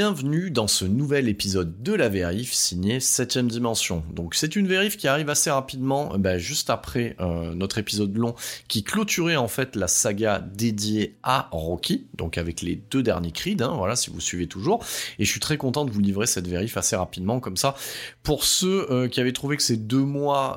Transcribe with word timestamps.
Bienvenue 0.00 0.50
dans 0.50 0.66
ce 0.66 0.86
nouvel 0.86 1.28
épisode 1.28 1.82
de 1.82 1.92
la 1.92 2.08
vérif 2.08 2.54
signé 2.54 3.00
7ème 3.00 3.48
dimension. 3.48 4.02
Donc 4.14 4.34
c'est 4.34 4.56
une 4.56 4.66
vérif 4.66 4.96
qui 4.96 5.08
arrive 5.08 5.28
assez 5.28 5.50
rapidement, 5.50 6.14
euh, 6.14 6.16
bah, 6.16 6.38
juste 6.38 6.70
après 6.70 7.16
euh, 7.20 7.52
notre 7.54 7.76
épisode 7.76 8.16
long 8.16 8.34
qui 8.66 8.82
clôturait 8.82 9.36
en 9.36 9.46
fait 9.46 9.76
la 9.76 9.88
saga 9.88 10.38
dédiée 10.38 11.16
à 11.22 11.50
Rocky, 11.52 12.06
donc 12.16 12.38
avec 12.38 12.62
les 12.62 12.76
deux 12.76 13.02
derniers 13.02 13.30
Creed, 13.30 13.60
hein, 13.60 13.74
voilà 13.76 13.94
si 13.94 14.08
vous 14.08 14.22
suivez 14.22 14.46
toujours. 14.46 14.82
Et 15.18 15.26
je 15.26 15.30
suis 15.30 15.38
très 15.38 15.58
content 15.58 15.84
de 15.84 15.90
vous 15.90 16.00
livrer 16.00 16.26
cette 16.26 16.48
vérif 16.48 16.78
assez 16.78 16.96
rapidement 16.96 17.38
comme 17.38 17.58
ça. 17.58 17.74
Pour 18.22 18.44
ceux 18.44 18.90
euh, 18.90 19.06
qui 19.06 19.20
avaient 19.20 19.34
trouvé 19.34 19.58
que 19.58 19.62
ces 19.62 19.76
deux 19.76 19.98
mois 19.98 20.56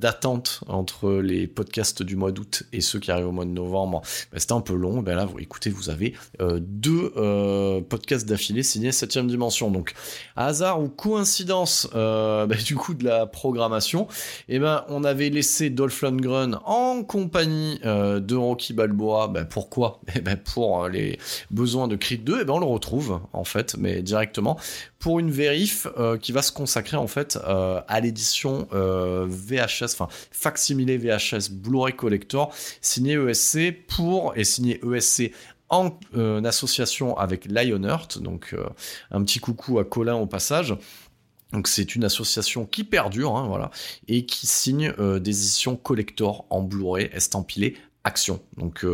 d'attente 0.00 0.62
entre 0.68 1.12
les 1.20 1.46
podcasts 1.46 2.02
du 2.02 2.16
mois 2.16 2.32
d'août 2.32 2.62
et 2.72 2.80
ceux 2.80 2.98
qui 2.98 3.10
arrivent 3.10 3.28
au 3.28 3.32
mois 3.32 3.44
de 3.44 3.50
novembre, 3.50 4.00
bah, 4.32 4.38
c'était 4.38 4.54
un 4.54 4.62
peu 4.62 4.74
long. 4.74 5.02
Ben 5.02 5.16
là, 5.16 5.26
vous, 5.26 5.38
écoutez, 5.38 5.68
vous 5.68 5.90
avez 5.90 6.14
deux 6.38 7.12
podcasts 7.90 8.26
d'affilée 8.26 8.62
signé 8.70 8.92
7 8.92 9.18
dimension. 9.26 9.70
Donc, 9.70 9.94
hasard 10.36 10.80
ou 10.80 10.88
coïncidence 10.88 11.88
euh, 11.94 12.46
bah, 12.46 12.56
du 12.56 12.76
coup 12.76 12.94
de 12.94 13.04
la 13.04 13.26
programmation, 13.26 14.06
eh 14.48 14.58
ben, 14.58 14.84
on 14.88 15.04
avait 15.04 15.30
laissé 15.30 15.70
Dolph 15.70 16.02
Lundgren 16.02 16.58
en 16.64 17.02
compagnie 17.02 17.80
euh, 17.84 18.20
de 18.20 18.36
Rocky 18.36 18.72
Balboa. 18.72 19.28
Ben, 19.28 19.44
pourquoi? 19.44 20.00
Eh 20.14 20.20
ben, 20.20 20.36
Pour 20.36 20.84
euh, 20.84 20.88
les 20.88 21.18
besoins 21.50 21.88
de 21.88 21.96
Creed 21.96 22.24
2, 22.24 22.40
et 22.40 22.44
ben, 22.44 22.54
on 22.54 22.58
le 22.58 22.66
retrouve 22.66 23.20
en 23.32 23.44
fait, 23.44 23.76
mais 23.78 24.02
directement 24.02 24.58
pour 24.98 25.18
une 25.18 25.30
vérif 25.30 25.86
qui 26.20 26.30
va 26.30 26.42
se 26.42 26.52
consacrer 26.52 26.98
en 26.98 27.06
fait 27.06 27.38
à 27.46 28.00
l'édition 28.00 28.68
VHS, 28.70 29.94
enfin 29.94 30.08
facsimilé 30.30 30.98
VHS 30.98 31.50
Blu-ray 31.50 31.96
Collector 31.96 32.52
signé 32.82 33.14
ESC 33.14 33.86
pour 33.88 34.34
et 34.36 34.44
signé 34.44 34.78
ESC 34.84 35.32
en 35.70 35.98
euh, 36.16 36.42
association 36.44 37.16
avec 37.16 37.46
Lionheart, 37.46 38.18
donc 38.18 38.50
euh, 38.52 38.66
un 39.10 39.22
petit 39.22 39.38
coucou 39.38 39.78
à 39.78 39.84
Colin 39.84 40.16
au 40.16 40.26
passage. 40.26 40.76
Donc 41.52 41.66
c'est 41.66 41.94
une 41.96 42.04
association 42.04 42.66
qui 42.66 42.84
perdure, 42.84 43.36
hein, 43.36 43.46
voilà, 43.48 43.70
et 44.06 44.26
qui 44.26 44.46
signe 44.46 44.92
euh, 44.98 45.18
des 45.18 45.30
éditions 45.30 45.76
collector 45.76 46.44
en 46.50 46.60
Blu-ray 46.62 47.08
estampillé 47.12 47.76
Action. 48.02 48.40
Donc 48.56 48.86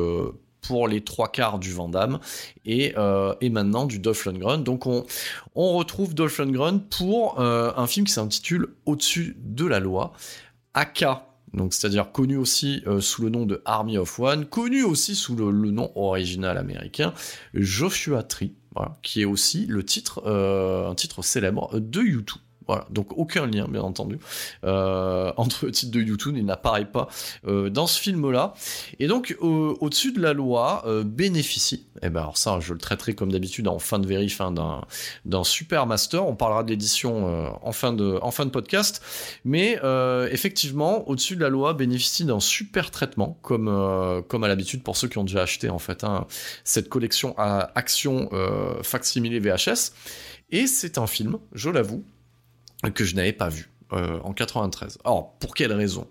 pour 0.63 0.89
les 0.89 1.05
trois 1.05 1.29
quarts 1.29 1.61
du 1.61 1.73
Vandame 1.73 2.19
et, 2.65 2.93
et 3.41 3.51
maintenant 3.51 3.87
du 3.87 4.01
Dolph 4.01 4.25
Lundgren. 4.25 4.65
Donc 4.65 4.87
on, 4.87 5.07
on 5.55 5.75
retrouve 5.75 6.13
Dolph 6.13 6.39
Lundgren 6.39 6.81
pour 6.81 7.39
un 7.39 7.87
film 7.87 8.05
qui 8.05 8.13
s'intitule 8.13 8.75
Au-dessus 8.85 9.37
de 9.39 9.65
la 9.65 9.79
loi. 9.79 10.13
Aka 10.75 11.36
donc 11.57 11.73
c'est-à-dire 11.73 12.13
connu 12.13 12.37
aussi 12.37 12.83
euh, 12.87 13.01
sous 13.01 13.23
le 13.23 13.31
nom 13.31 13.47
de 13.47 13.63
Army 13.65 13.99
of 13.99 14.21
One, 14.21 14.45
connu 14.45 14.85
aussi 14.85 15.17
sous 15.17 15.35
le, 15.35 15.51
nom 15.51 15.91
original 15.97 16.59
américain 16.59 17.15
Joshua 17.55 18.23
Tree, 18.23 18.55
qui 19.03 19.23
est 19.23 19.25
aussi 19.25 19.69
euh, 20.27 20.89
un 20.89 20.95
titre 20.95 21.23
célèbre 21.23 21.81
de 21.81 22.03
YouTube. 22.03 22.43
Voilà, 22.67 22.85
donc 22.91 23.17
aucun 23.17 23.47
lien, 23.47 23.69
bien 23.69 23.83
entendu, 23.83 24.19
euh, 24.65 25.33
entre 25.37 25.67
le 25.67 25.73
titre 25.73 25.93
de 25.93 26.01
YouTube, 26.01 26.35
il 26.37 26.45
n'apparaît 26.45 26.85
pas 26.85 27.09
euh, 27.47 27.71
dans 27.71 27.87
ce 27.87 28.01
film-là. 28.01 28.55
Et 28.99 29.07
donc, 29.07 29.37
au-dessus 29.41 30.13
de 30.13 30.21
la 30.21 30.33
loi, 30.33 30.83
euh, 30.87 31.05
bénéficie, 31.05 31.87
et 31.97 32.07
eh 32.07 32.11
ben 32.11 32.21
alors 32.21 32.37
ça, 32.37 32.59
je 32.61 32.73
le 32.73 32.79
traiterai 32.79 33.15
comme 33.15 33.31
d'habitude 33.31 33.69
en 33.69 33.79
fin 33.79 33.99
de 33.99 34.07
vérif 34.07 34.41
hein, 34.41 34.53
d'un 35.25 35.45
super 35.45 35.87
master, 35.87 36.27
on 36.27 36.35
parlera 36.35 36.65
de 36.65 36.71
l'édition 36.71 37.57
en, 37.63 37.73
fin 37.73 37.93
de, 37.93 38.19
en 38.21 38.31
fin 38.31 38.45
de 38.45 38.51
podcast, 38.51 39.01
mais 39.45 39.79
effectivement, 40.31 41.09
au-dessus 41.09 41.37
de 41.37 41.41
la 41.41 41.49
loi, 41.49 41.73
bénéficie 41.73 42.25
d'un 42.25 42.41
super 42.41 42.91
traitement, 42.91 43.39
comme, 43.43 44.23
comme 44.29 44.45
à 44.45 44.49
l'habitude 44.49 44.83
pour 44.83 44.97
ceux 44.97 45.09
qui 45.09 45.19
ont 45.19 45.25
déjà 45.25 45.43
acheté 45.43 45.71
en 45.71 45.79
fait 45.79 46.05
hein, 46.05 46.27
cette 46.65 46.89
collection 46.89 47.35
à 47.39 47.71
action 47.75 48.29
facsimilé 48.83 49.39
VHS. 49.41 49.93
Et 50.51 50.67
c'est 50.67 50.99
un 50.99 51.07
film, 51.07 51.39
je 51.55 51.71
l'avoue, 51.71 52.05
que 52.95 53.05
je 53.05 53.15
n'avais 53.15 53.33
pas 53.33 53.49
vu. 53.49 53.71
Euh, 53.93 54.19
en 54.25 54.33
93. 54.33 54.99
Alors, 55.05 55.35
pour 55.39 55.55
quelle 55.55 55.73
raison? 55.73 56.09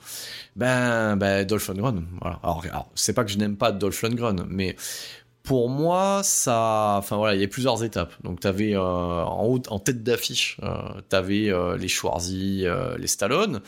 Ben, 0.56 1.18
ben 1.18 1.46
Dolph 1.46 1.68
Lundgren. 1.68 2.06
Voilà. 2.22 2.40
Alors, 2.42 2.90
c'est 2.96 3.12
pas 3.12 3.26
que 3.26 3.32
je 3.32 3.38
n'aime 3.38 3.58
pas 3.58 3.74
Dolph 3.74 4.02
Lundgren, 4.02 4.46
mais 4.48 4.78
pour 5.46 5.70
moi, 5.70 6.22
ça, 6.24 6.96
enfin 6.98 7.18
voilà, 7.18 7.36
il 7.36 7.42
y 7.42 7.44
a 7.44 7.48
plusieurs 7.48 7.84
étapes. 7.84 8.14
Donc, 8.24 8.40
t'avais 8.40 8.76
euh, 8.76 8.80
en 8.80 9.46
haut, 9.46 9.62
en 9.70 9.80
tête 9.80 10.04
d'affiche, 10.04 10.58
euh, 10.64 11.02
t'avais 11.08 11.50
euh, 11.50 11.78
les 11.78 11.88
Schwarzy, 11.88 12.66
les 12.98 13.08
Stallone 13.08 13.62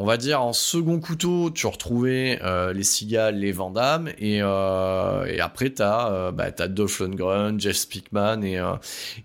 on 0.00 0.04
va 0.04 0.16
dire 0.16 0.40
en 0.40 0.52
second 0.52 1.00
couteau, 1.00 1.50
tu 1.50 1.66
retrouvais 1.66 2.38
euh, 2.44 2.72
les 2.72 2.84
Seagal, 2.84 3.36
les 3.36 3.50
Van 3.50 3.74
et, 4.16 4.38
euh, 4.40 5.36
après 5.40 5.70
t'as 5.70 6.12
euh, 6.12 6.30
bah, 6.30 6.50
as 6.56 6.68
Dolph 6.68 7.00
Lundgren, 7.00 7.58
Jeff 7.58 7.76
Speakman 7.76 8.44
et, 8.44 8.62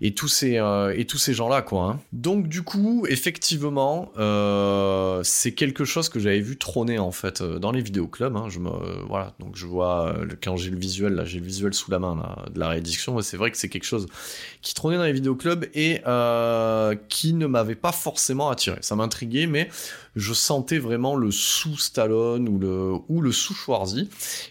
et 0.00 0.14
tous 0.14 0.26
ces 0.26 0.60
et 0.96 1.06
tous 1.06 1.18
ces 1.18 1.32
gens 1.32 1.48
là 1.48 1.62
quoi. 1.62 1.84
Hein. 1.84 2.00
Donc 2.12 2.48
du 2.48 2.62
coup, 2.62 3.06
effectivement, 3.08 4.10
c'est 5.22 5.54
quelque 5.54 5.84
chose 5.84 6.08
que 6.08 6.18
j'avais 6.18 6.40
vu 6.40 6.58
trôner 6.58 6.98
en 6.98 7.12
fait 7.12 7.40
dans 7.40 7.70
les 7.70 7.80
vidéoclubs. 7.80 8.36
Hein. 8.36 8.48
Je 8.48 8.58
me 8.58 8.70
voilà, 9.06 9.32
je 9.54 9.66
vois 9.66 10.16
quand 10.42 10.56
j'ai 10.56 10.70
le 10.70 10.78
visuel 10.78 11.14
là, 11.14 11.24
j'ai 11.24 11.38
le 11.38 11.46
visuel 11.46 11.72
sous 11.72 11.92
la 11.92 12.00
main 12.00 12.36
de 12.52 12.58
la 12.58 12.68
réédition. 12.68 13.20
C'est 13.20 13.36
vrai 13.36 13.52
que 13.52 13.56
c'est 13.56 13.68
quelque 13.68 13.86
chose 13.86 14.08
qui 14.60 14.74
trônait 14.74 14.96
dans 14.96 15.04
les 15.04 15.12
vidéoclubs 15.12 15.66
et 15.72 16.00
qui 17.08 17.32
ne 17.32 17.46
m'avait 17.46 17.76
pas 17.76 17.92
forcément 17.92 18.50
attiré. 18.50 18.78
Ça 18.80 18.96
m'intriguait, 18.96 19.46
mais 19.46 19.68
je 20.16 20.32
sentais 20.32 20.78
vraiment 20.78 21.16
le 21.16 21.30
sous 21.30 21.76
Stallone 21.76 22.48
ou 22.48 22.58
le, 22.58 22.94
ou 23.08 23.20
le 23.20 23.32
sous 23.32 23.54
Schwarzy. 23.54 24.08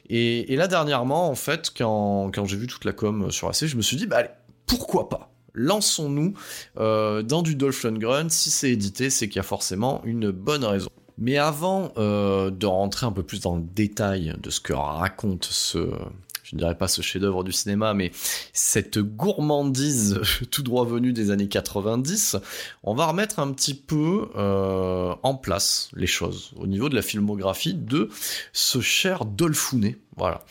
Et, 0.10 0.56
là, 0.56 0.68
dernièrement, 0.68 1.30
en 1.30 1.36
fait, 1.36 1.72
quand, 1.76 2.32
quand 2.34 2.46
j'ai 2.46 2.58
vu 2.58 2.68
toute 2.68 2.86
la 2.86 2.94
com 2.94 3.32
sur 3.32 3.48
AC, 3.50 3.66
je 3.66 3.78
me 3.78 3.82
suis 3.82 3.98
dit, 3.98 4.08
bah 4.08 4.18
allez, 4.18 4.30
pourquoi 4.66 5.10
pas? 5.10 5.32
Lançons-nous 5.54 6.34
euh, 6.78 7.22
dans 7.22 7.44
du 7.44 7.56
Dolph 7.56 7.84
Lundgren. 7.84 8.30
Si 8.30 8.50
c'est 8.50 8.72
édité, 8.72 9.10
c'est 9.10 9.28
qu'il 9.28 9.38
y 9.38 9.40
a 9.40 9.44
forcément 9.44 10.02
une 10.04 10.32
bonne 10.32 10.66
raison. 10.66 10.90
Mais 11.20 11.38
avant 11.38 11.92
euh, 11.98 12.50
de 12.50 12.66
rentrer 12.66 13.06
un 13.06 13.12
peu 13.12 13.22
plus 13.22 13.42
dans 13.42 13.56
le 13.56 13.62
détail 13.62 14.34
de 14.42 14.50
ce 14.50 14.60
que 14.60 14.74
raconte 14.74 15.46
ce, 15.46 15.92
je 16.54 16.58
ne 16.58 16.60
dirais 16.60 16.78
pas 16.78 16.88
ce 16.88 17.02
chef-d'œuvre 17.02 17.44
du 17.44 17.52
cinéma, 17.52 17.96
mais 17.96 18.12
cette 18.54 19.00
gourmandise 19.00 20.22
tout 20.52 20.62
droit 20.62 20.86
venue 20.86 21.12
des 21.12 21.32
années 21.32 21.48
90, 21.48 22.38
on 22.84 22.94
va 22.94 23.08
remettre 23.08 23.40
un 23.40 23.52
petit 23.54 23.74
peu 23.74 24.30
euh, 24.36 25.16
en 25.24 25.34
place 25.34 25.90
les 25.96 26.06
choses 26.06 26.52
au 26.58 26.68
niveau 26.68 26.90
de 26.90 26.96
la 26.96 27.02
filmographie 27.02 27.74
de 27.74 28.10
ce 28.52 28.82
cher 28.82 29.26
Dolphounet. 29.26 29.98
Voilà. 30.16 30.46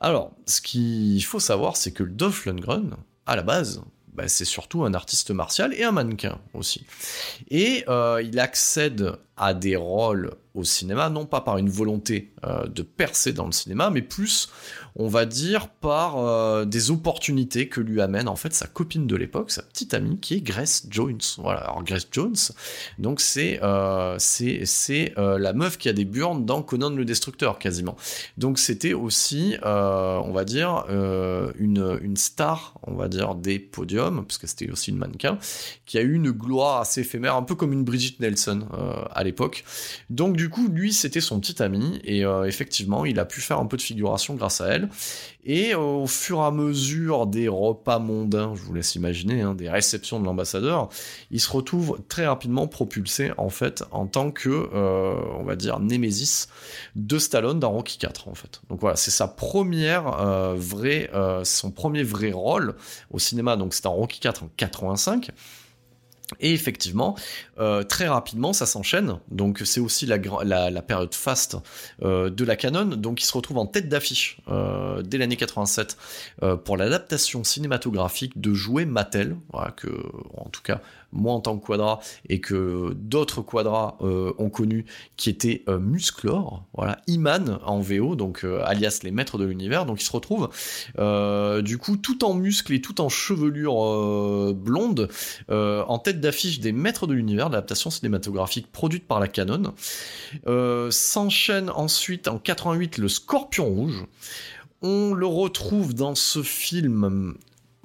Alors, 0.00 0.32
ce 0.46 0.60
qu'il 0.60 1.22
faut 1.22 1.38
savoir, 1.38 1.76
c'est 1.76 1.92
que 1.92 2.02
Dolph 2.02 2.46
Lundgren, 2.46 2.96
à 3.26 3.36
la 3.36 3.42
base, 3.42 3.80
bah, 4.12 4.26
c'est 4.26 4.44
surtout 4.44 4.82
un 4.82 4.92
artiste 4.92 5.30
martial 5.30 5.72
et 5.74 5.84
un 5.84 5.92
mannequin 5.92 6.40
aussi. 6.52 6.84
Et 7.48 7.84
euh, 7.88 8.20
il 8.24 8.40
accède 8.40 9.12
à 9.36 9.54
des 9.54 9.76
rôles 9.76 10.32
au 10.54 10.62
cinéma, 10.62 11.10
non 11.10 11.26
pas 11.26 11.40
par 11.40 11.58
une 11.58 11.68
volonté 11.68 12.32
euh, 12.44 12.68
de 12.68 12.82
percer 12.82 13.32
dans 13.32 13.46
le 13.46 13.52
cinéma, 13.52 13.90
mais 13.90 14.02
plus, 14.02 14.50
on 14.94 15.08
va 15.08 15.26
dire, 15.26 15.66
par 15.66 16.18
euh, 16.18 16.64
des 16.64 16.92
opportunités 16.92 17.68
que 17.68 17.80
lui 17.80 18.00
amène 18.00 18.28
en 18.28 18.36
fait 18.36 18.54
sa 18.54 18.68
copine 18.68 19.08
de 19.08 19.16
l'époque, 19.16 19.50
sa 19.50 19.62
petite 19.62 19.94
amie, 19.94 20.20
qui 20.20 20.34
est 20.34 20.40
Grace 20.40 20.86
Jones. 20.88 21.18
Voilà, 21.38 21.62
alors 21.62 21.82
Grace 21.82 22.06
Jones, 22.12 22.36
donc 22.98 23.20
c'est 23.20 23.60
c'est 24.18 24.64
c'est 24.64 25.12
la 25.16 25.52
meuf 25.52 25.76
qui 25.76 25.88
a 25.88 25.92
des 25.92 26.04
burnes 26.04 26.46
dans 26.46 26.62
Conan 26.62 26.90
le 26.90 27.04
Destructeur 27.04 27.58
quasiment. 27.58 27.96
Donc 28.38 28.60
c'était 28.60 28.92
aussi, 28.92 29.56
on 29.64 30.30
va 30.32 30.44
dire, 30.44 30.84
une 30.88 31.98
une 32.00 32.16
star, 32.16 32.78
on 32.82 32.94
va 32.94 33.08
dire 33.08 33.34
des 33.34 33.58
podiums, 33.58 34.24
parce 34.24 34.38
que 34.38 34.46
c'était 34.46 34.70
aussi 34.70 34.90
une 34.90 34.98
mannequin, 34.98 35.38
qui 35.84 35.98
a 35.98 36.02
eu 36.02 36.14
une 36.14 36.30
gloire 36.30 36.80
assez 36.80 37.00
éphémère, 37.00 37.34
un 37.34 37.42
peu 37.42 37.54
comme 37.54 37.72
une 37.72 37.84
Brigitte 37.84 38.20
Nelson 38.20 38.66
euh, 38.74 39.04
l'époque. 39.24 39.64
Donc 40.10 40.36
du 40.36 40.48
coup, 40.48 40.68
lui, 40.68 40.92
c'était 40.92 41.20
son 41.20 41.40
petit 41.40 41.62
ami, 41.62 42.00
et 42.04 42.24
euh, 42.24 42.44
effectivement, 42.44 43.04
il 43.04 43.18
a 43.18 43.24
pu 43.24 43.40
faire 43.40 43.58
un 43.58 43.66
peu 43.66 43.76
de 43.76 43.82
figuration 43.82 44.34
grâce 44.34 44.60
à 44.60 44.68
elle. 44.68 44.88
Et 45.46 45.74
au 45.74 46.06
fur 46.06 46.38
et 46.38 46.44
à 46.44 46.50
mesure 46.50 47.26
des 47.26 47.48
repas 47.48 47.98
mondains, 47.98 48.54
je 48.54 48.62
vous 48.62 48.72
laisse 48.72 48.94
imaginer, 48.94 49.42
hein, 49.42 49.54
des 49.54 49.68
réceptions 49.68 50.18
de 50.18 50.24
l'ambassadeur, 50.24 50.88
il 51.30 51.40
se 51.40 51.50
retrouve 51.50 52.00
très 52.08 52.26
rapidement 52.26 52.66
propulsé 52.66 53.32
en 53.36 53.50
fait 53.50 53.84
en 53.90 54.06
tant 54.06 54.30
que, 54.30 54.48
euh, 54.48 55.14
on 55.38 55.44
va 55.44 55.56
dire, 55.56 55.80
némésis 55.80 56.48
de 56.96 57.18
Stallone 57.18 57.60
dans 57.60 57.72
Rocky 57.72 57.98
4 57.98 58.28
en 58.28 58.34
fait. 58.34 58.62
Donc 58.70 58.80
voilà, 58.80 58.96
c'est 58.96 59.10
sa 59.10 59.28
première 59.28 60.18
euh, 60.20 60.54
vraie, 60.56 61.10
euh, 61.12 61.44
son 61.44 61.70
premier 61.70 62.02
vrai 62.02 62.32
rôle 62.32 62.74
au 63.10 63.18
cinéma. 63.18 63.56
Donc 63.56 63.74
c'est 63.74 63.86
en 63.86 63.94
Rocky 63.94 64.20
4 64.20 64.44
en 64.44 64.50
85. 64.56 65.30
Et 66.40 66.52
effectivement, 66.52 67.16
euh, 67.58 67.82
très 67.82 68.08
rapidement, 68.08 68.52
ça 68.52 68.66
s'enchaîne. 68.66 69.18
Donc 69.30 69.62
c'est 69.64 69.80
aussi 69.80 70.06
la, 70.06 70.18
période 70.82 71.14
faste 71.14 71.56
euh, 72.02 72.30
de 72.30 72.44
la 72.44 72.56
canon. 72.56 72.86
Donc 72.86 73.22
il 73.22 73.26
se 73.26 73.32
retrouve 73.34 73.58
en 73.58 73.66
tête 73.66 73.88
d'affiche 73.88 74.38
euh, 74.48 75.02
dès 75.02 75.18
l'année 75.18 75.36
87 75.36 75.96
pour 76.64 76.76
l'adaptation 76.76 77.44
cinématographique 77.44 78.40
de 78.40 78.54
jouets 78.54 78.84
Mattel, 78.84 79.36
que 79.76 79.88
en 80.36 80.48
tout 80.48 80.62
cas 80.62 80.80
moi 81.14 81.32
en 81.32 81.40
tant 81.40 81.56
que 81.58 81.64
quadra, 81.64 82.00
et 82.28 82.40
que 82.40 82.94
d'autres 82.94 83.40
quadras 83.40 83.96
euh, 84.02 84.32
ont 84.38 84.50
connu, 84.50 84.84
qui 85.16 85.30
était 85.30 85.62
euh, 85.68 85.78
Musclor, 85.78 86.64
voilà, 86.74 87.00
Iman 87.06 87.58
en 87.64 87.80
VO, 87.80 88.16
donc 88.16 88.44
euh, 88.44 88.62
alias 88.64 89.00
les 89.02 89.10
maîtres 89.10 89.38
de 89.38 89.44
l'univers, 89.44 89.86
donc 89.86 90.02
ils 90.02 90.04
se 90.04 90.12
retrouvent 90.12 90.48
du 91.64 91.78
coup 91.78 91.96
tout 91.96 92.24
en 92.24 92.34
muscles 92.34 92.74
et 92.74 92.80
tout 92.80 93.00
en 93.00 93.08
chevelure 93.08 94.54
blonde, 94.54 95.08
en 95.48 95.98
tête 95.98 96.20
d'affiche 96.20 96.60
des 96.60 96.72
maîtres 96.72 97.06
de 97.06 97.14
l'univers, 97.14 97.48
l'adaptation 97.48 97.90
cinématographique 97.90 98.70
produite 98.72 99.06
par 99.06 99.20
la 99.20 99.28
Canon. 99.28 99.74
S'enchaîne 100.90 101.70
ensuite 101.70 102.28
en 102.28 102.38
88 102.38 102.98
le 102.98 103.08
Scorpion 103.08 103.66
Rouge. 103.66 104.04
On 104.82 105.14
le 105.14 105.26
retrouve 105.26 105.94
dans 105.94 106.14
ce 106.14 106.42
film 106.42 107.34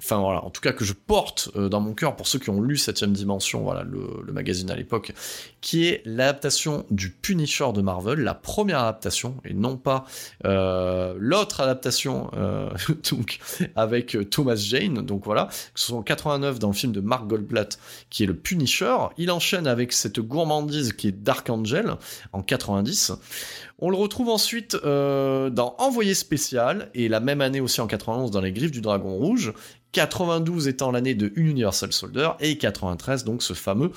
enfin 0.02 0.18
voilà, 0.18 0.44
en 0.44 0.50
tout 0.50 0.62
cas 0.62 0.72
que 0.72 0.84
je 0.84 0.94
porte 0.94 1.50
euh, 1.56 1.68
dans 1.68 1.80
mon 1.80 1.92
cœur 1.92 2.16
pour 2.16 2.26
ceux 2.26 2.38
qui 2.38 2.48
ont 2.50 2.60
lu 2.60 2.76
Septième 2.76 3.12
Dimension, 3.12 3.60
voilà, 3.60 3.82
le, 3.82 4.32
magazine 4.32 4.70
à 4.70 4.76
l'époque, 4.76 5.12
qui 5.60 5.86
est 5.86 6.02
l'adaptation 6.06 6.86
du 6.90 7.10
Punisher 7.10 7.70
de 7.74 7.82
Marvel, 7.82 8.20
la 8.20 8.34
première 8.34 8.78
adaptation, 8.78 9.36
et 9.44 9.52
non 9.52 9.76
pas 9.76 10.06
euh, 10.46 11.14
l'autre 11.18 11.60
adaptation, 11.60 12.30
euh, 12.36 12.70
donc 13.10 13.40
avec 13.76 14.16
Thomas 14.30 14.56
Jane, 14.56 15.04
donc 15.04 15.24
voilà, 15.24 15.48
ce 15.74 15.88
sont 15.88 16.02
89 16.02 16.58
dans 16.58 16.68
le 16.68 16.74
film 16.74 16.92
de 16.92 17.00
Mark 17.00 17.26
Goldblatt, 17.26 17.78
qui 18.08 18.22
est 18.22 18.26
le 18.26 18.34
Punisher, 18.34 18.96
il 19.18 19.30
enchaîne 19.30 19.66
avec 19.66 19.92
cette 19.92 20.20
gourmandise 20.20 20.94
qui 20.94 21.08
est 21.08 21.12
Dark 21.12 21.50
Angel, 21.50 21.96
en 22.32 22.42
90, 22.42 23.12
on 23.80 23.90
le 23.90 23.96
retrouve 23.96 24.28
ensuite 24.28 24.76
dans 24.76 25.74
Envoyé 25.78 26.14
spécial, 26.14 26.90
et 26.94 27.08
la 27.08 27.20
même 27.20 27.40
année 27.40 27.60
aussi 27.60 27.80
en 27.80 27.86
91 27.86 28.30
dans 28.30 28.40
Les 28.40 28.52
Griffes 28.52 28.70
du 28.70 28.80
Dragon 28.80 29.14
Rouge, 29.14 29.52
92 29.92 30.68
étant 30.68 30.90
l'année 30.90 31.14
de 31.14 31.32
Universal 31.36 31.92
Soldier, 31.92 32.30
et 32.40 32.58
93 32.58 33.24
donc 33.24 33.42
ce 33.42 33.54
fameux 33.54 33.90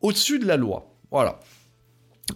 Au-dessus 0.00 0.38
de 0.38 0.46
la 0.46 0.56
loi. 0.56 0.90
Voilà. 1.10 1.40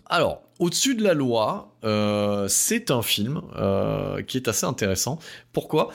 Alors, 0.07 0.43
Au-dessus 0.59 0.95
de 0.97 1.05
la 1.05 1.15
loi, 1.15 1.77
euh, 1.85 2.49
c'est 2.49 2.91
un 2.91 3.03
film 3.03 3.43
euh, 3.57 4.23
qui 4.23 4.37
est 4.37 4.49
assez 4.49 4.67
intéressant. 4.67 5.19
Pourquoi? 5.53 5.91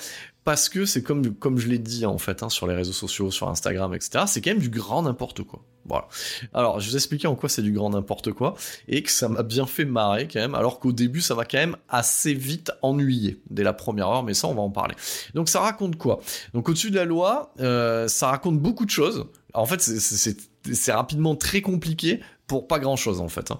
Parce 0.45 0.69
que 0.69 0.85
c'est 0.85 1.03
comme, 1.03 1.35
comme 1.35 1.57
je 1.57 1.67
l'ai 1.67 1.79
dit 1.79 2.05
en 2.05 2.17
fait 2.17 2.43
hein, 2.43 2.49
sur 2.49 2.65
les 2.67 2.73
réseaux 2.73 2.93
sociaux, 2.93 3.29
sur 3.29 3.49
Instagram, 3.49 3.93
etc. 3.93 4.23
C'est 4.27 4.41
quand 4.41 4.51
même 4.51 4.59
du 4.59 4.69
grand 4.69 5.03
n'importe 5.03 5.43
quoi. 5.43 5.63
Voilà. 5.85 6.07
Alors, 6.53 6.79
je 6.79 6.89
vous 6.89 6.95
expliquer 6.95 7.27
en 7.27 7.35
quoi 7.35 7.49
c'est 7.49 7.61
du 7.61 7.71
grand 7.71 7.89
n'importe 7.89 8.31
quoi 8.31 8.55
et 8.87 9.03
que 9.03 9.11
ça 9.11 9.27
m'a 9.27 9.43
bien 9.43 9.65
fait 9.65 9.85
marrer 9.85 10.27
quand 10.27 10.39
même, 10.39 10.55
alors 10.55 10.79
qu'au 10.79 10.91
début 10.91 11.21
ça 11.21 11.35
va 11.35 11.45
quand 11.45 11.57
même 11.57 11.75
assez 11.89 12.33
vite 12.33 12.71
ennuyer 12.81 13.41
dès 13.49 13.63
la 13.63 13.73
première 13.73 14.07
heure, 14.07 14.23
mais 14.23 14.33
ça 14.33 14.47
on 14.47 14.53
va 14.53 14.61
en 14.61 14.69
parler. 14.69 14.95
Donc 15.33 15.49
ça 15.49 15.59
raconte 15.59 15.97
quoi? 15.97 16.19
Donc 16.53 16.69
au-dessus 16.69 16.91
de 16.91 16.95
la 16.95 17.05
loi, 17.05 17.53
euh, 17.59 18.07
ça 18.07 18.27
raconte 18.27 18.59
beaucoup 18.59 18.85
de 18.85 18.91
choses. 18.91 19.25
En 19.53 19.65
fait, 19.65 19.81
c'est 19.81 20.91
rapidement 20.91 21.35
très 21.35 21.61
compliqué 21.61 22.21
pour 22.47 22.67
pas 22.67 22.79
grand 22.79 22.95
chose 22.95 23.21
en 23.21 23.29
fait. 23.29 23.51
Hein. 23.51 23.59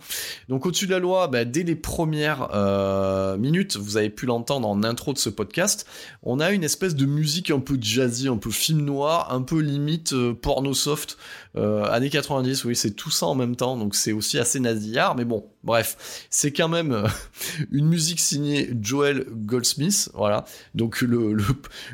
Donc 0.49 0.65
au-dessus 0.65 0.87
de 0.87 0.91
la 0.91 0.99
loi, 0.99 1.27
bah, 1.27 1.45
dès 1.45 1.63
les 1.63 1.75
premières 1.75 2.49
euh, 2.53 3.37
minutes, 3.37 3.77
vous 3.77 3.97
avez 3.97 4.09
pu 4.09 4.25
l'entendre 4.25 4.67
en 4.67 4.83
intro 4.83 5.13
de 5.13 5.17
ce 5.17 5.29
podcast, 5.29 5.87
on 6.21 6.39
a 6.39 6.51
une 6.51 6.63
espèce 6.63 6.95
de 6.95 7.05
musique 7.05 7.49
un 7.49 7.59
peu 7.59 7.77
jazzy, 7.79 8.27
un 8.27 8.37
peu 8.37 8.51
film 8.51 8.81
noir, 8.81 9.33
un 9.33 9.41
peu 9.41 9.59
limite 9.59 10.13
euh, 10.13 10.33
porno 10.33 10.73
soft, 10.73 11.17
euh, 11.55 11.85
années 11.85 12.09
90, 12.09 12.65
oui 12.65 12.75
c'est 12.75 12.91
tout 12.91 13.11
ça 13.11 13.25
en 13.25 13.35
même 13.35 13.55
temps, 13.55 13.77
donc 13.77 13.95
c'est 13.95 14.11
aussi 14.11 14.37
assez 14.37 14.59
nasillard, 14.59 15.15
mais 15.15 15.25
bon, 15.25 15.45
bref, 15.63 16.25
c'est 16.29 16.51
quand 16.51 16.69
même 16.69 17.07
une 17.71 17.85
musique 17.87 18.19
signée 18.19 18.69
Joel 18.81 19.25
Goldsmith, 19.31 20.09
voilà, 20.13 20.43
donc 20.75 21.01
le, 21.01 21.33
le, 21.33 21.45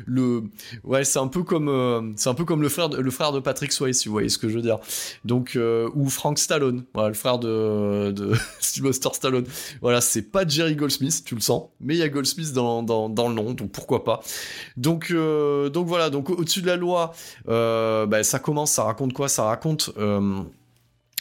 le 0.06 0.42
ouais 0.82 1.04
c'est 1.04 1.18
un 1.18 1.28
peu 1.28 1.44
comme 1.44 2.14
c'est 2.16 2.28
un 2.28 2.34
peu 2.34 2.44
comme 2.44 2.62
le 2.62 2.68
frère 2.68 2.88
de, 2.88 2.96
le 2.98 3.10
frère 3.10 3.32
de 3.32 3.38
Patrick 3.38 3.72
Swayze, 3.72 3.98
si 3.98 4.08
vous 4.08 4.12
voyez 4.12 4.28
ce 4.28 4.38
que 4.38 4.48
je 4.48 4.56
veux 4.56 4.62
dire, 4.62 4.78
donc 5.24 5.56
ou 5.94 6.08
Frank 6.08 6.38
Stallone 6.38 6.80
voilà, 6.94 7.08
le 7.08 7.14
frère 7.14 7.38
de, 7.38 8.12
de 8.12 8.34
Sylvester 8.60 9.10
Stallone. 9.12 9.46
Voilà, 9.80 10.00
c'est 10.00 10.22
pas 10.22 10.46
Jerry 10.46 10.74
Goldsmith, 10.74 11.22
tu 11.24 11.34
le 11.34 11.40
sens, 11.40 11.68
mais 11.80 11.94
il 11.94 11.98
y 11.98 12.02
a 12.02 12.08
Goldsmith 12.08 12.52
dans, 12.52 12.80
le 12.82 13.34
nom, 13.34 13.52
donc 13.52 13.70
pourquoi 13.70 14.04
pas. 14.04 14.20
Donc, 14.76 15.10
euh, 15.10 15.68
donc 15.68 15.86
voilà, 15.86 16.10
donc 16.10 16.30
au-dessus 16.30 16.62
de 16.62 16.66
la 16.66 16.76
loi, 16.76 17.12
euh, 17.48 18.06
bah, 18.06 18.22
ça 18.22 18.38
commence, 18.38 18.72
ça 18.72 18.84
raconte 18.84 19.12
quoi? 19.12 19.28
Ça 19.28 19.44
raconte 19.44 19.90
euh, 19.98 20.42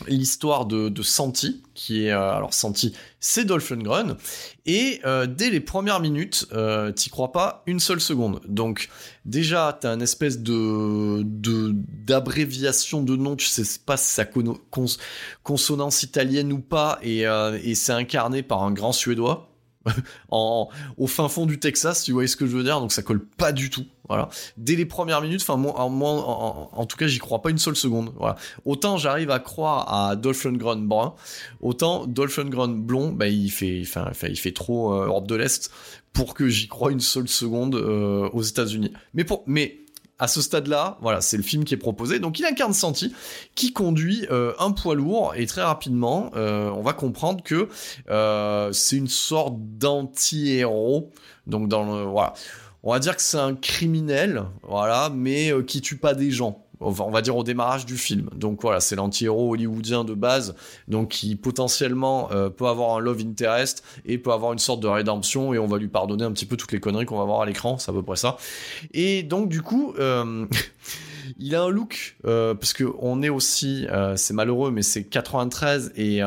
l'histoire 0.08 0.66
de, 0.66 0.90
de, 0.90 1.04
Santi, 1.04 1.64
qui 1.74 2.06
est 2.06 2.12
euh, 2.12 2.32
alors 2.32 2.54
Santi, 2.54 2.94
c'est 3.20 3.46
Dolph 3.46 3.70
Lundgren, 3.70 4.18
et 4.66 5.02
euh, 5.06 5.26
dès 5.28 5.50
les 5.50 5.60
premières 5.60 6.00
minutes, 6.00 6.48
euh, 6.54 6.92
t'y 6.92 7.10
crois 7.10 7.32
pas 7.32 7.64
une 7.66 7.80
seule 7.80 8.02
seconde. 8.02 8.42
Donc 8.48 8.90
déjà, 9.26 9.78
t'as 9.80 9.94
une 9.94 10.02
espèce 10.02 10.40
de 10.40 11.24
d'abréviation 11.24 13.04
de, 13.04 13.16
nom, 13.16 13.36
tu 13.36 13.48
sais 13.48 13.64
pas 13.86 13.98
si 13.98 14.08
ça 14.08 14.26
consonance 15.44 16.04
italienne 16.04 16.54
ou 16.54 16.60
pas, 16.60 17.00
et, 17.02 17.24
et 17.64 17.76
c'est 17.76 17.94
incarné 17.94 18.44
par 18.44 18.64
un 18.64 18.72
grand 18.72 18.92
suédois. 18.92 19.50
en, 20.30 20.70
au 20.98 21.08
fin 21.08 21.30
fond 21.30 21.46
du 21.46 21.60
Texas, 21.60 22.04
tu 22.04 22.12
vois 22.12 22.28
ce 22.28 22.36
que 22.36 22.46
je 22.46 22.56
veux 22.56 22.64
dire, 22.64 22.80
donc 22.80 22.92
ça 22.92 23.02
colle 23.02 23.26
pas 23.26 23.52
du 23.52 23.70
tout. 23.70 23.86
Voilà. 24.08 24.30
Dès 24.58 24.76
les 24.76 24.86
premières 24.86 25.22
minutes, 25.22 25.42
enfin 25.42 25.56
moi, 25.56 25.80
en, 25.80 26.86
tout 26.86 26.98
cas, 26.98 27.08
j'y 27.08 27.20
crois 27.20 27.42
pas 27.42 27.52
une 27.52 27.60
seule 27.60 27.76
seconde. 27.76 28.12
Voilà. 28.18 28.38
Autant 28.66 28.98
j'arrive 28.98 29.30
à 29.30 29.40
croire 29.40 29.94
à 29.94 30.16
Dolph 30.16 30.44
Lundgren 30.44 30.88
brun, 30.88 31.14
autant 31.62 32.08
Dolph 32.08 32.38
Lundgren 32.38 32.82
blond, 32.82 33.12
bah, 33.12 33.28
il 33.28 33.52
fait, 33.52 33.82
enfin, 33.84 34.10
il 34.28 34.40
fait 34.40 34.52
trop 34.52 34.94
euh, 34.94 35.06
Europe 35.06 35.28
de 35.28 35.36
l'Est 35.36 35.72
pour 36.12 36.34
que 36.34 36.48
j'y 36.48 36.68
croie 36.68 36.92
une 36.92 37.00
seule 37.00 37.28
seconde 37.28 37.76
euh, 37.76 38.28
aux 38.34 38.42
États-Unis. 38.42 38.92
Mais 39.14 39.24
pour, 39.24 39.44
mais 39.46 39.80
à 40.20 40.28
ce 40.28 40.42
stade-là, 40.42 40.98
voilà, 41.02 41.22
c'est 41.22 41.38
le 41.38 41.44
film 41.44 41.64
qui 41.64 41.74
est 41.74 41.78
proposé. 41.78 42.20
Donc 42.20 42.40
il 42.40 42.46
incarne 42.46 42.74
Santi, 42.74 43.14
qui 43.56 43.72
conduit 43.72 44.28
euh, 44.30 44.54
un 44.60 44.72
poids 44.72 44.94
lourd, 44.94 45.34
et 45.36 45.46
très 45.46 45.64
rapidement, 45.64 46.30
euh, 46.36 46.70
on 46.70 46.82
va 46.82 46.94
comprendre 46.94 47.42
que 47.42 47.70
euh, 48.10 48.72
c'est 48.74 48.98
une 48.98 49.08
sorte 49.08 49.56
d'anti-héros. 49.58 51.10
Donc 51.48 51.70
dans 51.70 51.84
le, 51.84 52.04
voilà, 52.04 52.34
on 52.84 52.92
va 52.92 53.00
dire 53.00 53.16
que 53.16 53.22
c'est 53.22 53.38
un 53.38 53.56
criminel, 53.56 54.44
voilà, 54.64 55.10
mais 55.14 55.52
qui 55.66 55.82
tue 55.82 55.98
pas 55.98 56.14
des 56.14 56.32
gens 56.32 56.66
on 56.82 56.92
va 56.92 57.22
dire 57.22 57.36
au 57.36 57.44
démarrage 57.44 57.86
du 57.86 57.98
film. 57.98 58.30
Donc 58.36 58.62
voilà, 58.62 58.80
c'est 58.80 58.96
l'anti-héros 58.96 59.54
hollywoodien 59.54 60.04
de 60.04 60.14
base, 60.14 60.56
donc 60.88 61.10
qui 61.10 61.36
potentiellement 61.36 62.30
euh, 62.32 62.50
peut 62.50 62.68
avoir 62.68 62.96
un 62.96 63.00
love 63.00 63.22
interest 63.22 63.84
et 64.06 64.18
peut 64.18 64.32
avoir 64.32 64.54
une 64.54 64.60
sorte 64.60 64.80
de 64.80 64.88
rédemption 64.88 65.54
et 65.54 65.60
on 65.60 65.68
va 65.68 65.78
lui 65.78 65.88
pardonner 65.88 66.24
un 66.24 66.32
petit 66.32 66.46
peu 66.46 66.58
toutes 66.58 66.72
les 66.72 66.80
conneries 66.80 67.06
qu'on 67.06 67.18
va 67.18 67.26
voir 67.26 67.42
à 67.42 67.46
l'écran, 67.46 67.78
c'est 67.78 67.92
à 67.92 67.94
peu 67.94 68.04
près 68.04 68.16
ça. 68.16 68.38
Et 68.94 69.24
donc 69.24 69.50
du 69.50 69.62
coup, 69.62 69.94
euh, 70.00 70.46
il 71.38 71.56
a 71.56 71.64
un 71.64 71.70
look 71.70 72.18
parce 72.24 72.74
que 72.74 72.86
on 73.00 73.22
est 73.22 73.30
aussi, 73.30 73.88
c'est 74.16 74.34
malheureux, 74.34 74.72
mais 74.72 74.82
c'est 74.82 75.04
93 75.04 75.94
et 75.96 76.22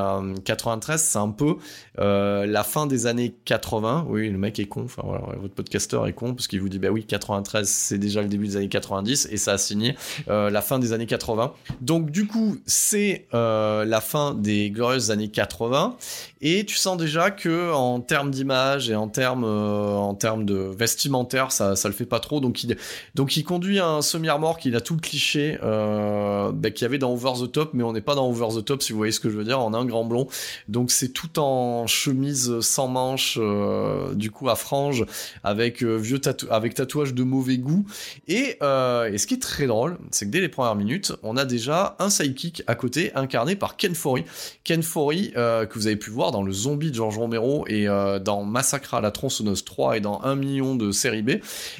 93, 0.44 1.02
c'est 1.02 1.18
un 1.18 1.30
peu 1.30 1.56
la 1.96 2.64
fin 2.64 2.86
des 2.86 3.06
années 3.06 3.34
80. 3.44 4.06
Oui, 4.08 4.28
le 4.28 4.38
mec 4.38 4.58
est 4.58 4.66
con. 4.66 4.86
Votre 4.86 5.54
podcasteur 5.54 6.06
est 6.06 6.12
con 6.12 6.34
parce 6.34 6.46
qu'il 6.46 6.60
vous 6.60 6.68
dit 6.68 6.78
bah 6.78 6.88
oui, 6.90 7.04
93, 7.04 7.68
c'est 7.68 7.98
déjà 7.98 8.22
le 8.22 8.28
début 8.28 8.46
des 8.46 8.56
années 8.56 8.68
90 8.68 9.28
et 9.30 9.36
ça 9.36 9.52
a 9.52 9.58
signé 9.58 9.96
la 10.26 10.62
fin 10.62 10.78
des 10.78 10.92
années 10.92 11.06
80. 11.06 11.52
Donc 11.80 12.10
du 12.10 12.26
coup, 12.26 12.58
c'est 12.66 13.26
la 13.32 14.00
fin 14.00 14.34
des 14.34 14.70
glorieuses 14.70 15.10
années 15.10 15.28
80 15.28 15.96
et 16.40 16.64
tu 16.66 16.76
sens 16.76 16.96
déjà 16.96 17.30
que 17.30 17.72
en 17.72 18.00
termes 18.00 18.30
d'image 18.30 18.90
et 18.90 18.94
en 18.94 19.08
termes 19.08 20.44
de 20.44 20.74
vestimentaire, 20.76 21.52
ça 21.52 21.76
ça 21.76 21.88
le 21.88 21.94
fait 21.94 22.06
pas 22.06 22.20
trop. 22.20 22.40
Donc 22.40 22.64
il 22.64 22.76
donc 23.14 23.36
il 23.36 23.44
conduit 23.44 23.78
un 23.78 24.02
semi-remorque, 24.02 24.64
il 24.64 24.76
a 24.76 24.80
tout 24.80 24.91
le 24.92 25.00
cliché 25.00 25.58
euh, 25.62 26.52
bah, 26.52 26.70
qu'il 26.70 26.82
y 26.82 26.84
avait 26.86 26.98
dans 26.98 27.12
Over 27.12 27.32
the 27.44 27.50
Top, 27.50 27.70
mais 27.74 27.82
on 27.82 27.92
n'est 27.92 28.00
pas 28.00 28.14
dans 28.14 28.28
Over 28.28 28.48
the 28.60 28.64
Top 28.64 28.82
si 28.82 28.92
vous 28.92 28.98
voyez 28.98 29.12
ce 29.12 29.20
que 29.20 29.30
je 29.30 29.36
veux 29.36 29.44
dire. 29.44 29.60
On 29.60 29.74
a 29.74 29.78
un 29.78 29.84
grand 29.84 30.04
blond, 30.04 30.28
donc 30.68 30.90
c'est 30.90 31.08
tout 31.08 31.38
en 31.38 31.86
chemise 31.86 32.60
sans 32.60 32.88
manches, 32.88 33.38
euh, 33.40 34.14
du 34.14 34.30
coup 34.30 34.48
à 34.48 34.56
frange, 34.56 35.06
avec 35.44 35.82
euh, 35.82 35.96
vieux 35.96 36.20
avec 36.50 36.74
tatouage 36.74 37.14
de 37.14 37.22
mauvais 37.22 37.58
goût. 37.58 37.84
Et, 38.28 38.56
ce 38.60 39.26
qui 39.26 39.34
est 39.34 39.42
très 39.42 39.66
drôle, 39.66 39.98
c'est 40.10 40.26
que 40.26 40.30
dès 40.30 40.40
les 40.40 40.48
premières 40.48 40.74
minutes, 40.74 41.12
on 41.22 41.36
a 41.36 41.44
déjà 41.44 41.96
un 41.98 42.10
sidekick 42.10 42.62
à 42.66 42.74
côté, 42.74 43.12
incarné 43.14 43.56
par 43.56 43.76
Ken 43.76 43.94
Foree. 43.94 44.24
Ken 44.64 44.82
Foree 44.82 45.32
que 45.32 45.74
vous 45.74 45.86
avez 45.86 45.96
pu 45.96 46.10
voir 46.10 46.32
dans 46.32 46.42
le 46.42 46.52
Zombie 46.52 46.90
de 46.90 46.96
George 46.96 47.18
Romero 47.18 47.64
et 47.68 47.86
dans 47.86 48.42
Massacre 48.44 48.94
à 48.94 49.00
la 49.00 49.10
tronçonneuse 49.10 49.64
3 49.64 49.96
et 49.96 50.00
dans 50.00 50.22
1 50.22 50.34
million 50.36 50.74
de 50.76 50.90
série 50.90 51.22
B. 51.22 51.30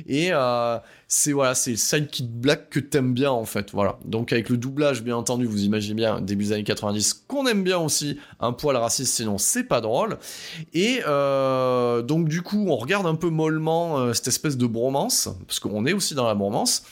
Et 0.06 0.28
euh, 0.32 0.78
c'est 1.14 1.32
voilà, 1.32 1.54
c'est 1.54 1.76
sidekick 1.76 2.26
black 2.26 2.70
que 2.70 2.80
t'aimes 2.80 3.12
bien 3.12 3.30
en 3.30 3.44
fait. 3.44 3.70
Voilà. 3.72 3.98
Donc 4.06 4.32
avec 4.32 4.48
le 4.48 4.56
doublage, 4.56 5.02
bien 5.02 5.14
entendu, 5.14 5.44
vous 5.44 5.62
imaginez 5.62 5.94
bien 5.94 6.22
début 6.22 6.44
des 6.44 6.52
années 6.52 6.64
90 6.64 7.24
qu'on 7.28 7.46
aime 7.46 7.62
bien 7.62 7.76
aussi 7.78 8.18
un 8.40 8.52
poil 8.52 8.76
raciste, 8.76 9.14
sinon 9.14 9.36
c'est 9.36 9.64
pas 9.64 9.82
drôle. 9.82 10.16
Et 10.72 11.00
euh, 11.06 12.00
donc 12.00 12.30
du 12.30 12.40
coup, 12.40 12.64
on 12.66 12.76
regarde 12.76 13.06
un 13.06 13.14
peu 13.14 13.28
mollement 13.28 13.98
euh, 13.98 14.14
cette 14.14 14.28
espèce 14.28 14.56
de 14.56 14.64
bromance 14.64 15.28
parce 15.46 15.60
qu'on 15.60 15.84
est 15.84 15.92
aussi 15.92 16.14
dans 16.14 16.26
la 16.26 16.34
bromance. 16.34 16.82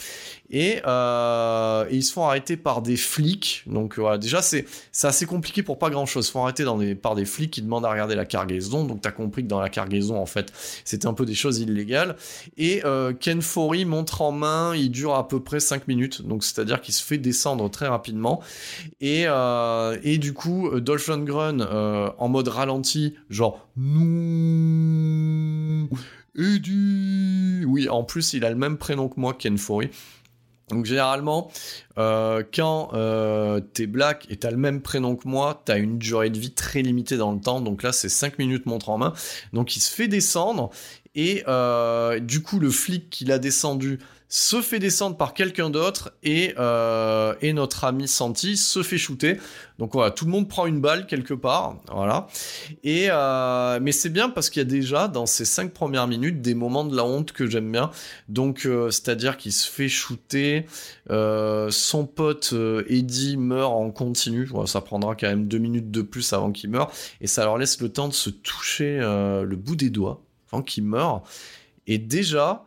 Euh, 0.52 1.86
et, 1.88 1.96
ils 1.96 2.02
se 2.02 2.12
font 2.12 2.24
arrêter 2.24 2.56
par 2.56 2.82
des 2.82 2.96
flics. 2.96 3.62
Donc 3.66 3.98
voilà, 3.98 4.18
déjà 4.18 4.42
c'est 4.42 4.66
assez 5.02 5.26
compliqué 5.26 5.62
pour 5.62 5.78
pas 5.78 5.90
grand 5.90 6.06
chose. 6.06 6.24
Ils 6.24 6.28
se 6.28 6.32
font 6.32 6.42
arrêter 6.42 6.64
par 6.94 7.14
des 7.14 7.24
flics 7.24 7.50
qui 7.50 7.62
demandent 7.62 7.84
à 7.84 7.90
regarder 7.90 8.14
la 8.14 8.24
cargaison. 8.24 8.84
Donc 8.84 9.00
t'as 9.02 9.12
compris 9.12 9.42
que 9.42 9.48
dans 9.48 9.60
la 9.60 9.68
cargaison 9.68 10.16
en 10.16 10.26
fait 10.26 10.52
c'était 10.84 11.06
un 11.06 11.14
peu 11.14 11.24
des 11.24 11.34
choses 11.34 11.58
illégales. 11.60 12.16
Et 12.56 12.82
euh, 12.84 13.12
Ken 13.12 13.42
Forey 13.42 13.84
montre 13.84 14.22
en 14.22 14.32
main, 14.32 14.74
il 14.74 14.90
dure 14.90 15.14
à 15.14 15.28
peu 15.28 15.40
près 15.40 15.60
5 15.60 15.88
minutes. 15.88 16.26
Donc 16.26 16.44
c'est-à-dire 16.44 16.80
qu'il 16.80 16.94
se 16.94 17.04
fait 17.04 17.18
descendre 17.18 17.68
très 17.70 17.88
rapidement. 17.88 18.42
Et, 19.00 19.24
euh, 19.26 19.96
du 20.20 20.34
coup 20.34 20.78
Dolph 20.80 21.06
Lundgren 21.08 21.62
en 21.62 22.28
mode 22.28 22.48
ralenti, 22.48 23.14
genre 23.30 23.66
Oui, 27.66 27.88
en 27.88 28.04
plus, 28.04 28.34
il 28.34 28.44
a 28.44 28.50
le 28.50 28.56
même 28.56 28.76
prénom 28.76 29.08
que 29.08 29.18
moi, 29.18 29.34
Ken 29.34 29.56
Forey. 29.56 29.90
Donc 30.70 30.86
généralement, 30.86 31.50
euh, 31.98 32.42
quand 32.54 32.90
euh, 32.94 33.60
t'es 33.60 33.86
black 33.86 34.26
et 34.30 34.36
t'as 34.36 34.50
le 34.50 34.56
même 34.56 34.80
prénom 34.80 35.16
que 35.16 35.28
moi, 35.28 35.62
t'as 35.64 35.78
une 35.78 35.98
durée 35.98 36.30
de 36.30 36.38
vie 36.38 36.52
très 36.52 36.82
limitée 36.82 37.16
dans 37.16 37.32
le 37.32 37.40
temps. 37.40 37.60
Donc 37.60 37.82
là, 37.82 37.92
c'est 37.92 38.08
5 38.08 38.38
minutes 38.38 38.66
montre 38.66 38.88
en 38.88 38.98
main. 38.98 39.12
Donc 39.52 39.76
il 39.76 39.80
se 39.80 39.92
fait 39.92 40.08
descendre 40.08 40.70
et 41.14 41.42
euh, 41.48 42.20
du 42.20 42.42
coup, 42.42 42.58
le 42.58 42.70
flic 42.70 43.10
qui 43.10 43.24
l'a 43.24 43.38
descendu 43.38 43.98
se 44.32 44.62
fait 44.62 44.78
descendre 44.78 45.16
par 45.16 45.34
quelqu'un 45.34 45.70
d'autre 45.70 46.12
et, 46.22 46.54
euh, 46.56 47.34
et 47.40 47.52
notre 47.52 47.82
ami 47.82 48.06
Santi 48.06 48.56
se 48.56 48.84
fait 48.84 48.96
shooter. 48.96 49.38
Donc 49.80 49.92
voilà, 49.92 50.12
tout 50.12 50.24
le 50.24 50.30
monde 50.30 50.48
prend 50.48 50.66
une 50.66 50.80
balle 50.80 51.08
quelque 51.08 51.34
part, 51.34 51.78
voilà. 51.92 52.28
Et 52.84 53.08
euh, 53.10 53.80
mais 53.82 53.90
c'est 53.90 54.08
bien 54.08 54.30
parce 54.30 54.48
qu'il 54.48 54.60
y 54.60 54.64
a 54.64 54.68
déjà 54.68 55.08
dans 55.08 55.26
ces 55.26 55.44
cinq 55.44 55.72
premières 55.72 56.06
minutes 56.06 56.40
des 56.40 56.54
moments 56.54 56.84
de 56.84 56.94
la 56.94 57.04
honte 57.04 57.32
que 57.32 57.48
j'aime 57.48 57.72
bien. 57.72 57.90
Donc 58.28 58.66
euh, 58.66 58.92
c'est-à-dire 58.92 59.36
qu'il 59.36 59.52
se 59.52 59.68
fait 59.68 59.88
shooter, 59.88 60.66
son 61.08 62.06
pote 62.06 62.54
Eddie 62.86 63.36
meurt 63.36 63.72
en 63.72 63.90
continu. 63.90 64.48
ça 64.66 64.80
prendra 64.80 65.16
quand 65.16 65.26
même 65.26 65.48
deux 65.48 65.58
minutes 65.58 65.90
de 65.90 66.02
plus 66.02 66.32
avant 66.32 66.52
qu'il 66.52 66.70
meure 66.70 66.92
et 67.20 67.26
ça 67.26 67.44
leur 67.44 67.58
laisse 67.58 67.80
le 67.80 67.88
temps 67.88 68.06
de 68.06 68.14
se 68.14 68.30
toucher 68.30 68.98
le 69.00 69.56
bout 69.56 69.74
des 69.74 69.90
doigts 69.90 70.22
avant 70.52 70.62
qu'il 70.62 70.84
meure. 70.84 71.24
Et 71.88 71.98
déjà, 71.98 72.64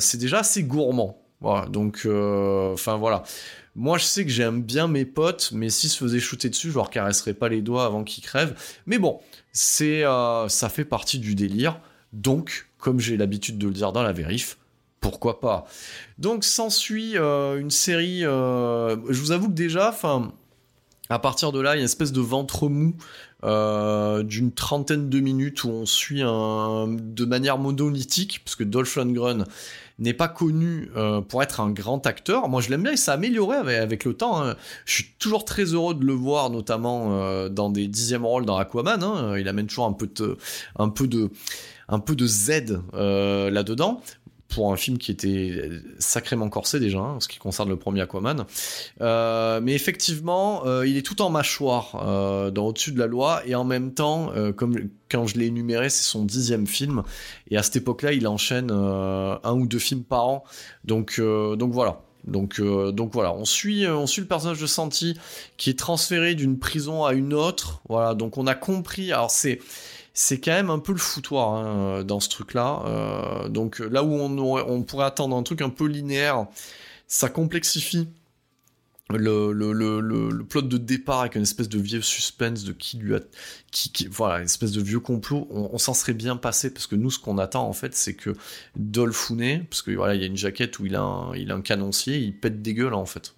c'est 0.00 0.18
déjà 0.18 0.40
assez 0.40 0.62
gourmand. 0.62 1.22
Donc, 1.70 2.02
euh, 2.04 2.72
enfin 2.72 2.96
voilà. 2.96 3.22
Moi, 3.74 3.96
je 3.98 4.04
sais 4.04 4.24
que 4.24 4.30
j'aime 4.30 4.62
bien 4.62 4.88
mes 4.88 5.04
potes, 5.04 5.50
mais 5.52 5.70
s'ils 5.70 5.90
se 5.90 5.98
faisaient 5.98 6.18
shooter 6.18 6.48
dessus, 6.48 6.70
je 6.70 6.74
leur 6.74 6.90
caresserais 6.90 7.34
pas 7.34 7.48
les 7.48 7.62
doigts 7.62 7.84
avant 7.84 8.02
qu'ils 8.02 8.24
crèvent. 8.24 8.56
Mais 8.86 8.98
bon, 8.98 9.20
c'est, 9.52 10.04
euh, 10.04 10.48
ça 10.48 10.68
fait 10.68 10.84
partie 10.84 11.20
du 11.20 11.34
délire. 11.36 11.80
Donc, 12.12 12.68
comme 12.78 12.98
j'ai 12.98 13.16
l'habitude 13.16 13.58
de 13.58 13.68
le 13.68 13.72
dire 13.72 13.92
dans 13.92 14.02
la 14.02 14.12
vérif, 14.12 14.58
pourquoi 15.00 15.40
pas? 15.40 15.66
Donc, 16.18 16.42
s'ensuit 16.42 17.16
une 17.16 17.70
série. 17.70 18.22
je 18.22 19.20
vous 19.20 19.30
avoue 19.30 19.48
que 19.48 19.54
déjà, 19.54 19.90
enfin, 19.90 20.32
à 21.10 21.18
partir 21.18 21.52
de 21.52 21.60
là, 21.60 21.74
il 21.74 21.76
y 21.76 21.78
a 21.78 21.80
une 21.80 21.84
espèce 21.84 22.12
de 22.12 22.20
ventre 22.20 22.68
mou 22.68 22.94
euh, 23.44 24.22
d'une 24.22 24.52
trentaine 24.52 25.08
de 25.08 25.20
minutes 25.20 25.64
où 25.64 25.68
on 25.68 25.86
suit 25.86 26.20
de 26.22 27.24
manière 27.24 27.58
monolithique, 27.58 28.42
parce 28.44 28.56
que 28.56 28.64
Dolph 28.64 28.96
Lundgren 28.96 29.44
n'est 29.98 30.14
pas 30.14 30.28
connu 30.28 30.90
euh, 30.96 31.20
pour 31.20 31.42
être 31.42 31.60
un 31.60 31.70
grand 31.70 32.06
acteur. 32.06 32.48
Moi, 32.48 32.60
je 32.60 32.70
l'aime 32.70 32.82
bien 32.82 32.96
ça 32.96 33.12
a 33.12 33.14
amélioré 33.14 33.56
avec, 33.56 34.04
le 34.04 34.14
temps. 34.14 34.42
Hein. 34.42 34.56
Je 34.84 34.94
suis 34.94 35.06
toujours 35.18 35.44
très 35.44 35.64
heureux 35.64 35.94
de 35.94 36.04
le 36.04 36.12
voir, 36.12 36.50
notamment 36.50 37.20
euh, 37.20 37.48
dans 37.48 37.70
des 37.70 37.88
dixièmes 37.88 38.26
rôles 38.26 38.44
dans 38.44 38.56
Aquaman. 38.56 39.02
Hein. 39.02 39.38
Il 39.38 39.48
amène 39.48 39.66
toujours 39.66 39.86
un 39.86 39.92
peu 40.90 41.06
de 41.06 42.26
Z 42.26 42.80
là-dedans 42.92 44.02
pour 44.48 44.72
un 44.72 44.76
film 44.76 44.98
qui 44.98 45.10
était 45.10 45.70
sacrément 45.98 46.48
corsé 46.48 46.80
déjà, 46.80 46.98
hein, 46.98 47.14
en 47.16 47.20
ce 47.20 47.28
qui 47.28 47.38
concerne 47.38 47.68
le 47.68 47.76
premier 47.76 48.00
Aquaman. 48.00 48.46
Euh, 49.00 49.60
mais 49.62 49.74
effectivement, 49.74 50.66
euh, 50.66 50.86
il 50.86 50.96
est 50.96 51.02
tout 51.02 51.20
en 51.22 51.30
mâchoire 51.30 52.02
euh, 52.02 52.50
dans 52.50 52.66
au-dessus 52.66 52.92
de 52.92 52.98
la 52.98 53.06
loi, 53.06 53.42
et 53.46 53.54
en 53.54 53.64
même 53.64 53.92
temps, 53.92 54.32
comme 54.56 54.88
quand 55.10 55.26
je 55.26 55.38
l'ai 55.38 55.46
énuméré, 55.46 55.90
c'est 55.90 56.04
son 56.04 56.24
dixième 56.24 56.66
film, 56.66 57.02
et 57.50 57.56
à 57.56 57.62
cette 57.62 57.76
époque-là, 57.76 58.12
il 58.12 58.26
enchaîne 58.26 58.70
un 58.70 59.54
ou 59.54 59.66
deux 59.66 59.78
films 59.78 60.04
par 60.04 60.26
an. 60.26 60.44
Donc, 60.84 61.20
donc 61.20 61.72
voilà. 61.72 62.00
Donc, 62.26 62.60
donc 62.60 63.12
voilà, 63.12 63.32
on 63.32 63.44
suit, 63.44 63.86
on 63.86 64.06
suit 64.06 64.20
le 64.20 64.26
personnage 64.26 64.60
de 64.60 64.66
Santi 64.66 65.16
qui 65.56 65.70
est 65.70 65.78
transféré 65.78 66.34
d'une 66.34 66.58
prison 66.58 67.04
à 67.04 67.14
une 67.14 67.32
autre. 67.32 67.80
Voilà, 67.88 68.14
donc 68.14 68.36
on 68.36 68.46
a 68.46 68.54
compris. 68.54 69.12
Alors 69.12 69.30
c'est 69.30 69.60
c'est 70.18 70.40
quand 70.40 70.50
même 70.50 70.68
un 70.68 70.80
peu 70.80 70.90
le 70.90 70.98
foutoir 70.98 71.54
hein, 71.54 72.02
dans 72.02 72.18
ce 72.18 72.28
truc-là. 72.28 72.82
Euh, 72.86 73.48
donc 73.48 73.78
là 73.78 74.02
où 74.02 74.12
on, 74.14 74.82
pourrait 74.82 75.06
attendre 75.06 75.36
un 75.36 75.44
truc 75.44 75.62
un 75.62 75.70
peu 75.70 75.86
linéaire, 75.86 76.48
ça 77.06 77.28
complexifie 77.28 78.08
le, 79.10 80.42
plot 80.42 80.62
de 80.62 80.76
départ 80.76 81.20
avec 81.20 81.36
une 81.36 81.42
espèce 81.42 81.68
de 81.68 81.78
vieux 81.78 82.02
suspense 82.02 82.64
de 82.64 82.72
qui 82.72 82.98
lui 82.98 83.14
a 83.14 83.20
voilà 84.10 84.38
une 84.38 84.46
espèce 84.46 84.72
de 84.72 84.82
vieux 84.82 84.98
complot. 84.98 85.46
On, 85.50 85.78
s'en 85.78 85.94
serait 85.94 86.14
bien 86.14 86.36
passé 86.36 86.72
parce 86.74 86.88
que 86.88 86.96
nous 86.96 87.12
ce 87.12 87.20
qu'on 87.20 87.38
attend 87.38 87.68
en 87.68 87.72
fait 87.72 87.94
c'est 87.94 88.14
que 88.14 88.34
Dolphounet 88.74 89.66
parce 89.70 89.82
que 89.82 89.92
voilà 89.92 90.16
il 90.16 90.20
y 90.20 90.24
a 90.24 90.26
une 90.26 90.36
jaquette 90.36 90.80
où 90.80 90.86
il 90.86 90.96
a 90.96 91.00
un, 91.00 91.60
canoncier 91.62 92.18
il 92.18 92.36
pète 92.36 92.60
des 92.60 92.74
gueules 92.74 92.94
en 92.94 93.06
fait 93.06 93.34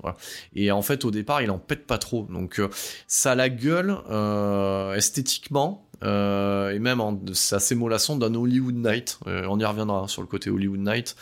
et 0.56 0.70
en 0.70 0.82
fait 0.82 1.04
au 1.04 1.10
départ 1.10 1.42
il 1.42 1.50
en 1.50 1.58
pète 1.58 1.86
pas 1.86 1.98
trop. 1.98 2.26
Donc 2.30 2.58
euh, 2.58 2.70
ça 3.06 3.32
a 3.32 3.34
la 3.34 3.50
gueule 3.50 3.98
euh, 4.08 4.94
esthétiquement 4.94 5.86
euh, 5.86 5.89
et 6.02 6.78
même 6.78 7.00
c'est 7.32 7.56
assez 7.56 7.74
d'un 8.16 8.34
Hollywood 8.34 8.76
Night. 8.76 9.18
Euh, 9.26 9.46
on 9.48 9.58
y 9.58 9.64
reviendra 9.64 10.08
sur 10.08 10.22
le 10.22 10.28
côté 10.28 10.50
Hollywood 10.50 10.80
Night 10.80 11.16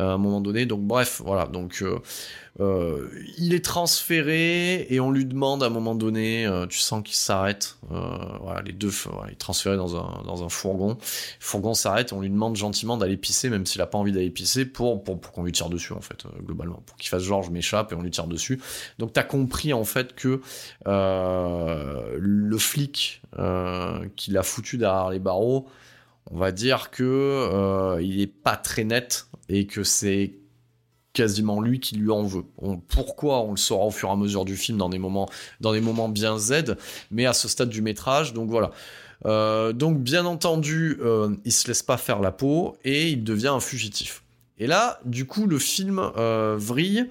euh, 0.00 0.10
à 0.10 0.12
un 0.14 0.18
moment 0.18 0.40
donné. 0.40 0.66
Donc 0.66 0.80
bref, 0.82 1.20
voilà. 1.24 1.46
Donc 1.46 1.84
euh, 2.60 3.08
il 3.38 3.54
est 3.54 3.64
transféré 3.64 4.86
et 4.90 5.00
on 5.00 5.10
lui 5.10 5.24
demande 5.24 5.62
à 5.62 5.66
un 5.66 5.70
moment 5.70 5.94
donné, 5.94 6.46
euh, 6.46 6.66
tu 6.66 6.78
sens 6.78 7.02
qu'il 7.02 7.16
s'arrête. 7.16 7.78
Euh, 7.90 8.18
voilà, 8.42 8.60
les 8.60 8.72
deux, 8.72 8.90
il 9.26 9.32
est 9.32 9.36
transféré 9.36 9.76
dans 9.76 9.96
un, 9.96 10.22
dans 10.24 10.44
un 10.44 10.48
fourgon. 10.50 10.90
Le 10.90 11.44
fourgon 11.44 11.72
s'arrête 11.72 12.12
on 12.12 12.20
lui 12.20 12.28
demande 12.28 12.56
gentiment 12.56 12.98
d'aller 12.98 13.16
pisser, 13.16 13.48
même 13.48 13.64
s'il 13.64 13.80
a 13.80 13.86
pas 13.86 13.96
envie 13.96 14.12
d'aller 14.12 14.30
pisser, 14.30 14.66
pour, 14.66 15.02
pour, 15.02 15.20
qu'on 15.20 15.44
lui 15.44 15.52
tire 15.52 15.70
dessus, 15.70 15.94
en 15.94 16.02
fait, 16.02 16.24
globalement. 16.44 16.82
Pour 16.84 16.96
qu'il 16.96 17.08
fasse 17.08 17.22
genre, 17.22 17.42
je 17.42 17.50
m'échappe 17.50 17.92
et 17.92 17.94
on 17.94 18.02
lui 18.02 18.10
tire 18.10 18.26
dessus. 18.26 18.60
Donc 18.98 19.12
t'as 19.12 19.24
compris, 19.24 19.72
en 19.72 19.84
fait, 19.84 20.14
que 20.14 20.40
le 20.84 22.58
flic 22.58 23.22
qui 24.16 24.30
l'a 24.30 24.42
foutu 24.42 24.76
derrière 24.76 25.10
les 25.10 25.20
barreaux, 25.20 25.68
on 26.30 26.38
va 26.38 26.52
dire 26.52 26.90
que 26.90 27.98
il 28.02 28.20
est 28.20 28.26
pas 28.26 28.56
très 28.56 28.84
net 28.84 29.26
et 29.48 29.66
que 29.66 29.84
c'est 29.84 30.34
quasiment 31.12 31.60
lui 31.60 31.80
qui 31.80 31.96
lui 31.96 32.10
en 32.10 32.22
veut. 32.22 32.44
pourquoi 32.88 33.40
on 33.42 33.52
le 33.52 33.56
saura 33.56 33.86
au 33.86 33.90
fur 33.90 34.08
et 34.08 34.12
à 34.12 34.16
mesure 34.16 34.44
du 34.44 34.56
film 34.56 34.78
dans 34.78 34.88
des 34.88 34.98
moments, 34.98 35.28
dans 35.60 35.72
des 35.72 35.80
moments 35.80 36.08
bien 36.08 36.38
Z, 36.38 36.76
mais 37.10 37.26
à 37.26 37.32
ce 37.32 37.48
stade 37.48 37.68
du 37.68 37.82
métrage, 37.82 38.32
donc 38.32 38.50
voilà. 38.50 38.70
Euh, 39.24 39.72
donc 39.72 39.98
bien 39.98 40.26
entendu, 40.26 40.98
euh, 41.00 41.36
il 41.44 41.52
se 41.52 41.68
laisse 41.68 41.82
pas 41.82 41.96
faire 41.96 42.20
la 42.20 42.32
peau 42.32 42.76
et 42.84 43.10
il 43.10 43.22
devient 43.22 43.48
un 43.48 43.60
fugitif. 43.60 44.24
Et 44.58 44.66
là, 44.66 45.00
du 45.04 45.26
coup, 45.26 45.46
le 45.46 45.58
film 45.58 46.00
euh, 46.16 46.56
vrille 46.58 47.08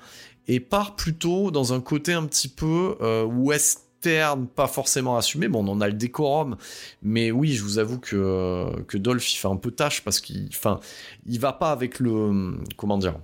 et 0.48 0.60
part 0.60 0.96
plutôt 0.96 1.52
dans 1.52 1.74
un 1.74 1.80
côté 1.80 2.14
un 2.14 2.26
petit 2.26 2.48
peu 2.48 2.98
euh, 3.02 3.24
western, 3.24 4.48
pas 4.48 4.68
forcément 4.68 5.16
assumé. 5.16 5.48
Bon, 5.48 5.66
on 5.66 5.72
en 5.72 5.82
a 5.82 5.88
le 5.88 5.94
décorum, 5.94 6.58
mais 7.02 7.32
oui, 7.32 7.54
je 7.54 7.64
vous 7.64 7.78
avoue 7.78 8.00
que, 8.00 8.82
que 8.88 8.98
Dolph, 8.98 9.34
il 9.34 9.38
fait 9.38 9.48
un 9.48 9.56
peu 9.56 9.72
tâche 9.72 10.04
parce 10.04 10.20
qu'il 10.20 10.48
enfin, 10.50 10.80
il 11.26 11.40
va 11.40 11.54
pas 11.54 11.72
avec 11.72 12.00
le. 12.00 12.56
Comment 12.78 12.98
dire 12.98 13.16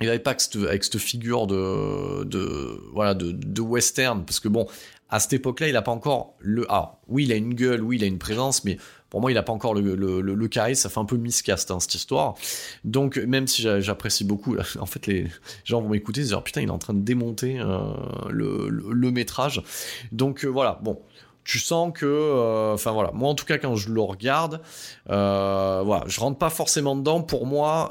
il 0.00 0.08
avait 0.08 0.18
pas 0.18 0.36
avec 0.68 0.84
cette, 0.84 0.98
figure 0.98 1.46
de, 1.46 3.60
western 3.60 4.24
parce 4.24 4.40
que 4.40 4.48
bon 4.48 4.66
à 5.08 5.20
cette 5.20 5.34
époque-là 5.34 5.68
il 5.68 5.76
a 5.76 5.82
pas 5.82 5.92
encore 5.92 6.34
le 6.40 6.66
ah 6.68 6.98
oui 7.06 7.24
il 7.24 7.32
a 7.32 7.36
une 7.36 7.54
gueule 7.54 7.82
oui 7.82 7.96
il 7.96 8.04
a 8.04 8.06
une 8.06 8.18
présence 8.18 8.64
mais 8.64 8.76
pour 9.14 9.20
moi, 9.20 9.30
il 9.30 9.34
n'a 9.34 9.44
pas 9.44 9.52
encore 9.52 9.74
le, 9.74 9.94
le, 9.94 10.74
ça 10.74 10.88
fait 10.88 10.98
un 10.98 11.04
peu 11.04 11.16
miscast 11.16 11.70
hein, 11.70 11.78
cette 11.78 11.94
histoire. 11.94 12.34
Donc, 12.82 13.16
même 13.16 13.46
si 13.46 13.62
j'apprécie 13.62 14.24
beaucoup, 14.24 14.56
en 14.80 14.86
fait, 14.86 15.06
les 15.06 15.28
gens 15.62 15.80
vont 15.80 15.88
m'écouter, 15.88 16.24
dire 16.24 16.42
putain, 16.42 16.62
il 16.62 16.66
est 16.66 16.72
en 16.72 16.78
train 16.78 16.94
de 16.94 17.02
démonter 17.02 17.60
euh, 17.60 17.94
le, 18.28 18.68
le, 18.68 19.10
métrage. 19.12 19.62
Donc, 20.10 20.44
euh, 20.44 20.48
voilà, 20.48 20.80
bon, 20.82 21.00
tu 21.44 21.58
sens 21.58 21.92
que 21.94 22.06
euh, 22.06 22.74
enfin 22.74 22.92
voilà. 22.92 23.10
Moi 23.12 23.28
en 23.28 23.34
tout 23.34 23.44
cas 23.44 23.58
quand 23.58 23.76
je 23.76 23.90
le 23.90 24.00
regarde 24.00 24.60
voilà 25.06 26.04
je 26.06 26.20
rentre 26.20 26.38
pas 26.38 26.50
forcément 26.50 26.96
dedans. 26.96 27.22
Pour 27.22 27.46
moi 27.46 27.90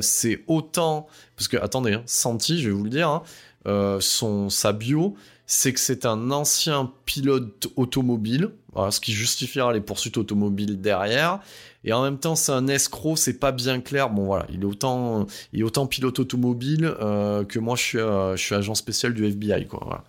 c'est 0.00 0.42
autant 0.46 1.06
parce 1.36 1.48
que 1.48 1.56
attendez 1.56 1.94
hein, 1.94 2.02
Santi 2.06 2.60
je 2.60 2.68
vais 2.68 2.74
vous 2.74 2.84
le 2.84 2.90
dire 2.90 3.08
hein, 3.08 3.98
son 4.00 4.50
sa 4.50 4.72
bio 4.72 5.14
c'est 5.46 5.72
que 5.72 5.80
c'est 5.80 6.06
un 6.06 6.30
ancien 6.30 6.90
pilote 7.04 7.68
automobile 7.76 8.50
ce 8.90 9.00
qui 9.00 9.12
justifiera 9.12 9.72
les 9.72 9.80
poursuites 9.80 10.16
automobiles 10.16 10.80
derrière. 10.80 11.40
Et 11.84 11.92
en 11.92 12.02
même 12.02 12.18
temps, 12.18 12.34
c'est 12.34 12.52
un 12.52 12.66
escroc, 12.66 13.16
c'est 13.16 13.38
pas 13.38 13.52
bien 13.52 13.80
clair. 13.80 14.08
Bon 14.08 14.24
voilà, 14.24 14.46
il 14.50 14.62
est 14.62 14.64
autant, 14.64 15.26
il 15.52 15.60
est 15.60 15.62
autant 15.62 15.86
pilote 15.86 16.18
automobile 16.18 16.90
euh, 17.00 17.44
que 17.44 17.58
moi, 17.58 17.76
je 17.76 17.82
suis, 17.82 17.98
euh, 17.98 18.36
je 18.36 18.42
suis 18.42 18.54
agent 18.54 18.74
spécial 18.74 19.12
du 19.12 19.26
FBI. 19.26 19.68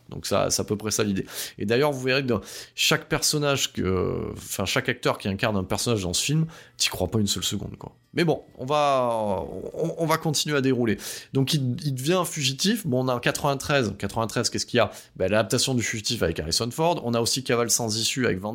Donc 0.09 0.25
ça, 0.25 0.49
c'est 0.49 0.61
à 0.61 0.65
peu 0.65 0.77
près 0.77 0.91
ça 0.91 1.03
l'idée. 1.03 1.25
Et 1.57 1.65
d'ailleurs, 1.65 1.91
vous 1.91 2.01
verrez 2.01 2.21
que 2.21 2.27
dans 2.27 2.41
chaque 2.75 3.09
personnage 3.09 3.73
que, 3.73 4.31
enfin 4.33 4.65
chaque 4.65 4.87
acteur 4.87 5.17
qui 5.17 5.27
incarne 5.27 5.57
un 5.57 5.63
personnage 5.63 6.03
dans 6.03 6.13
ce 6.13 6.23
film, 6.23 6.45
t'y 6.77 6.87
crois 6.87 7.09
pas 7.09 7.19
une 7.19 7.27
seule 7.27 7.43
seconde. 7.43 7.75
Mais 8.13 8.23
bon, 8.23 8.43
on 8.57 8.65
va, 8.65 9.43
on, 9.73 10.05
va 10.05 10.17
continuer 10.17 10.55
à 10.55 10.61
dérouler. 10.61 10.97
Donc 11.33 11.53
il, 11.53 11.93
devient 11.93 12.23
fugitif. 12.25 12.87
Bon, 12.87 13.03
on 13.03 13.09
a 13.09 13.15
en 13.15 13.19
93. 13.19 13.95
93, 13.99 14.49
qu'est-ce 14.49 14.65
qu'il 14.65 14.77
y 14.77 14.79
a? 14.79 14.89
Ben, 15.17 15.29
L'adaptation 15.29 15.75
du 15.75 15.83
fugitif 15.83 16.23
avec 16.23 16.39
Harrison 16.39 16.71
Ford. 16.71 17.01
On 17.03 17.13
a 17.13 17.19
aussi 17.19 17.43
Cavale 17.43 17.69
sans 17.69 17.97
issue 17.97 18.25
avec 18.25 18.39
Van 18.39 18.54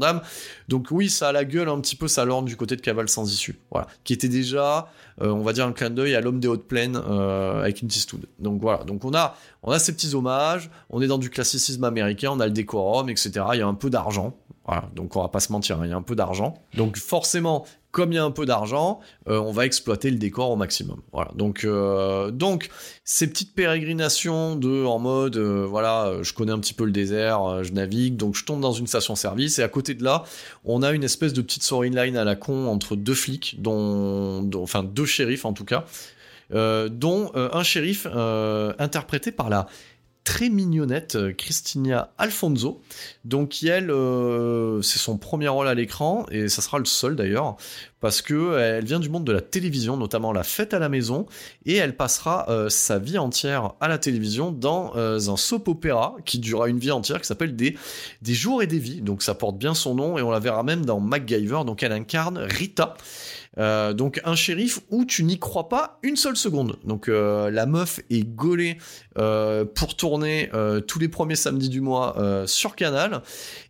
Donc 0.68 0.88
oui, 0.90 1.08
ça 1.10 1.28
a 1.28 1.32
la 1.32 1.44
gueule 1.44 1.68
un 1.68 1.80
petit 1.80 1.96
peu, 1.96 2.08
ça 2.08 2.24
l'orne 2.24 2.44
du 2.44 2.56
côté 2.56 2.76
de 2.76 2.80
Cavale 2.80 3.08
sans 3.08 3.30
issue. 3.32 3.58
Voilà. 3.70 3.86
Qui 4.04 4.12
était 4.12 4.28
déjà, 4.28 4.90
euh, 5.22 5.28
on 5.28 5.42
va 5.42 5.52
dire, 5.52 5.66
un 5.66 5.72
clin 5.72 5.90
d'œil 5.90 6.14
à 6.14 6.20
l'homme 6.20 6.40
des 6.40 6.48
hautes 6.48 6.66
plaines 6.66 6.96
euh, 6.96 7.62
avec 7.62 7.82
une 7.82 7.88
Eastwood. 7.88 8.26
Donc 8.38 8.60
voilà. 8.60 8.84
Donc 8.84 9.04
on 9.04 9.14
a, 9.14 9.36
on 9.62 9.72
a 9.72 9.78
ces 9.78 9.92
petits 9.92 10.14
hommages. 10.14 10.70
On 10.90 11.00
est 11.02 11.06
dans 11.06 11.18
du 11.18 11.30
classicisme 11.30 11.84
américain. 11.84 12.30
On 12.32 12.40
a 12.40 12.46
le 12.46 12.52
décorum, 12.52 13.08
etc. 13.08 13.30
Il 13.52 13.58
y 13.58 13.62
a 13.62 13.66
un 13.66 13.74
peu 13.74 13.90
d'argent. 13.90 14.34
Voilà, 14.66 14.88
donc 14.94 15.16
on 15.16 15.22
va 15.22 15.28
pas 15.28 15.40
se 15.40 15.50
mentir, 15.50 15.80
il 15.82 15.90
y 15.90 15.92
a 15.92 15.96
un 15.96 16.02
peu 16.02 16.14
d'argent. 16.14 16.54
Donc 16.76 16.96
forcément, 16.96 17.66
comme 17.90 18.12
il 18.12 18.16
y 18.16 18.18
a 18.18 18.24
un 18.24 18.30
peu 18.30 18.46
d'argent, 18.46 19.00
euh, 19.28 19.38
on 19.38 19.52
va 19.52 19.66
exploiter 19.66 20.10
le 20.10 20.16
décor 20.16 20.50
au 20.50 20.56
maximum. 20.56 21.00
Voilà. 21.12 21.32
Donc, 21.34 21.64
euh, 21.64 22.30
donc 22.30 22.68
ces 23.04 23.28
petites 23.28 23.54
pérégrinations 23.54 24.56
de 24.56 24.84
en 24.84 24.98
mode, 24.98 25.36
euh, 25.36 25.66
voilà, 25.66 26.14
je 26.22 26.32
connais 26.32 26.52
un 26.52 26.60
petit 26.60 26.74
peu 26.74 26.84
le 26.84 26.92
désert, 26.92 27.64
je 27.64 27.72
navigue, 27.72 28.16
donc 28.16 28.36
je 28.36 28.44
tombe 28.44 28.60
dans 28.60 28.72
une 28.72 28.86
station-service 28.86 29.58
et 29.58 29.62
à 29.62 29.68
côté 29.68 29.94
de 29.94 30.04
là, 30.04 30.24
on 30.64 30.82
a 30.82 30.92
une 30.92 31.04
espèce 31.04 31.32
de 31.32 31.42
petite 31.42 31.62
storyline 31.62 32.16
à 32.16 32.24
la 32.24 32.36
con 32.36 32.68
entre 32.68 32.96
deux 32.96 33.14
flics, 33.14 33.56
dont, 33.58 34.48
enfin 34.54 34.84
deux 34.84 35.06
shérifs 35.06 35.44
en 35.44 35.52
tout 35.52 35.64
cas. 35.64 35.84
dont 36.52 37.32
un 37.34 37.62
shérif 37.62 38.06
interprété 38.78 39.32
par 39.32 39.50
la 39.50 39.66
très 40.30 40.48
mignonnette, 40.48 41.16
euh, 41.16 41.32
Christina 41.32 42.12
Alfonso. 42.16 42.80
Donc 43.24 43.64
elle, 43.64 43.90
euh, 43.90 44.80
c'est 44.80 45.00
son 45.00 45.18
premier 45.18 45.48
rôle 45.48 45.66
à 45.66 45.74
l'écran 45.74 46.24
et 46.30 46.48
ça 46.48 46.62
sera 46.62 46.78
le 46.78 46.84
seul 46.84 47.16
d'ailleurs 47.16 47.56
parce 47.98 48.22
que 48.22 48.56
elle 48.56 48.84
vient 48.84 49.00
du 49.00 49.08
monde 49.08 49.24
de 49.24 49.32
la 49.32 49.40
télévision, 49.40 49.96
notamment 49.96 50.32
La 50.32 50.44
Fête 50.44 50.72
à 50.72 50.78
la 50.78 50.88
maison, 50.88 51.26
et 51.66 51.74
elle 51.74 51.96
passera 51.96 52.46
euh, 52.48 52.68
sa 52.68 53.00
vie 53.00 53.18
entière 53.18 53.72
à 53.80 53.88
la 53.88 53.98
télévision 53.98 54.52
dans 54.52 54.94
un 54.96 55.36
soap 55.36 55.66
opéra 55.66 56.14
qui 56.24 56.38
durera 56.38 56.68
une 56.68 56.78
vie 56.78 56.92
entière 56.92 57.20
qui 57.20 57.26
s'appelle 57.26 57.56
des, 57.56 57.76
des 58.22 58.34
jours 58.34 58.62
et 58.62 58.68
des 58.68 58.78
vies. 58.78 59.02
Donc 59.02 59.22
ça 59.22 59.34
porte 59.34 59.58
bien 59.58 59.74
son 59.74 59.96
nom 59.96 60.16
et 60.16 60.22
on 60.22 60.30
la 60.30 60.38
verra 60.38 60.62
même 60.62 60.86
dans 60.86 61.00
MacGyver. 61.00 61.62
Donc 61.66 61.82
elle 61.82 61.92
incarne 61.92 62.38
Rita. 62.38 62.96
Euh, 63.60 63.92
donc 63.92 64.20
un 64.24 64.34
shérif 64.34 64.80
où 64.90 65.04
tu 65.04 65.22
n'y 65.22 65.38
crois 65.38 65.68
pas 65.68 65.98
une 66.02 66.16
seule 66.16 66.36
seconde. 66.36 66.76
Donc 66.84 67.08
euh, 67.08 67.50
la 67.50 67.66
meuf 67.66 68.00
est 68.08 68.24
gaulée 68.24 68.78
euh, 69.18 69.64
pour 69.64 69.96
tourner 69.96 70.50
tous 70.86 70.98
les 70.98 71.08
premiers 71.08 71.36
samedis 71.36 71.68
du 71.68 71.80
mois 71.80 72.16
sur 72.46 72.74
Canal 72.74 73.22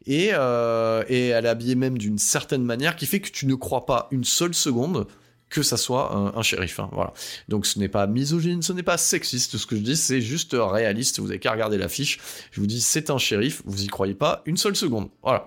et, 0.07 0.27
et 0.27 0.31
elle 0.31 1.45
est 1.45 1.49
habillée 1.49 1.75
même 1.75 1.99
d'une 1.99 2.19
certaine 2.19 2.63
manière 2.65 2.97
qui 2.97 3.07
fait 3.07 3.21
que 3.21 3.31
tu 3.31 3.47
ne 3.47 3.55
crois 3.55 3.87
pas 3.87 4.09
une 4.11 4.25
seule 4.25 4.55
seconde 4.55 5.07
que 5.49 5.63
ça 5.63 5.77
soit 5.77 6.15
un, 6.37 6.43
shérif. 6.43 6.79
Hein, 6.79 6.89
voilà. 6.93 7.13
Donc 7.49 7.67
ce 7.67 7.81
n'est 7.81 7.89
pas 7.89 8.07
misogyne, 8.07 8.63
ce 8.63 8.73
n'est 8.73 8.85
pas 8.85 8.97
sexiste, 8.97 9.59
ce 9.59 9.67
que 9.67 9.75
je 9.75 9.81
dis, 9.81 9.97
c'est 9.97 10.21
juste 10.21 10.57
réaliste. 10.57 11.19
Vous 11.19 11.29
avez 11.29 11.41
qu'à 11.41 11.51
regarder 11.51 11.77
l'affiche. 11.77 12.21
Je 12.53 12.61
vous 12.61 12.69
dis, 12.69 12.81
c'est 12.81 13.11
un 13.11 13.19
shérif, 13.19 13.63
vous 13.65 13.83
y 13.83 13.89
croyez 13.89 14.15
pas 14.15 14.43
une 14.47 14.57
seule 14.57 14.77
seconde. 14.77 15.09
Voilà. 15.23 15.47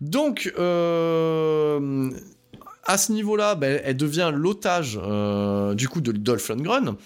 Donc, 0.00 0.52
à 2.86 2.98
ce 2.98 3.12
niveau-là, 3.12 3.54
ben, 3.54 3.80
elle 3.84 3.96
devient 3.96 4.30
l'otage 4.34 4.98
euh, 5.02 5.74
du 5.74 5.88
coup 5.88 6.00
de 6.00 6.12
Dolph 6.12 6.48
Lundgren. 6.48 6.96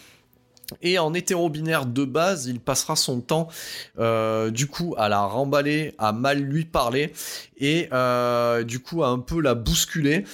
Et 0.82 0.98
en 0.98 1.14
hétéro-binaire 1.14 1.86
de 1.86 2.04
base, 2.04 2.46
il 2.46 2.60
passera 2.60 2.94
son 2.94 3.20
temps 3.20 3.48
euh, 3.98 4.50
du 4.50 4.66
coup 4.66 4.94
à 4.98 5.08
la 5.08 5.22
remballer, 5.22 5.94
à 5.96 6.12
mal 6.12 6.40
lui 6.40 6.66
parler 6.66 7.14
et 7.56 7.88
euh, 7.92 8.64
du 8.64 8.78
coup 8.78 9.02
à 9.02 9.08
un 9.08 9.18
peu 9.18 9.40
la 9.40 9.54
bousculer. 9.54 10.24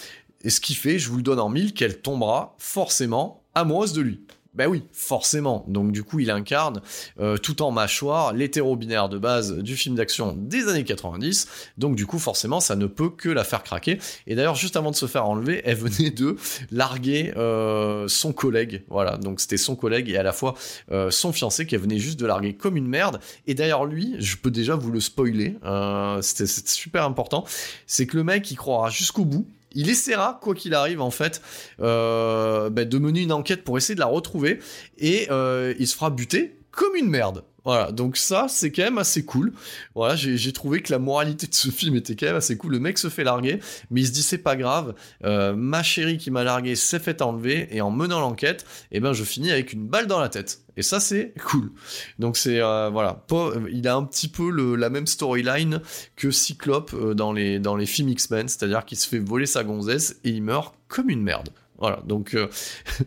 Et 0.43 0.51
ce 0.51 0.61
qui 0.61 0.75
fait, 0.75 0.99
je 0.99 1.09
vous 1.09 1.19
le 1.19 1.23
donne 1.23 1.39
en 1.39 1.49
mille, 1.49 1.73
qu'elle 1.73 2.01
tombera 2.01 2.57
forcément 2.59 3.43
amoureuse 3.55 3.93
de 3.93 4.03
lui. 4.03 4.21
Ben 4.55 4.69
oui, 4.69 4.85
forcément. 4.93 5.65
Donc 5.67 5.91
du 5.91 6.05
coup, 6.05 6.21
il 6.21 6.31
incarne 6.31 6.81
euh, 7.19 7.37
tout 7.37 7.63
en 7.63 7.73
mâchoire 7.73 8.33
l'hétéro-binaire 8.33 9.09
de 9.09 9.19
base 9.19 9.59
du 9.59 9.77
film 9.77 9.97
d'action 9.97 10.33
des 10.37 10.69
années 10.69 10.85
90. 10.85 11.49
Donc 11.77 11.97
du 11.97 12.07
coup, 12.07 12.21
forcément, 12.21 12.61
ça 12.61 12.77
ne 12.77 12.87
peut 12.87 13.11
que 13.11 13.29
la 13.29 13.43
faire 13.43 13.65
craquer. 13.65 13.99
Et 14.29 14.37
d'ailleurs, 14.37 14.55
juste 14.55 14.77
avant 14.77 14.93
de 14.93 14.97
se 14.97 15.07
faire 15.07 15.27
enlever, 15.27 15.61
elle 15.65 15.77
venait 15.77 16.11
de 16.11 16.37
larguer 16.71 17.33
euh, 17.37 18.07
son 18.07 18.33
collègue. 18.33 18.85
Voilà, 18.89 19.17
donc 19.17 19.41
c'était 19.41 19.57
son 19.57 19.75
collègue 19.75 20.09
et 20.09 20.17
à 20.17 20.23
la 20.23 20.33
fois 20.33 20.55
euh, 20.93 21.11
son 21.11 21.33
fiancé 21.33 21.67
qu'elle 21.67 21.81
venait 21.81 21.99
juste 21.99 22.21
de 22.21 22.27
larguer 22.27 22.55
comme 22.55 22.77
une 22.77 22.89
merde. 22.89 23.19
Et 23.49 23.55
d'ailleurs, 23.55 23.87
lui, 23.87 24.15
je 24.21 24.37
peux 24.37 24.53
déjà 24.53 24.77
vous 24.77 24.93
le 24.93 25.01
spoiler, 25.01 25.57
c'était 26.21 26.47
super 26.47 27.05
important, 27.05 27.45
c'est 27.87 28.07
que 28.07 28.17
le 28.17 28.25
mec, 28.25 28.51
il 28.51 28.57
croira 28.57 28.91
jusqu'au 28.91 29.25
bout 29.25 29.47
il 29.75 29.91
essaiera, 29.91 30.39
quoi 30.41 30.55
qu'il 30.55 30.75
arrive, 30.75 31.01
en 31.01 31.11
fait, 31.11 31.43
euh, 31.81 32.71
bah, 32.71 32.85
de 32.85 32.99
mener 32.99 33.23
une 33.23 33.33
enquête 33.33 33.65
pour 33.65 33.77
essayer 33.77 33.95
de 33.95 34.01
la 34.01 34.07
retrouver, 34.07 34.59
et 34.99 35.27
euh, 35.31 35.75
il 35.79 35.87
se 35.87 35.95
fera 35.95 36.11
buter 36.11 36.59
comme 36.71 36.97
une 36.97 37.09
merde. 37.09 37.45
Voilà, 37.65 37.93
donc 37.93 38.19
ça, 38.19 38.47
c'est 38.49 38.71
quand 38.71 38.83
même 38.83 38.99
assez 38.99 39.25
cool. 39.25 39.53
Voilà, 39.95 40.17
j'ai 40.17 40.53
trouvé 40.53 40.83
que 40.83 40.93
la 40.93 40.99
moralité 40.99 41.47
de 41.47 41.55
ce 41.55 41.71
film 41.71 41.97
était 41.97 42.15
quand 42.15 42.27
même 42.27 42.37
assez 42.37 42.57
cool. 42.59 42.73
Le 42.73 42.79
mec 42.79 42.99
se 42.99 43.09
fait 43.09 43.25
larguer, 43.25 43.61
mais 43.91 44.03
il 44.03 44.07
se 44.07 44.13
dit 44.13 44.23
c'est 44.23 44.39
pas 44.39 44.57
grave, 44.57 44.95
euh, 45.25 45.55
ma 45.55 45.83
chérie 45.83 46.19
qui 46.19 46.31
m'a 46.31 46.45
largué 46.45 46.77
s'est 46.77 46.99
fait 46.99 47.23
enlever, 47.23 47.69
et 47.75 47.81
en 47.81 47.91
menant 47.91 48.21
l'enquête, 48.21 48.67
eh 48.93 49.01
ben 49.01 49.13
je 49.13 49.25
finis 49.25 49.51
avec 49.51 49.73
une 49.73 49.87
balle 49.87 50.07
dans 50.07 50.21
la 50.21 50.29
tête. 50.29 50.61
Et 50.77 50.83
ça, 50.83 51.01
c'est 51.01 51.33
cool. 51.47 51.71
Donc 52.19 52.37
c'est 52.37 52.61
euh, 52.61 52.91
voilà, 52.91 53.25
il 53.71 53.89
a 53.89 53.95
un 53.95 54.05
petit 54.05 54.29
peu 54.29 54.51
la 54.77 54.91
même 54.91 55.07
storyline 55.07 55.81
que 56.17 56.31
Cyclope 56.31 56.93
euh, 56.95 57.15
dans 57.15 57.33
les 57.33 57.59
dans 57.59 57.77
les 57.77 57.87
films 57.87 58.11
X-Men, 58.11 58.49
c'est-à-dire 58.49 58.85
qu'il 58.85 58.99
se 58.99 59.09
fait 59.09 59.21
voler 59.21 59.47
sa 59.47 59.65
gonzesse 59.65 60.17
et 60.25 60.31
il 60.31 60.43
meurt 60.43 60.75
comme 60.89 61.09
une 61.09 61.23
merde. 61.23 61.49
Voilà, 61.85 62.01
donc 62.07 62.33
euh, 62.33 62.49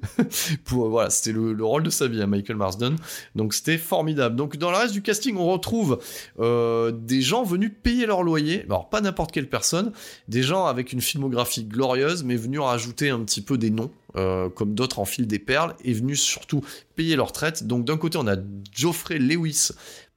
pour 0.65 0.87
voilà, 0.89 1.09
c'était 1.09 1.31
le, 1.31 1.65
rôle 1.65 1.81
de 1.81 1.89
sa 1.89 2.07
vie, 2.07 2.21
à 2.21 2.25
hein, 2.25 2.27
Michael 2.27 2.57
Marsden. 2.57 2.95
Donc 3.33 3.55
c'était 3.55 3.79
formidable. 3.79 4.35
Donc 4.35 4.55
dans 4.57 4.69
le 4.69 4.77
reste 4.77 4.93
du 4.93 5.01
casting, 5.01 5.35
on 5.35 5.47
retrouve 5.47 5.97
euh, 6.37 6.91
des 6.91 7.23
gens 7.23 7.43
venus 7.43 7.71
payer 7.81 8.05
leur 8.05 8.21
loyer. 8.21 8.65
Alors 8.65 8.87
pas 8.87 9.01
n'importe 9.01 9.31
quelle 9.31 9.49
personne, 9.49 9.93
des 10.27 10.43
gens 10.43 10.67
avec 10.67 10.93
une 10.93 11.01
filmographie 11.01 11.63
glorieuse, 11.63 12.23
mais 12.23 12.35
venus 12.35 12.59
rajouter 12.59 13.09
un 13.09 13.21
petit 13.21 13.41
peu 13.41 13.57
des 13.57 13.71
noms. 13.71 13.89
Euh, 14.15 14.47
comme 14.49 14.75
d'autres 14.75 14.99
en 14.99 15.05
fil 15.05 15.25
des 15.25 15.39
perles, 15.39 15.75
et 15.83 15.93
venus 15.93 16.21
surtout 16.21 16.63
payer 16.95 17.15
leur 17.15 17.31
traite. 17.31 17.65
Donc 17.65 17.83
d'un 17.83 17.97
côté, 17.97 18.19
on 18.19 18.27
a 18.27 18.35
Geoffrey 18.71 19.17
Lewis, 19.17 19.69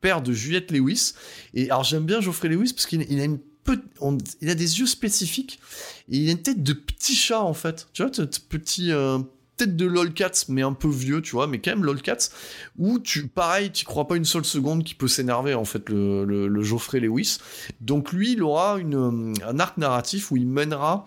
père 0.02 0.20
de 0.20 0.34
Juliette 0.34 0.70
Lewis. 0.70 1.14
Et 1.54 1.70
alors 1.70 1.84
j'aime 1.84 2.04
bien 2.04 2.20
Geoffrey 2.20 2.48
Lewis 2.48 2.74
parce 2.74 2.84
qu'il 2.84 3.00
a 3.00 3.24
une 3.24 3.40
il 4.40 4.50
a 4.50 4.54
des 4.54 4.80
yeux 4.80 4.86
spécifiques. 4.86 5.60
Et 6.08 6.18
il 6.18 6.28
a 6.28 6.32
une 6.32 6.42
tête 6.42 6.62
de 6.62 6.72
petit 6.72 7.14
chat, 7.14 7.40
en 7.40 7.54
fait. 7.54 7.88
Tu 7.92 8.02
vois, 8.02 8.10
petit, 8.48 8.92
euh, 8.92 9.18
tête 9.56 9.76
de 9.76 9.86
lolcats, 9.86 10.46
mais 10.48 10.62
un 10.62 10.72
peu 10.72 10.88
vieux, 10.88 11.20
tu 11.20 11.32
vois, 11.32 11.46
mais 11.46 11.60
quand 11.60 11.70
même 11.70 11.84
lolcats, 11.84 12.30
où 12.78 12.98
tu, 12.98 13.28
pareil, 13.28 13.70
tu 13.70 13.84
crois 13.84 14.08
pas 14.08 14.16
une 14.16 14.24
seule 14.24 14.44
seconde 14.44 14.84
qu'il 14.84 14.96
peut 14.96 15.08
s'énerver, 15.08 15.54
en 15.54 15.64
fait, 15.64 15.88
le, 15.88 16.62
Geoffrey 16.62 17.00
Lewis. 17.00 17.38
Donc 17.80 18.12
lui, 18.12 18.32
il 18.32 18.42
aura 18.42 18.78
une, 18.78 19.34
un 19.46 19.58
arc 19.58 19.76
narratif 19.76 20.30
où 20.30 20.36
il 20.36 20.46
mènera 20.46 21.04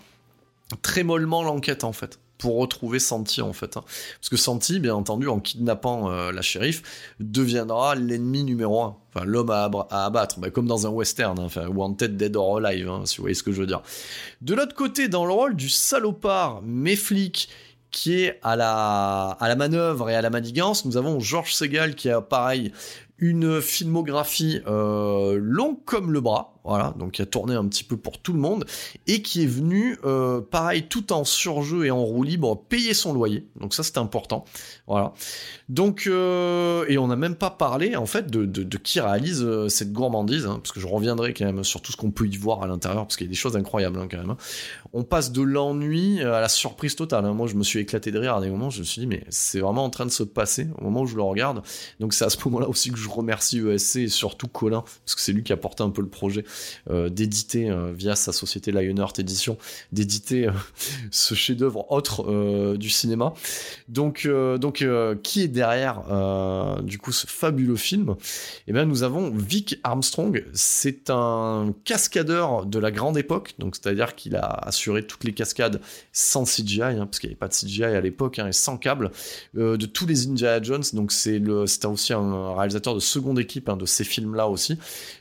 très 0.82 1.04
mollement 1.04 1.44
l'enquête, 1.44 1.84
en 1.84 1.94
fait. 1.94 2.20
Pour 2.38 2.58
retrouver 2.58 3.00
Santi 3.00 3.42
en 3.42 3.54
fait. 3.54 3.78
Hein. 3.78 3.84
Parce 4.20 4.30
que 4.30 4.38
Santi, 4.38 4.80
bien 4.80 4.96
entendu, 4.96 5.28
en 5.28 5.40
kidnappant 5.40 6.10
la 6.10 6.42
shérif, 6.42 6.82
deviendra 7.20 7.96
l'ennemi 7.96 8.44
numéro 8.44 8.82
un. 8.82 8.98
Enfin, 9.16 9.26
l'homme 9.26 9.52
à, 9.52 9.70
abattre, 9.92 10.40
bah, 10.40 10.50
comme 10.50 10.66
dans 10.66 10.88
un 10.88 10.90
western, 10.90 11.38
hein, 11.40 11.44
enfin, 11.46 11.68
Wanted 11.68 12.18
Dead 12.18 12.36
or 12.36 12.58
Alive, 12.58 12.90
hein, 12.90 13.02
si 13.06 13.18
vous 13.18 13.24
voyez 13.24 13.36
ce 13.36 13.44
que 13.44 13.52
je 13.52 13.62
veux 13.62 13.68
dire. 13.68 13.84
De 14.42 14.56
l'autre 14.56 14.74
côté, 14.74 15.08
dans 15.08 15.26
le 15.26 15.34
rôle 15.34 15.56
du 15.56 15.70
salopard, 15.70 16.64
flics, 16.98 17.48
qui 17.92 18.16
est 18.24 18.40
à 18.42 18.56
la, 18.56 19.38
à 19.40 19.48
la 19.48 19.56
manœuvre 19.56 20.10
et 20.10 20.16
à 20.16 20.22
la 20.22 20.32
manigance, 20.32 20.84
nous 20.84 20.98
avons 20.98 21.20
Georges 21.20 21.54
Segal 21.54 21.94
qui 21.96 22.10
a 22.10 22.22
pareil 22.22 22.74
une 23.20 23.62
filmographie 23.62 24.62
euh, 24.68 25.38
longue 25.40 25.78
comme 25.86 26.12
le 26.12 26.20
bras, 26.20 26.53
voilà, 26.64 26.94
donc 26.98 27.12
qui 27.12 27.22
a 27.22 27.26
tourné 27.26 27.56
un 27.56 27.66
petit 27.68 27.84
peu 27.84 27.98
pour 27.98 28.20
tout 28.20 28.34
le 28.34 28.40
monde, 28.40 28.66
et 29.08 29.22
qui 29.22 29.44
est 29.44 29.48
venu, 29.48 29.98
euh, 30.06 30.42
pareil, 30.42 30.84
tout 30.84 31.12
en 31.12 31.24
surjeu 31.24 31.86
et 31.86 31.92
en 31.92 32.04
roue 32.04 32.24
libre, 32.24 32.56
payer 32.70 32.94
son 32.94 33.14
loyer. 33.14 33.46
Donc 33.60 33.74
ça, 33.74 33.84
c'est 33.84 33.98
important. 33.98 34.46
Voilà. 34.88 35.14
Donc, 35.70 36.06
euh, 36.08 36.86
et 36.88 36.98
on 36.98 37.08
n'a 37.08 37.16
même 37.16 37.36
pas 37.36 37.50
parlé, 37.50 37.96
en 37.96 38.06
fait, 38.06 38.32
de, 38.32 38.46
de, 38.46 38.78
qui 38.78 39.00
réalise 39.00 39.44
euh, 39.44 39.68
cette 39.68 39.92
gourmandise, 39.92 40.46
hein, 40.46 40.60
parce 40.62 40.72
que 40.72 40.80
je 40.80 40.88
reviendrai 40.88 41.34
quand 41.34 41.46
même 41.46 41.64
sur 41.64 41.82
tout 41.82 41.92
ce 41.92 41.98
qu'on 41.98 42.12
peut 42.12 42.28
y 42.28 42.38
voir 42.38 42.64
à 42.64 42.68
l'intérieur, 42.68 43.04
parce 43.04 43.18
qu'il 43.18 43.28
y 43.28 43.30
a 43.30 43.32
des 43.32 43.36
choses 43.36 43.58
incroyables, 43.58 44.00
hein, 44.00 44.08
quand 44.10 44.18
même. 44.18 44.30
Hein. 44.30 44.38
On 44.94 45.04
passe 45.04 45.32
de 45.32 45.42
l'ennui 45.42 46.22
à 46.22 46.40
la 46.40 46.50
surprise 46.50 46.96
totale. 46.96 47.26
Moi, 47.34 47.48
je 47.48 47.56
me 47.56 47.64
suis 47.64 47.80
éclaté 47.80 48.12
de 48.12 48.20
rire 48.20 48.36
à 48.36 48.42
des 48.42 48.50
moments, 48.50 48.70
je 48.70 48.80
me 48.80 48.86
suis 48.86 49.02
dit, 49.02 49.08
mais 49.08 49.24
c'est 49.30 49.60
vraiment 49.60 49.84
en 49.84 49.90
train 49.90 50.06
de 50.06 50.12
se 50.12 50.24
passer 50.24 50.68
au 50.78 50.86
moment 50.86 51.02
où 51.02 51.08
je 51.08 51.16
le 51.16 51.24
regarde. 51.24 51.62
Donc 52.00 52.14
c'est 52.14 52.26
à 52.26 52.30
ce 52.30 52.38
moment-là 52.46 52.70
aussi 52.70 52.92
que 52.92 52.98
je 52.98 53.10
remercie 53.10 53.60
ESC 53.60 53.96
et 53.98 54.08
surtout 54.08 54.48
Colin, 54.48 54.82
parce 54.82 55.16
que 55.16 55.22
c'est 55.22 55.34
lui 55.34 55.44
qui 55.44 55.54
a 55.54 55.58
porté 55.58 55.84
un 55.84 55.90
peu 55.90 56.02
le 56.02 56.10
projet 56.10 56.46
d'éditer 56.90 57.70
euh, 57.70 57.92
via 57.94 58.16
sa 58.16 58.32
société 58.32 58.72
Lionheart 58.72 59.20
Edition, 59.20 59.58
d'éditer 59.92 60.48
euh, 60.48 60.52
ce 61.12 61.36
chef-d'œuvre 61.36 61.92
autre 61.92 62.76
du 62.76 62.90
cinéma. 62.90 63.34
Donc, 63.88 64.28
donc 64.60 64.86
qui 65.24 65.42
est 65.42 65.48
derrière 65.48 66.04
du 66.84 66.98
coup 66.98 67.12
ce 67.12 67.28
fabuleux 67.28 67.76
film? 67.76 68.16
Eh 68.68 68.74
bien, 68.74 68.86
nous 68.86 69.04
avons 69.04 69.30
Vic 69.30 69.80
Armstrong. 69.84 70.46
C'est 70.54 71.10
un 71.10 71.74
cascadeur 71.84 72.66
de 72.66 72.80
la 72.80 72.92
grande 72.92 73.18
époque, 73.18 73.54
donc 73.60 73.76
c'est-à-dire 73.76 74.16
qu'il 74.16 74.36
a 74.36 74.46
assuré 74.46 75.06
toutes 75.06 75.24
les 75.24 75.34
cascades 75.34 75.82
sans 76.12 76.46
CGI, 76.46 76.82
hein, 76.82 77.06
parce 77.06 77.20
qu'il 77.20 77.30
n'y 77.30 77.34
avait 77.34 77.40
pas 77.40 77.48
de 77.48 77.54
CGI 77.54 77.84
à 77.84 78.02
l'époque, 78.02 78.40
hein, 78.40 78.48
et 78.48 78.54
sans 78.54 78.78
câble, 78.78 79.12
de 79.54 79.86
tous 79.86 80.06
les 80.06 80.28
Indiana 80.28 80.62
Jones. 80.62 80.84
Donc 80.94 81.12
c'est 81.12 81.42
aussi 81.86 82.14
un 82.14 82.56
réalisateur 82.56 82.96
de 82.96 83.00
seconde 83.00 83.40
équipe 83.40 83.70
hein, 83.70 83.78
de 83.78 83.86
ces 83.86 84.04
films-là 84.04 84.48
aussi. 84.48 84.78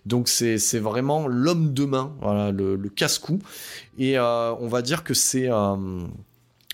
Donc 0.07 0.29
c'est 0.29 0.79
vraiment 0.79 1.22
l'homme 1.29 1.73
de 1.73 1.85
main, 1.85 2.15
voilà, 2.21 2.51
le, 2.51 2.77
casse-cou. 2.89 3.39
Et 3.99 4.19
euh, 4.19 4.55
on 4.55 4.69
va 4.69 4.83
dire 4.83 5.05
que 5.05 5.15
c'est 5.15 5.51
euh, 5.51 6.07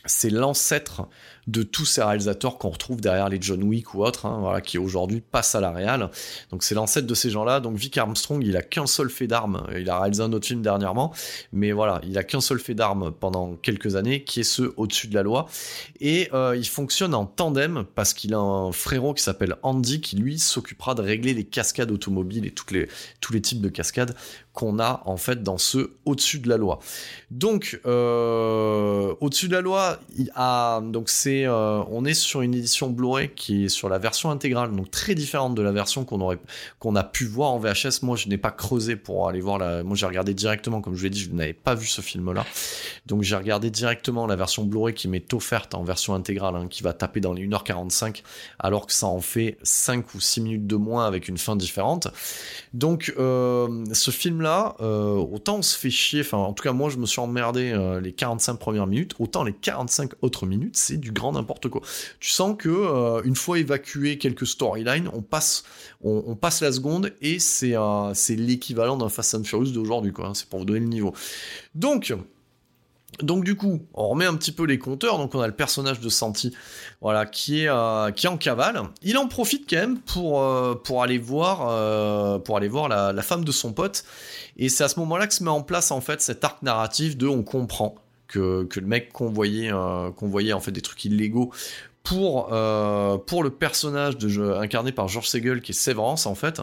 c'est 0.05 0.31
l'ancêtre 0.31 1.09
de 1.49 1.63
tous 1.63 1.87
ces 1.87 2.03
réalisateurs 2.03 2.59
qu'on 2.59 2.69
retrouve 2.69 3.01
derrière 3.01 3.29
les 3.31 3.39
John 3.41 3.63
Wick 3.63 3.95
ou 3.95 4.05
autres, 4.05 4.27
hein, 4.27 4.61
qui 4.61 4.77
aujourd'hui 4.77 5.23
passent 5.23 5.55
à 5.55 5.61
la 5.61 5.71
réal. 5.71 6.11
Donc 6.51 6.63
c'est 6.63 6.75
l'ancêtre 6.75 7.07
de 7.07 7.15
ces 7.15 7.31
gens-là. 7.31 7.61
Donc 7.61 7.77
Vic 7.77 7.97
Armstrong, 7.97 8.45
il 8.45 8.57
a 8.57 8.63
qu'un 8.63 8.87
seul 8.87 9.09
fait 9.09 9.27
d'armes. 9.27 9.67
Il 9.75 9.89
a 9.89 9.99
réalisé 9.99 10.23
un 10.23 10.33
autre 10.33 10.47
film 10.47 10.61
dernièrement, 10.61 11.13
mais 11.53 11.73
voilà, 11.73 12.01
il 12.07 12.19
a 12.19 12.23
qu'un 12.23 12.43
seul 12.43 12.61
fait 12.61 12.75
d'armes 12.75 13.13
pendant 13.19 13.55
quelques 13.57 13.97
années, 13.97 14.25
qui 14.25 14.41
est 14.41 14.45
ce 14.45 14.75
au-dessus 14.77 15.09
de 15.09 15.15
la 15.15 15.23
loi. 15.23 15.47
Et 16.01 16.29
euh, 16.35 16.55
il 16.55 16.69
fonctionne 16.69 17.15
en 17.15 17.25
tandem 17.25 17.85
parce 17.95 18.13
qu'il 18.13 18.35
a 18.35 18.39
un 18.39 18.71
frérot 18.71 19.15
qui 19.15 19.23
s'appelle 19.23 19.57
Andy, 19.63 20.03
qui 20.03 20.17
lui 20.17 20.39
s'occupera 20.39 20.95
de 20.95 21.01
régler 21.01 21.33
les 21.33 21.45
cascades 21.45 21.91
automobiles 21.91 22.45
et 22.45 22.51
tous 22.53 23.33
les 23.33 23.41
types 23.41 23.63
de 23.63 23.71
cascades 23.71 24.15
qu'on 24.59 24.81
a 24.81 25.03
en 25.07 25.17
fait 25.17 25.45
dans 25.45 25.57
ce 25.57 25.93
au-dessus 26.05 26.41
de 26.41 26.49
la 26.49 26.57
loi. 26.57 26.81
Donc 27.31 27.81
euh, 27.87 29.15
au-dessus 29.21 29.47
de 29.47 29.53
la 29.53 29.61
loi, 29.61 30.01
il 30.17 30.33
a 30.35 30.81
donc 30.81 31.11
c'est 31.11 31.38
euh, 31.47 31.83
on 31.91 32.05
est 32.05 32.15
sur 32.15 32.43
une 32.43 32.55
édition 32.55 32.91
Blu-ray 32.91 33.31
qui 33.35 33.65
est 33.65 33.69
sur 33.69 33.89
la 33.89 33.99
version 33.99 34.31
intégrale, 34.31 34.75
donc 34.75 34.91
très 34.91 35.15
différente 35.15 35.55
de 35.55 35.63
la 35.63 35.73
version 35.73 36.05
qu'on 36.05 36.21
aurait 36.21 36.39
qu'on 36.79 36.97
a 36.97 37.05
pu 37.05 37.25
voir 37.27 37.53
en 37.53 37.59
VHS. 37.59 38.03
Moi, 38.03 38.17
je 38.17 38.29
n'ai 38.29 38.39
pas 38.39 38.51
creusé 38.51 38.97
pour 38.97 39.29
aller 39.29 39.41
voir 39.41 39.59
la. 39.59 39.83
Moi, 39.83 39.97
j'ai 39.97 40.07
regardé 40.07 40.35
directement, 40.35 40.81
comme 40.81 40.95
je 40.95 40.99
vous 40.99 41.05
l'ai 41.05 41.11
dit, 41.11 41.21
je 41.21 41.31
n'avais 41.31 41.53
pas 41.53 41.75
vu 41.75 41.87
ce 41.87 42.01
film-là, 42.01 42.45
donc 43.07 43.23
j'ai 43.23 43.37
regardé 43.37 43.71
directement 43.71 44.27
la 44.27 44.37
version 44.37 44.65
Blu-ray 44.65 44.95
qui 44.95 45.09
m'est 45.09 45.33
offerte 45.35 45.75
en 45.75 45.83
version 45.83 46.15
intégrale, 46.15 46.57
hein, 46.57 46.67
qui 46.69 46.83
va 46.83 46.93
taper 46.93 47.21
dans 47.21 47.33
les 47.33 47.47
1h45, 47.47 48.23
alors 48.59 48.87
que 48.87 48.93
ça 48.93 49.07
en 49.07 49.21
fait 49.21 49.59
5 49.63 50.15
ou 50.15 50.21
6 50.21 50.41
minutes 50.41 50.67
de 50.67 50.77
moins 50.77 51.07
avec 51.07 51.29
une 51.29 51.39
fin 51.39 51.57
différente. 51.57 52.09
Donc, 52.73 53.13
euh, 53.19 53.85
ce 53.93 54.11
film-là, 54.11 54.77
euh, 54.81 55.15
autant 55.15 55.57
on 55.57 55.63
se 55.63 55.77
fait 55.77 55.91
chier. 55.91 56.21
Enfin, 56.21 56.39
en 56.39 56.53
tout 56.53 56.63
cas, 56.63 56.73
moi, 56.73 56.91
je 56.91 56.97
me 56.97 57.07
suis 57.07 57.21
emmerdé 57.21 57.77
les 58.03 58.13
45 58.13 58.55
premières 58.55 58.87
minutes, 58.87 59.15
autant 59.19 59.45
les 59.45 59.53
45 59.53 60.13
autres 60.23 60.47
minutes, 60.47 60.77
c'est 60.77 60.97
du 60.97 61.13
n'importe 61.33 61.69
quoi. 61.69 61.83
Tu 62.21 62.31
sens 62.31 62.57
que 62.59 62.69
euh, 62.69 63.23
une 63.25 63.37
fois 63.37 63.59
évacué 63.59 64.19
quelques 64.19 64.47
storylines, 64.47 65.11
on 65.13 65.23
passe, 65.23 65.65
on, 66.03 66.37
passe 66.37 66.63
la 66.63 66.73
seconde 66.73 67.13
et 67.21 67.39
c'est 67.39 67.77
euh, 67.77 68.13
c'est 68.15 68.37
l'équivalent 68.37 68.97
d'un 68.97 69.09
Fast 69.09 69.35
and 69.35 69.45
Furious 69.45 69.73
d'aujourd'hui, 69.73 70.13
quoi. 70.13 70.29
Hein, 70.29 70.35
c'est 70.35 70.49
pour 70.49 70.61
vous 70.61 70.65
donner 70.65 70.81
le 70.81 70.87
niveau. 70.87 71.15
Donc 71.75 72.15
donc 73.23 73.43
du 73.43 73.57
coup, 73.57 73.81
on 73.95 74.09
remet 74.09 74.27
un 74.27 74.37
petit 74.37 74.53
peu 74.53 74.65
les 74.65 74.79
compteurs. 74.79 75.19
Donc 75.19 75.35
on 75.35 75.41
a 75.41 75.47
le 75.47 75.55
personnage 75.55 75.99
de 75.99 76.09
Santi, 76.09 76.55
voilà, 77.01 77.27
qui 77.27 77.63
est 77.63 77.69
euh, 77.69 78.11
qui 78.13 78.27
est 78.27 78.29
en 78.29 78.37
cavale. 78.37 78.81
Il 79.03 79.17
en 79.19 79.29
profite 79.29 79.69
quand 79.69 79.77
même 79.77 79.99
pour 79.99 80.43
pour 80.83 81.03
aller 81.03 81.19
voir 81.19 82.43
pour 82.43 82.57
aller 82.57 82.69
voir 82.69 82.89
la, 82.89 83.13
la, 83.13 83.23
femme 83.23 83.45
de 83.45 83.53
son 83.53 83.73
pote. 83.73 84.05
Et 84.57 84.69
c'est 84.69 84.85
à 84.85 84.89
ce 84.89 85.01
moment-là 85.01 85.27
que 85.27 85.35
se 85.35 85.43
met 85.43 85.51
en 85.51 85.63
place 85.63 85.91
en 85.91 86.01
fait 86.01 86.21
cet 86.21 86.45
arc 86.45 86.63
narratif 86.63 87.17
de 87.17 87.27
on 87.27 87.43
comprend 87.43 87.97
que, 88.29 88.65
que 88.65 88.79
le 88.79 88.87
mec 88.87 89.13
convoyait, 89.13 89.73
euh, 89.73 90.11
convoyait 90.13 90.53
en 90.53 90.61
fait 90.61 90.71
des 90.71 90.83
trucs 90.83 91.05
illégaux 91.05 91.53
pour, 92.09 92.49
euh, 92.55 93.19
pour 93.19 93.43
le 93.43 93.51
personnage 93.51 94.15
incarné 94.59 94.93
par 94.93 95.09
George 95.09 95.29
Segel 95.29 95.61
qui 95.61 95.73
est 95.73 95.75
Severance 95.75 96.25
en 96.25 96.35
fait. 96.35 96.63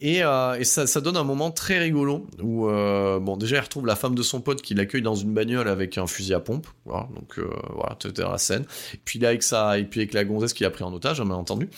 Et, 0.00 0.22
euh, 0.22 0.54
et 0.54 0.64
ça, 0.64 0.86
ça, 0.86 1.02
donne 1.02 1.18
un 1.18 1.24
moment 1.24 1.50
très 1.50 1.78
rigolo 1.78 2.26
où, 2.42 2.66
euh, 2.66 3.18
bon, 3.20 3.36
déjà 3.36 3.56
il 3.56 3.60
retrouve 3.60 3.84
la 3.84 3.94
femme 3.94 4.14
de 4.14 4.22
son 4.22 4.40
pote 4.40 4.62
qui 4.62 4.72
l'accueille 4.72 5.02
dans 5.02 5.14
une 5.14 5.34
bagnole 5.34 5.68
avec 5.68 5.98
un 5.98 6.06
fusil 6.06 6.32
à 6.32 6.40
pompe. 6.40 6.66
Voilà, 6.86 7.08
donc 7.14 7.38
voilà, 7.74 7.98
dans 8.14 8.32
la 8.32 8.38
scène. 8.38 8.64
Et 8.94 9.00
puis 9.04 9.18
là 9.18 9.28
avec 9.28 9.42
ça, 9.42 9.78
et 9.78 9.84
puis 9.84 10.00
avec 10.00 10.14
la 10.14 10.24
gonzesse 10.24 10.54
qui 10.54 10.64
a 10.64 10.70
pris 10.70 10.82
en 10.82 10.94
otage, 10.94 11.20
bien 11.20 11.34
entendu. 11.34 11.68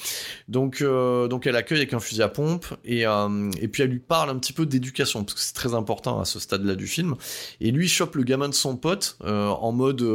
Donc, 0.46 0.80
donc 0.82 1.46
elle 1.48 1.56
accueille 1.56 1.78
avec 1.78 1.94
un 1.94 2.00
fusil 2.00 2.22
à 2.22 2.28
pompe 2.28 2.66
et, 2.84 3.00
et 3.02 3.68
puis 3.68 3.82
elle 3.82 3.90
lui 3.90 3.98
parle 3.98 4.30
un 4.30 4.36
petit 4.36 4.52
peu 4.52 4.64
d'éducation 4.64 5.24
parce 5.24 5.34
que 5.34 5.40
c'est 5.40 5.54
très 5.54 5.74
important 5.74 6.20
à 6.20 6.24
ce 6.24 6.38
stade-là 6.38 6.76
du 6.76 6.86
film. 6.86 7.16
Et 7.60 7.72
lui 7.72 7.86
il 7.86 7.88
chope 7.88 8.14
le 8.14 8.22
gamin 8.22 8.48
de 8.48 8.54
son 8.54 8.76
pote 8.76 9.18
en 9.24 9.72
mode 9.72 10.06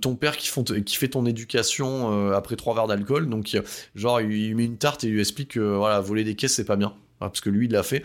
ton 0.00 0.16
père 0.16 0.36
qui, 0.36 0.48
font 0.48 0.64
qui 0.64 0.96
fait 0.96 1.08
ton 1.08 1.24
éducation 1.24 1.99
euh, 2.02 2.34
après 2.34 2.56
trois 2.56 2.74
verres 2.74 2.86
d'alcool. 2.86 3.28
Donc, 3.28 3.56
genre, 3.94 4.20
il, 4.20 4.56
met 4.56 4.64
une 4.64 4.78
tarte 4.78 5.04
et 5.04 5.08
il 5.08 5.12
lui 5.14 5.20
explique 5.20 5.52
que 5.52 5.60
voilà, 5.60 6.00
voler 6.00 6.24
des 6.24 6.34
caisses, 6.34 6.54
c'est 6.54 6.64
pas 6.64 6.76
bien. 6.76 6.94
parce 7.18 7.40
que 7.40 7.50
lui, 7.50 7.66
il 7.66 7.72
l'a 7.72 7.82
fait. 7.82 8.04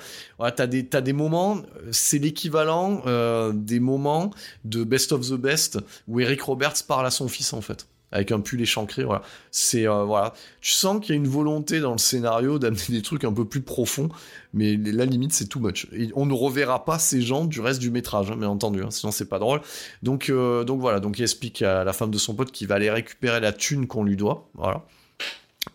T'as 0.56 0.68
des, 0.68 0.84
des 0.84 1.14
moments, 1.14 1.62
c'est 1.92 2.20
l'équivalent 2.20 3.02
euh, 3.06 3.52
des 3.54 3.80
moments 3.80 4.32
de 4.64 4.84
Best 4.84 5.12
of 5.12 5.30
the 5.30 5.36
Best 5.36 5.80
où 6.08 6.20
Eric 6.20 6.42
Roberts 6.42 6.84
parle 6.88 7.06
à 7.06 7.12
son 7.12 7.28
fils, 7.28 7.54
en 7.54 7.62
fait 7.62 7.88
avec 8.12 8.32
un 8.32 8.40
pull 8.40 8.62
échancré. 8.62 9.04
Voilà. 9.04 9.22
C'est 9.52 9.88
euh, 9.88 10.04
voilà. 10.04 10.34
Tu 10.62 10.72
sens 10.72 11.00
qu'il 11.00 11.10
y 11.10 11.14
a 11.14 11.16
une 11.16 11.28
volonté 11.28 11.80
dans 11.80 11.92
le 11.92 11.98
scénario 11.98 12.60
d'amener 12.60 12.82
des 12.90 13.02
trucs 13.02 13.24
un 13.24 13.34
peu 13.34 13.46
plus 13.46 13.62
profonds, 13.62 14.10
mais 14.54 14.78
la 14.78 15.06
limite 15.06 15.34
c'est 15.34 15.48
too 15.48 15.60
much. 15.60 15.88
On 16.16 16.26
ne 16.26 16.34
reverra 16.34 16.86
pas 16.86 17.00
ces 17.00 17.22
gens 17.22 17.46
du 17.46 17.62
reste 17.62 17.80
du 17.80 17.92
métrage, 17.92 18.32
hein, 18.32 18.38
bien 18.38 18.50
entendu. 18.50 18.82
Hein, 18.84 18.92
sinon 18.92 19.12
c'est 19.12 19.30
pas 19.30 19.40
drôle. 19.40 19.62
Donc 20.04 20.30
euh, 20.30 20.64
donc 20.64 20.80
voilà. 20.80 21.00
Donc 21.00 21.20
il 21.20 21.24
explique 21.24 21.62
à 21.62 21.84
la 21.84 21.94
femme 21.94 22.12
de 22.12 22.18
son 22.18 22.36
pote 22.36 22.52
qu'il 22.52 22.68
va 22.68 22.76
aller 22.76 22.90
récupérer 22.90 23.40
la 23.40 23.52
thune 23.52 23.88
qu'on 23.88 24.04
lui 24.04 24.16
doit. 24.16 24.50
Voilà. 24.54 24.86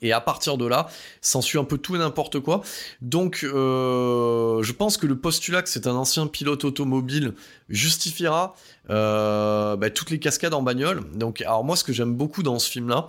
Et 0.03 0.13
à 0.13 0.21
partir 0.21 0.57
de 0.57 0.67
là, 0.67 0.89
s'ensuit 1.21 1.59
un 1.59 1.65
peu 1.65 1.79
tout 1.79 1.97
et 1.97 1.99
n'importe 1.99 2.41
quoi. 2.41 2.63
Donc, 3.03 3.41
euh, 3.45 4.63
je 4.63 4.73
pense 4.73 4.97
que 4.97 5.07
le 5.07 5.19
postulat 5.19 5.63
que 5.63 5.69
c'est 5.69 5.87
un 5.87 5.95
ancien 5.95 6.27
pilote 6.27 6.65
automobile 6.65 7.35
justifiera 7.69 8.55
euh, 8.89 9.77
bah, 9.77 9.91
toutes 9.91 10.11
les 10.11 10.19
cascades 10.19 10.55
en 10.55 10.63
bagnole. 10.63 11.03
Donc, 11.15 11.43
alors 11.43 11.65
moi, 11.65 11.77
ce 11.77 11.85
que 11.85 11.93
j'aime 11.93 12.15
beaucoup 12.15 12.43
dans 12.43 12.59
ce 12.59 12.69
film-là, 12.71 13.09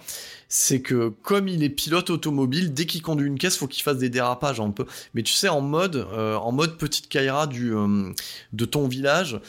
c'est 0.49 0.81
que 0.81 1.09
comme 1.23 1.47
il 1.47 1.63
est 1.63 1.69
pilote 1.69 2.09
automobile, 2.09 2.73
dès 2.73 2.85
qu'il 2.85 3.01
conduit 3.01 3.27
une 3.27 3.39
caisse, 3.39 3.55
faut 3.55 3.67
qu'il 3.67 3.83
fasse 3.83 3.97
des 3.97 4.09
dérapages 4.09 4.59
un 4.59 4.71
peu. 4.71 4.85
Mais 5.13 5.23
tu 5.23 5.33
sais, 5.33 5.47
en 5.47 5.61
mode, 5.61 5.95
euh, 5.95 6.35
en 6.35 6.51
mode 6.51 6.77
petite 6.77 7.07
Kaira 7.07 7.47
du 7.47 7.73
euh, 7.73 8.11
de 8.51 8.65
ton 8.65 8.87
village, 8.87 9.39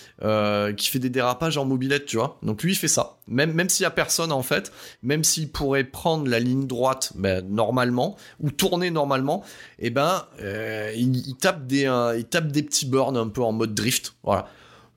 qui 0.77 0.91
fait 0.91 1.01
des 1.01 1.11
dérapages 1.11 1.59
en 1.59 1.65
mobilette, 1.65 2.07
tu 2.07 2.17
vois. 2.17 2.39
Donc 2.43 2.63
lui, 2.63 2.73
il 2.73 2.77
fait 2.77 2.89
ça. 2.89 3.17
Même 3.27 3.53
même 3.53 3.69
s'il 3.69 3.85
y 3.85 3.87
a 3.87 3.91
personne 3.91 4.33
en 4.33 4.43
fait, 4.43 4.73
même 5.03 5.25
s'il 5.25 5.51
pourrait 5.51 5.85
prendre 5.85 6.29
la 6.29 6.39
ligne 6.39 6.67
droite, 6.67 7.13
ben, 7.17 7.45
normalement 7.49 8.17
ou 8.41 8.51
tourner 8.51 8.91
normalement, 8.91 9.43
et 9.79 9.87
eh 9.87 9.91
ben 9.91 10.25
il, 10.39 11.17
il, 11.17 11.37
tape 11.37 11.67
des 11.67 11.83
il 12.17 12.25
tape 12.25 12.49
des 12.49 12.63
petits 12.63 12.87
burns 12.87 13.17
un 13.17 13.29
peu 13.29 13.43
en 13.43 13.53
mode 13.53 13.75
drift, 13.75 14.15
voilà. 14.23 14.49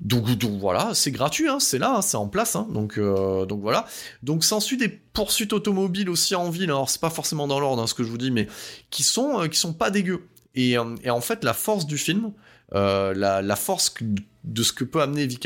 Donc, 0.02 0.26
voilà, 0.60 0.94
c'est 0.94 1.12
gratuit, 1.12 1.48
hein, 1.48 1.60
c'est 1.60 1.78
là, 1.78 1.96
hein, 1.98 2.02
c'est 2.02 2.18
en 2.18 2.28
place, 2.28 2.56
hein, 2.56 2.68
donc, 2.70 2.98
euh, 2.98 3.46
donc 3.46 3.62
voilà. 3.62 3.88
Donc 4.24 4.44
s'ensuit 4.44 4.78
des 4.78 4.90
poursuites 4.90 5.54
automobiles 5.54 6.10
aussi 6.10 6.36
en 6.36 6.50
ville, 6.50 6.70
alors 6.70 6.90
c'est 6.90 7.02
pas 7.02 7.10
forcément 7.10 7.48
dans 7.48 7.60
l'ordre 7.60 7.88
ce 7.88 7.94
que 7.94 8.04
je 8.04 8.10
vous 8.10 8.18
dis, 8.18 8.30
mais 8.30 8.48
qui 8.90 9.04
sont, 9.04 9.40
euh, 9.40 9.48
qui 9.48 9.58
sont 9.58 9.74
pas 9.74 9.92
dégueux. 9.92 10.28
Et, 10.54 10.78
euh, 10.78 10.96
et, 11.04 11.10
en 11.10 11.22
fait, 11.22 11.44
la 11.44 11.54
force 11.54 11.86
du 11.86 11.98
film, 11.98 12.32
la, 12.72 13.42
la, 13.42 13.56
force 13.56 13.94
de 14.46 14.64
ce 14.64 14.74
que 14.74 14.84
peut 14.84 15.02
amener 15.02 15.28
Vic, 15.28 15.46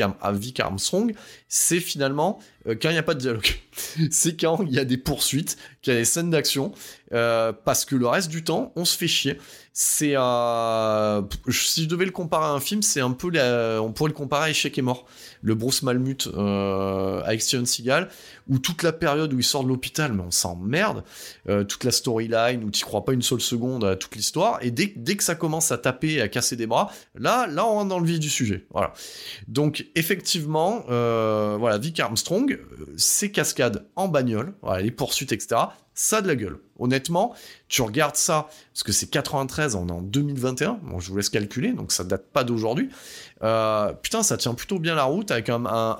Armstrong, 0.60 1.14
c'est 1.48 1.80
finalement 1.80 2.38
euh, 2.66 2.74
quand 2.80 2.90
il 2.90 2.92
n'y 2.92 2.98
a 2.98 3.02
pas 3.02 3.14
de 3.14 3.20
dialogue. 3.20 3.48
c'est 4.10 4.38
quand 4.38 4.62
il 4.62 4.72
y 4.72 4.78
a 4.78 4.84
des 4.84 4.98
poursuites, 4.98 5.56
qu'il 5.82 5.92
y 5.92 5.96
a 5.96 5.98
des 5.98 6.04
scènes 6.04 6.30
d'action, 6.30 6.72
euh, 7.12 7.52
parce 7.52 7.84
que 7.84 7.96
le 7.96 8.06
reste 8.06 8.28
du 8.28 8.44
temps, 8.44 8.72
on 8.76 8.84
se 8.84 8.96
fait 8.96 9.08
chier. 9.08 9.38
C'est 9.72 10.12
euh, 10.16 11.22
si 11.48 11.84
je 11.84 11.88
devais 11.88 12.04
le 12.04 12.10
comparer 12.10 12.44
à 12.44 12.50
un 12.50 12.60
film, 12.60 12.82
c'est 12.82 13.00
un 13.00 13.12
peu 13.12 13.30
on 13.80 13.92
pourrait 13.92 14.10
le 14.10 14.14
comparer 14.14 14.46
à 14.46 14.50
Échec 14.50 14.76
et 14.76 14.82
mort, 14.82 15.06
le 15.42 15.54
Bruce 15.54 15.82
Malmut 15.82 16.28
avec 17.24 17.40
Steven 17.40 17.64
Seagal, 17.64 18.08
où 18.48 18.58
toute 18.58 18.82
la 18.82 18.92
période 18.92 19.32
où 19.32 19.38
il 19.38 19.44
sort 19.44 19.62
de 19.62 19.68
l'hôpital, 19.68 20.12
mais 20.12 20.24
on 20.24 20.32
s'emmerde, 20.32 21.04
toute 21.46 21.84
la 21.84 21.92
storyline 21.92 22.64
où 22.64 22.70
tu 22.70 22.84
crois 22.84 23.04
pas 23.04 23.12
une 23.12 23.22
seule 23.22 23.40
seconde 23.40 23.84
à 23.84 23.96
toute 23.96 24.16
l'histoire, 24.16 24.58
et 24.60 24.72
dès, 24.72 24.92
dès 24.96 25.16
que 25.16 25.22
ça 25.22 25.36
commence 25.36 25.70
à 25.70 25.78
taper 25.78 26.14
et 26.14 26.20
à 26.20 26.28
casser 26.28 26.56
des 26.56 26.66
bras, 26.66 26.90
là, 27.14 27.46
là 27.46 27.64
on 27.64 27.74
rentre 27.74 27.88
dans 27.88 28.00
le 28.00 28.06
vif 28.06 28.18
du 28.18 28.28
sujet. 28.28 28.66
Voilà. 28.70 28.89
Donc 29.48 29.86
effectivement, 29.94 30.84
voilà, 30.86 31.78
Vic 31.78 31.98
Armstrong, 32.00 32.58
ses 32.96 33.30
cascades 33.30 33.86
en 33.96 34.08
bagnole, 34.08 34.54
les 34.80 34.90
poursuites, 34.90 35.32
etc., 35.32 35.56
ça 36.00 36.18
a 36.18 36.22
de 36.22 36.28
la 36.28 36.36
gueule. 36.36 36.58
Honnêtement, 36.78 37.34
tu 37.68 37.82
regardes 37.82 38.16
ça, 38.16 38.48
parce 38.72 38.82
que 38.84 38.92
c'est 38.92 39.08
93, 39.08 39.74
on 39.74 39.88
est 39.88 39.92
en 39.92 40.00
2021, 40.00 40.80
bon, 40.82 40.98
je 40.98 41.10
vous 41.10 41.16
laisse 41.18 41.28
calculer, 41.28 41.72
donc 41.72 41.92
ça 41.92 42.04
date 42.04 42.26
pas 42.32 42.42
d'aujourd'hui. 42.42 42.88
Euh, 43.42 43.92
putain, 43.92 44.22
ça 44.22 44.38
tient 44.38 44.54
plutôt 44.54 44.78
bien 44.78 44.94
la 44.94 45.04
route 45.04 45.30
avec 45.30 45.50
un, 45.50 45.58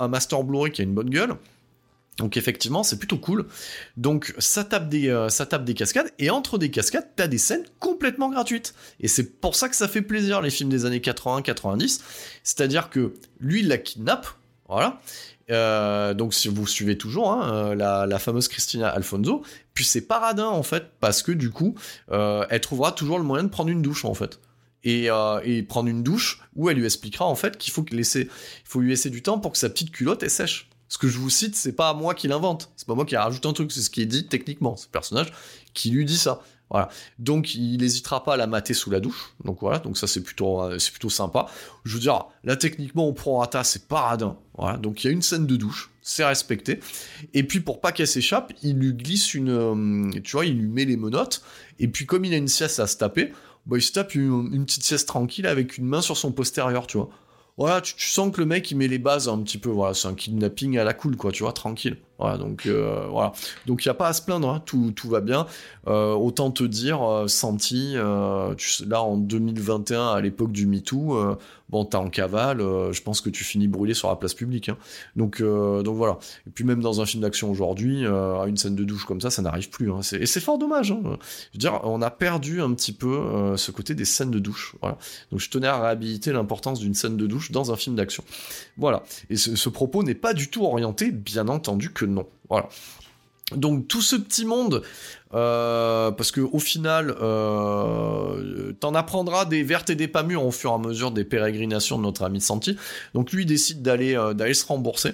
Master 0.09 0.43
Blu-ray 0.43 0.73
qui 0.73 0.81
a 0.81 0.85
une 0.85 0.95
bonne 0.95 1.11
gueule. 1.11 1.35
Donc 2.21 2.37
effectivement, 2.37 2.83
c'est 2.83 2.99
plutôt 2.99 3.17
cool. 3.17 3.47
Donc 3.97 4.35
ça 4.39 4.63
tape 4.63 4.91
des, 4.91 5.09
euh, 5.09 5.31
ça 5.31 5.47
tape 5.47 5.65
des 5.65 5.73
cascades 5.73 6.13
et 6.19 6.29
entre 6.29 6.59
des 6.59 6.71
cascades, 6.71 7.09
t'as 7.17 7.27
des 7.27 7.39
scènes 7.39 7.65
complètement 7.79 8.29
gratuites. 8.29 8.75
Et 9.01 9.09
c'est 9.09 9.41
pour 9.41 9.57
ça 9.57 9.71
que 9.71 9.75
ça 9.75 9.89
fait 9.89 10.03
plaisir 10.03 10.43
les 10.43 10.51
films 10.51 10.69
des 10.69 10.85
années 10.85 10.99
80-90. 10.99 12.03
C'est-à-dire 12.43 12.91
que 12.91 13.15
lui, 13.41 13.61
il 13.61 13.69
la 13.69 13.79
kidnappe, 13.79 14.27
voilà. 14.69 15.01
Euh, 15.51 16.13
donc 16.13 16.35
si 16.35 16.49
vous 16.49 16.67
suivez 16.67 16.99
toujours 16.99 17.33
hein, 17.33 17.73
euh, 17.73 17.75
la, 17.75 18.19
fameuse 18.19 18.49
Christina 18.49 18.89
Alfonso, 18.89 19.43
puis 19.73 19.85
c'est 19.85 20.03
paradin 20.03 20.47
en 20.47 20.63
fait 20.63 20.85
parce 21.01 21.23
que 21.23 21.33
du 21.33 21.51
coup 21.51 21.75
elle 22.09 22.61
trouvera 22.61 22.93
toujours 22.93 23.19
le 23.19 23.25
moyen 23.25 23.45
de 23.45 23.49
prendre 23.49 23.71
une 23.71 23.83
douche 23.83 24.05
en 24.05 24.15
fait. 24.15 24.41
Et, 24.85 25.09
prendre 25.69 25.89
une 25.89 26.03
douche 26.03 26.43
où 26.55 26.69
elle 26.69 26.77
lui 26.77 26.85
expliquera 26.85 27.25
en 27.25 27.35
fait 27.35 27.57
qu'il 27.57 27.73
faut, 27.73 27.85
faut 28.65 28.81
lui 28.81 28.91
laisser 28.91 29.09
du 29.09 29.23
temps 29.23 29.39
pour 29.39 29.53
que 29.53 29.59
sa 29.59 29.71
petite 29.71 29.91
culotte 29.91 30.23
est 30.23 30.29
sèche. 30.29 30.70
Ce 30.91 30.99
que 30.99 31.07
je 31.07 31.19
vous 31.19 31.31
cite, 31.31 31.55
c'est 31.55 31.73
pas 31.73 31.95
moi 31.95 32.15
qui 32.15 32.27
l'invente, 32.27 32.73
c'est 32.75 32.87
pas 32.87 32.97
moi 32.97 33.07
qui 33.07 33.17
rajoute 33.17 33.47
un 33.47 33.53
truc, 33.53 33.71
c'est 33.71 33.81
ce 33.81 33.91
qui 33.91 34.03
est 34.03 34.07
dit 34.07 34.27
techniquement, 34.27 34.77
le 34.77 34.91
personnage 34.91 35.33
qui 35.73 35.91
lui 35.91 36.05
dit 36.05 36.19
ça. 36.19 36.43
Voilà. 36.69 36.89
Donc 37.21 37.55
il 37.55 37.79
n'hésitera 37.79 38.25
pas 38.25 38.35
à 38.35 38.37
la 38.37 38.49
mater 38.49 38.75
sous 38.75 38.91
la 38.91 38.99
douche. 38.99 39.33
Donc 39.45 39.59
voilà, 39.61 39.79
donc 39.79 39.97
ça 39.97 40.09
c'est 40.09 40.21
plutôt 40.21 40.61
euh, 40.61 40.81
c'est 40.81 40.91
plutôt 40.91 41.09
sympa. 41.09 41.47
Je 41.85 41.95
veux 41.95 42.01
dire, 42.01 42.27
là 42.43 42.57
techniquement 42.57 43.07
au 43.07 43.13
prorata 43.13 43.63
c'est 43.63 43.87
paradin. 43.87 44.37
Voilà, 44.59 44.79
donc 44.79 45.05
il 45.05 45.07
y 45.07 45.11
a 45.11 45.13
une 45.13 45.23
scène 45.23 45.47
de 45.47 45.55
douche, 45.55 45.91
c'est 46.03 46.25
respecté. 46.25 46.81
Et 47.35 47.45
puis 47.45 47.61
pour 47.61 47.81
pas 47.81 47.93
qu'elle 47.93 48.09
s'échappe, 48.09 48.53
il 48.65 48.77
lui 48.77 48.93
glisse 48.93 49.33
une 49.33 49.51
euh, 49.51 50.21
tu 50.25 50.33
vois, 50.33 50.45
il 50.45 50.59
lui 50.59 50.69
met 50.69 50.85
les 50.85 50.97
menottes 50.97 51.43
et 51.79 51.87
puis 51.87 52.05
comme 52.05 52.25
il 52.25 52.35
a 52.35 52.37
une 52.37 52.49
sieste 52.49 52.81
à 52.81 52.89
se 52.89 52.97
taper, 52.97 53.33
bah, 53.67 53.79
il 53.79 53.83
se 53.83 53.93
tape 53.93 54.17
une, 54.17 54.53
une 54.53 54.65
petite 54.65 54.83
sieste 54.83 55.07
tranquille 55.07 55.47
avec 55.47 55.79
une 55.79 55.87
main 55.87 56.03
sur 56.03 56.17
son 56.17 56.33
postérieur, 56.33 56.89
tu 56.89 56.97
vois 56.97 57.11
voilà, 57.61 57.83
tu, 57.83 57.95
sens 57.99 58.33
que 58.35 58.41
le 58.41 58.47
mec 58.47 58.71
il 58.71 58.79
met 58.79 58.89
les 58.89 58.99
bases 58.99 59.29
un 59.29 59.39
petit 59.43 59.59
peu, 59.59 59.69
voilà, 59.69 59.93
c'est 59.93 60.09
un 60.09 60.15
kidnapping 60.15 60.79
à 60.79 60.85
la 60.85 60.95
cool, 60.95 61.17
quoi, 61.17 61.31
tu 61.31 61.43
vois, 61.43 61.53
tranquille. 61.53 61.99
Voilà, 62.21 62.37
donc 62.37 62.67
euh, 62.67 63.07
voilà. 63.09 63.33
Donc 63.67 63.85
il 63.85 63.89
n'y 63.89 63.91
a 63.91 63.95
pas 63.95 64.09
à 64.09 64.13
se 64.13 64.21
plaindre, 64.21 64.51
hein, 64.51 64.63
tout, 64.65 64.93
va 65.09 65.21
bien. 65.21 65.47
Euh, 65.87 66.13
autant 66.13 66.51
te 66.51 66.65
dire, 66.65 67.03
euh, 67.03 67.29
Santi, 67.29 67.95
là 67.95 69.03
en 69.03 69.17
2021, 69.17 70.09
à 70.09 70.21
l'époque 70.21 70.53
du 70.53 70.67
MeToo, 70.67 71.19
bon, 71.71 71.85
t'es 71.87 71.97
en 71.97 72.11
cavale, 72.11 72.59
je 72.59 73.01
pense 73.01 73.23
que 73.23 73.31
tu 73.31 73.43
finis 73.43 73.69
brûlé 73.69 73.95
sur 73.95 74.09
la 74.09 74.17
place 74.17 74.35
publique. 74.35 74.69
Hein. 74.69 74.77
Donc, 75.17 75.41
donc 75.41 75.97
voilà. 75.97 76.19
Et 76.47 76.51
puis 76.51 76.65
même 76.65 76.83
dans 76.83 77.01
un 77.01 77.07
film 77.07 77.23
d'action 77.23 77.51
aujourd'hui, 77.51 78.05
une 78.05 78.57
scène 78.59 78.77
de 78.77 78.85
douche 78.85 79.07
comme 79.07 79.23
ça, 79.23 79.31
ça 79.31 79.41
n'arrive 79.41 79.71
plus. 79.71 79.91
Hein. 79.91 80.01
Et 80.13 80.27
c'est 80.27 80.41
fort 80.41 80.59
dommage. 80.59 80.89
Je 80.89 80.95
veux 80.95 81.19
dire, 81.55 81.81
on 81.85 82.03
a 82.03 82.11
perdu 82.11 82.61
un 82.61 82.75
petit 82.75 82.93
peu 82.93 83.55
ce 83.57 83.71
côté 83.71 83.95
des 83.95 84.05
scènes 84.05 84.31
de 84.31 84.39
douche. 84.39 84.77
Voilà. 84.83 84.99
Donc 85.31 85.41
je 85.41 85.49
tenais 85.49 85.69
à 85.69 85.81
réhabiliter 85.81 86.33
l'importance 86.33 86.81
d'une 86.81 86.95
scène 86.95 87.17
de 87.17 87.27
douche 87.27 87.51
dans 87.51 87.73
un 87.73 87.77
film 87.77 87.97
d'action. 87.97 88.25
Voilà. 88.77 89.05
Et 89.31 89.37
ce 89.37 89.69
propos 89.71 90.03
n'est 90.03 90.15
pas 90.15 90.35
du 90.35 90.51
tout 90.51 90.65
orienté, 90.65 91.11
bien 91.13 91.49
entendu, 91.49 91.93
que 91.93 92.10
non. 92.11 92.27
Voilà. 92.49 92.69
Donc 93.57 93.89
tout 93.89 94.03
ce 94.03 94.17
petit 94.17 94.45
monde, 94.45 94.83
euh, 95.35 96.11
parce 96.13 96.31
que 96.31 96.41
au 96.41 96.59
final, 96.59 97.15
euh, 97.21 98.73
t'en 98.79 98.95
apprendras 98.95 99.45
des 99.45 99.63
vertes 99.63 99.91
et 99.91 99.97
des 99.97 100.09
pas 100.09 100.23
mûres 100.23 100.45
au 100.45 100.53
fur 100.53 100.71
et 100.71 100.75
à 100.75 100.79
mesure 100.79 101.11
des 101.11 101.25
pérégrinations 101.25 101.99
de 101.99 102.03
notre 102.03 102.23
ami 102.23 102.41
Santi. 102.41 102.77
Donc 103.15 103.33
lui 103.33 103.47
décide 103.47 103.83
d'aller 103.83 104.17
euh, 104.17 104.35
d'aller 104.35 104.55
se 104.55 104.65
rembourser. 104.65 105.13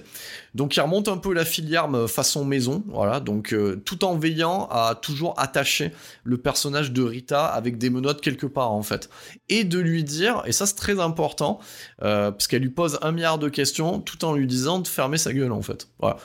Donc 0.55 0.77
il 0.77 0.81
remonte 0.81 1.09
un 1.09 1.17
peu 1.17 1.33
la 1.33 1.45
filière 1.45 1.89
façon 2.09 2.45
maison, 2.45 2.85
voilà. 2.89 3.21
Donc 3.21 3.55
tout 3.85 4.05
en 4.05 4.17
veillant 4.17 4.69
à 4.71 4.95
toujours 5.01 5.39
attacher 5.39 5.93
le 6.25 6.39
personnage 6.39 6.93
de 6.93 7.03
Rita 7.03 7.47
avec 7.47 7.79
des 7.79 7.91
menottes 7.91 8.21
quelque 8.21 8.47
part 8.47 8.73
en 8.73 8.83
fait, 8.83 9.11
et 9.51 9.65
de 9.65 9.79
lui 9.79 10.03
dire, 10.03 10.43
et 10.47 10.53
ça 10.53 10.65
c'est 10.65 10.77
très 10.77 10.99
important, 10.99 11.61
parce 11.99 12.47
qu'elle 12.47 12.63
lui 12.63 12.71
pose 12.71 12.99
un 13.03 13.13
milliard 13.13 13.39
de 13.39 13.51
questions, 13.51 14.01
tout 14.01 14.25
en 14.25 14.35
lui 14.35 14.47
disant 14.47 14.79
de 14.79 14.89
fermer 14.89 15.19
sa 15.19 15.35
gueule 15.35 15.53
en 15.53 15.61
fait. 15.61 15.89
Voilà 15.99 16.17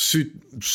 c'est 0.00 0.30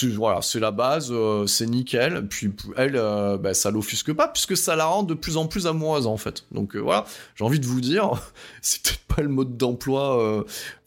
voilà, 0.10 0.42
c'est 0.42 0.60
la 0.60 0.72
base, 0.72 1.08
euh, 1.10 1.48
c'est 1.48 1.66
nickel. 1.66 2.28
Puis 2.28 2.52
elle, 2.76 2.98
euh, 2.98 3.38
bah, 3.38 3.54
ça 3.54 3.72
l'offusque 3.72 4.12
pas 4.12 4.28
puisque 4.28 4.58
ça 4.58 4.76
la 4.76 4.84
rend 4.84 5.04
de 5.04 5.14
plus 5.14 5.38
en 5.38 5.48
plus 5.48 5.66
amoureuse 5.66 6.08
en 6.08 6.18
fait. 6.18 6.44
Donc 6.52 6.76
euh, 6.76 6.80
voilà, 6.80 7.06
j'ai 7.36 7.46
envie 7.46 7.62
de 7.62 7.66
vous 7.66 7.80
dire, 7.80 8.12
c'est 8.62 8.82
peut-être 8.82 9.16
pas 9.16 9.22
le 9.22 9.30
mode 9.30 9.56
d'emploi. 9.56 10.44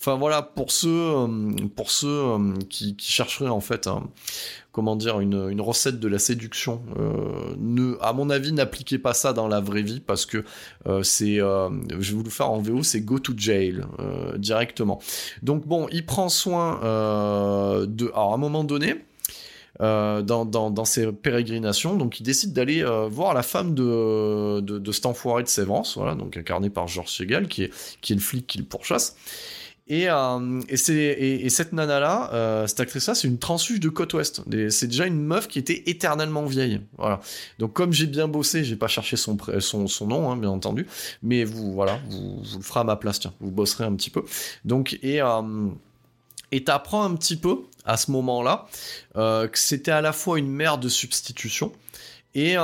Enfin 0.06 0.18
voilà, 0.18 0.40
pour 0.40 0.70
ceux, 0.70 1.26
pour 1.74 1.90
ceux 1.90 2.36
qui, 2.70 2.94
chercheraient 2.96 3.50
en 3.50 3.60
fait 3.60 3.88
comment 4.70 4.94
dire, 4.94 5.18
une, 5.18 5.60
recette 5.60 5.98
de 5.98 6.06
la 6.06 6.20
séduction. 6.20 6.80
Euh, 6.96 7.56
ne, 7.58 7.96
à 8.00 8.12
mon 8.12 8.30
avis, 8.30 8.52
n'appliquez 8.52 8.98
pas 8.98 9.14
ça 9.14 9.32
dans 9.32 9.48
la 9.48 9.58
vraie 9.58 9.82
vie 9.82 9.98
parce 9.98 10.24
que 10.24 10.44
euh, 10.86 11.02
c'est, 11.02 11.40
euh, 11.40 11.70
je 11.98 12.12
vais 12.12 12.16
vous 12.18 12.22
le 12.22 12.30
faire 12.30 12.48
en 12.52 12.60
VO, 12.60 12.84
c'est 12.84 13.00
go 13.00 13.18
to 13.18 13.32
jail 13.36 13.80
directement. 14.36 15.00
Donc 15.42 15.66
bon, 15.66 15.88
il 15.90 16.06
prend 16.06 16.28
soin 16.28 16.78
de, 16.82 18.06
alors 18.12 18.30
à 18.30 18.34
un 18.34 18.38
moment 18.38 18.62
donné. 18.62 18.94
dans, 19.80 20.84
ses 20.84 21.10
pérégrinations, 21.10 21.96
donc 21.96 22.20
il 22.20 22.22
décide 22.22 22.52
d'aller 22.52 22.84
voir 23.10 23.34
la 23.34 23.42
femme 23.42 23.74
de, 23.74 24.60
de, 24.60 24.78
de 24.78 24.92
cet 24.92 25.06
enfoiré 25.06 25.42
de 25.42 25.48
Sévrance, 25.48 25.96
voilà, 25.96 26.14
donc 26.14 26.36
incarné 26.36 26.70
par 26.70 26.86
George 26.86 27.10
Segal, 27.10 27.48
qui 27.48 27.64
est, 27.64 27.72
qui 28.02 28.12
est 28.12 28.16
le 28.16 28.22
flic 28.22 28.46
qui 28.46 28.58
le 28.58 28.64
pourchasse. 28.64 29.16
Et, 29.88 30.08
euh, 30.08 30.60
et, 30.68 31.48
cette 31.48 31.72
nana-là, 31.72 32.30
euh, 32.32 32.66
cette 32.66 32.80
actrice-là, 32.80 33.14
c'est 33.14 33.28
une 33.28 33.38
transfuge 33.38 33.78
de 33.78 33.88
côte 33.88 34.14
ouest. 34.14 34.42
C'est 34.70 34.88
déjà 34.88 35.06
une 35.06 35.22
meuf 35.22 35.46
qui 35.46 35.60
était 35.60 35.84
éternellement 35.86 36.44
vieille. 36.44 36.80
Donc 37.60 37.72
comme 37.72 37.92
j'ai 37.92 38.06
bien 38.06 38.26
bossé, 38.26 38.64
j'ai 38.64 38.74
pas 38.74 38.88
cherché 38.88 39.16
son, 39.16 39.36
nom, 40.06 40.30
hein, 40.30 40.36
bien 40.36 40.50
entendu. 40.50 40.88
Mais 41.22 41.44
vous, 41.44 41.72
voilà, 41.72 42.00
vous, 42.10 42.42
le 42.56 42.62
ferez 42.62 42.80
à 42.80 42.84
ma 42.84 42.96
place, 42.96 43.20
tiens. 43.20 43.32
Vous 43.40 43.52
bosserez 43.52 43.84
un 43.84 43.94
petit 43.94 44.10
peu. 44.10 44.24
Donc, 44.64 44.98
et... 45.02 45.22
Euh, 45.22 45.68
et 46.52 46.62
t'apprends 46.62 47.02
un 47.02 47.16
petit 47.16 47.34
peu 47.34 47.62
à 47.84 47.96
ce 47.96 48.12
moment-là 48.12 48.68
euh, 49.16 49.48
que 49.48 49.58
c'était 49.58 49.90
à 49.90 50.00
la 50.00 50.12
fois 50.12 50.38
une 50.38 50.48
mère 50.48 50.78
de 50.78 50.88
substitution 50.88 51.72
et 52.36 52.54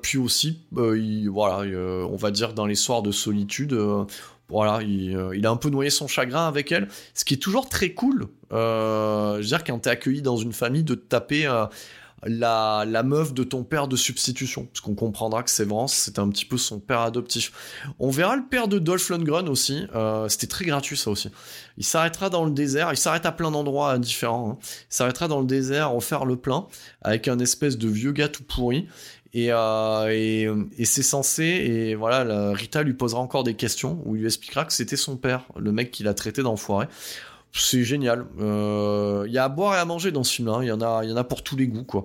puis 0.00 0.16
aussi, 0.16 0.60
on 0.74 2.16
va 2.16 2.30
dire 2.30 2.54
dans 2.54 2.64
les 2.64 2.74
soirs 2.74 3.02
de 3.02 3.12
solitude, 3.12 3.76
voilà, 4.52 4.80
euh, 4.80 5.32
il, 5.34 5.46
a 5.46 5.50
un 5.50 5.56
peu 5.56 5.70
noyé 5.70 5.88
son 5.88 6.06
chagrin 6.06 6.46
avec 6.46 6.70
elle, 6.72 6.88
ce 7.14 7.24
qui 7.24 7.34
est 7.34 7.38
toujours 7.38 7.68
très 7.68 7.92
cool. 7.92 8.26
Euh, 8.52 9.36
je 9.36 9.40
veux 9.40 9.48
dire, 9.48 9.64
quand 9.64 9.78
t'es 9.78 9.90
accueilli 9.90 10.20
dans 10.20 10.36
une 10.36 10.52
famille, 10.52 10.84
de 10.84 10.94
taper 10.94 11.46
euh, 11.46 11.64
la, 12.24 12.84
meuf 13.02 13.32
de 13.32 13.44
ton 13.44 13.64
père 13.64 13.88
de 13.88 13.96
substitution, 13.96 14.66
parce 14.66 14.82
qu'on 14.82 14.94
comprendra 14.94 15.42
que 15.42 15.50
Sévrance, 15.50 15.94
c'était 15.94 16.20
un 16.20 16.28
petit 16.28 16.44
peu 16.44 16.58
son 16.58 16.80
père 16.80 17.00
adoptif. 17.00 17.50
On 17.98 18.10
verra 18.10 18.36
le 18.36 18.44
père 18.44 18.68
de 18.68 18.78
Dolph 18.78 19.08
Lundgren 19.08 19.48
aussi, 19.48 19.86
c'était 20.28 20.46
très 20.46 20.66
gratuit 20.66 20.98
ça 20.98 21.10
aussi. 21.10 21.30
Il 21.78 21.84
s'arrêtera 21.84 22.28
dans 22.28 22.44
le 22.44 22.50
désert, 22.50 22.92
il 22.92 22.98
s'arrête 22.98 23.24
à 23.24 23.32
plein 23.32 23.50
d'endroits 23.50 23.98
différents, 23.98 24.50
hein. 24.50 24.58
il 24.60 24.94
s'arrêtera 24.94 25.28
dans 25.28 25.40
le 25.40 25.46
désert, 25.46 25.90
faire 26.02 26.26
le 26.26 26.36
plein, 26.36 26.66
avec 27.00 27.26
un 27.26 27.38
espèce 27.38 27.78
de 27.78 27.88
vieux 27.88 28.12
gars 28.12 28.28
tout 28.28 28.44
pourri, 28.44 28.86
euh, 29.36 30.08
et, 30.10 30.48
et, 30.78 30.84
c'est 30.84 31.02
censé, 31.02 31.44
et 31.44 31.94
voilà, 31.94 32.52
Rita 32.52 32.82
lui 32.82 32.92
posera 32.92 33.20
encore 33.20 33.44
des 33.44 33.54
questions 33.54 34.02
il 34.06 34.20
lui 34.20 34.26
expliquera 34.26 34.64
que 34.64 34.72
c'était 34.72 34.96
son 34.96 35.16
père, 35.16 35.46
le 35.58 35.72
mec 35.72 35.90
qui 35.90 36.02
l'a 36.02 36.14
traité 36.14 36.42
d'enfoiré. 36.42 36.86
C'est 37.54 37.84
génial. 37.84 38.24
Euh, 38.40 39.24
il 39.26 39.32
y 39.32 39.36
a 39.36 39.44
à 39.44 39.48
boire 39.50 39.74
et 39.74 39.78
à 39.78 39.84
manger 39.84 40.10
dans 40.10 40.24
ce 40.24 40.34
film-là. 40.34 40.54
Hein. 40.54 40.62
Il 40.62 40.68
y 40.68 40.72
en 40.72 40.80
a, 40.80 41.04
il 41.04 41.10
y 41.10 41.12
en 41.12 41.16
a 41.16 41.24
pour 41.24 41.42
tous 41.42 41.54
les 41.54 41.66
goûts, 41.66 41.84
quoi. 41.84 42.04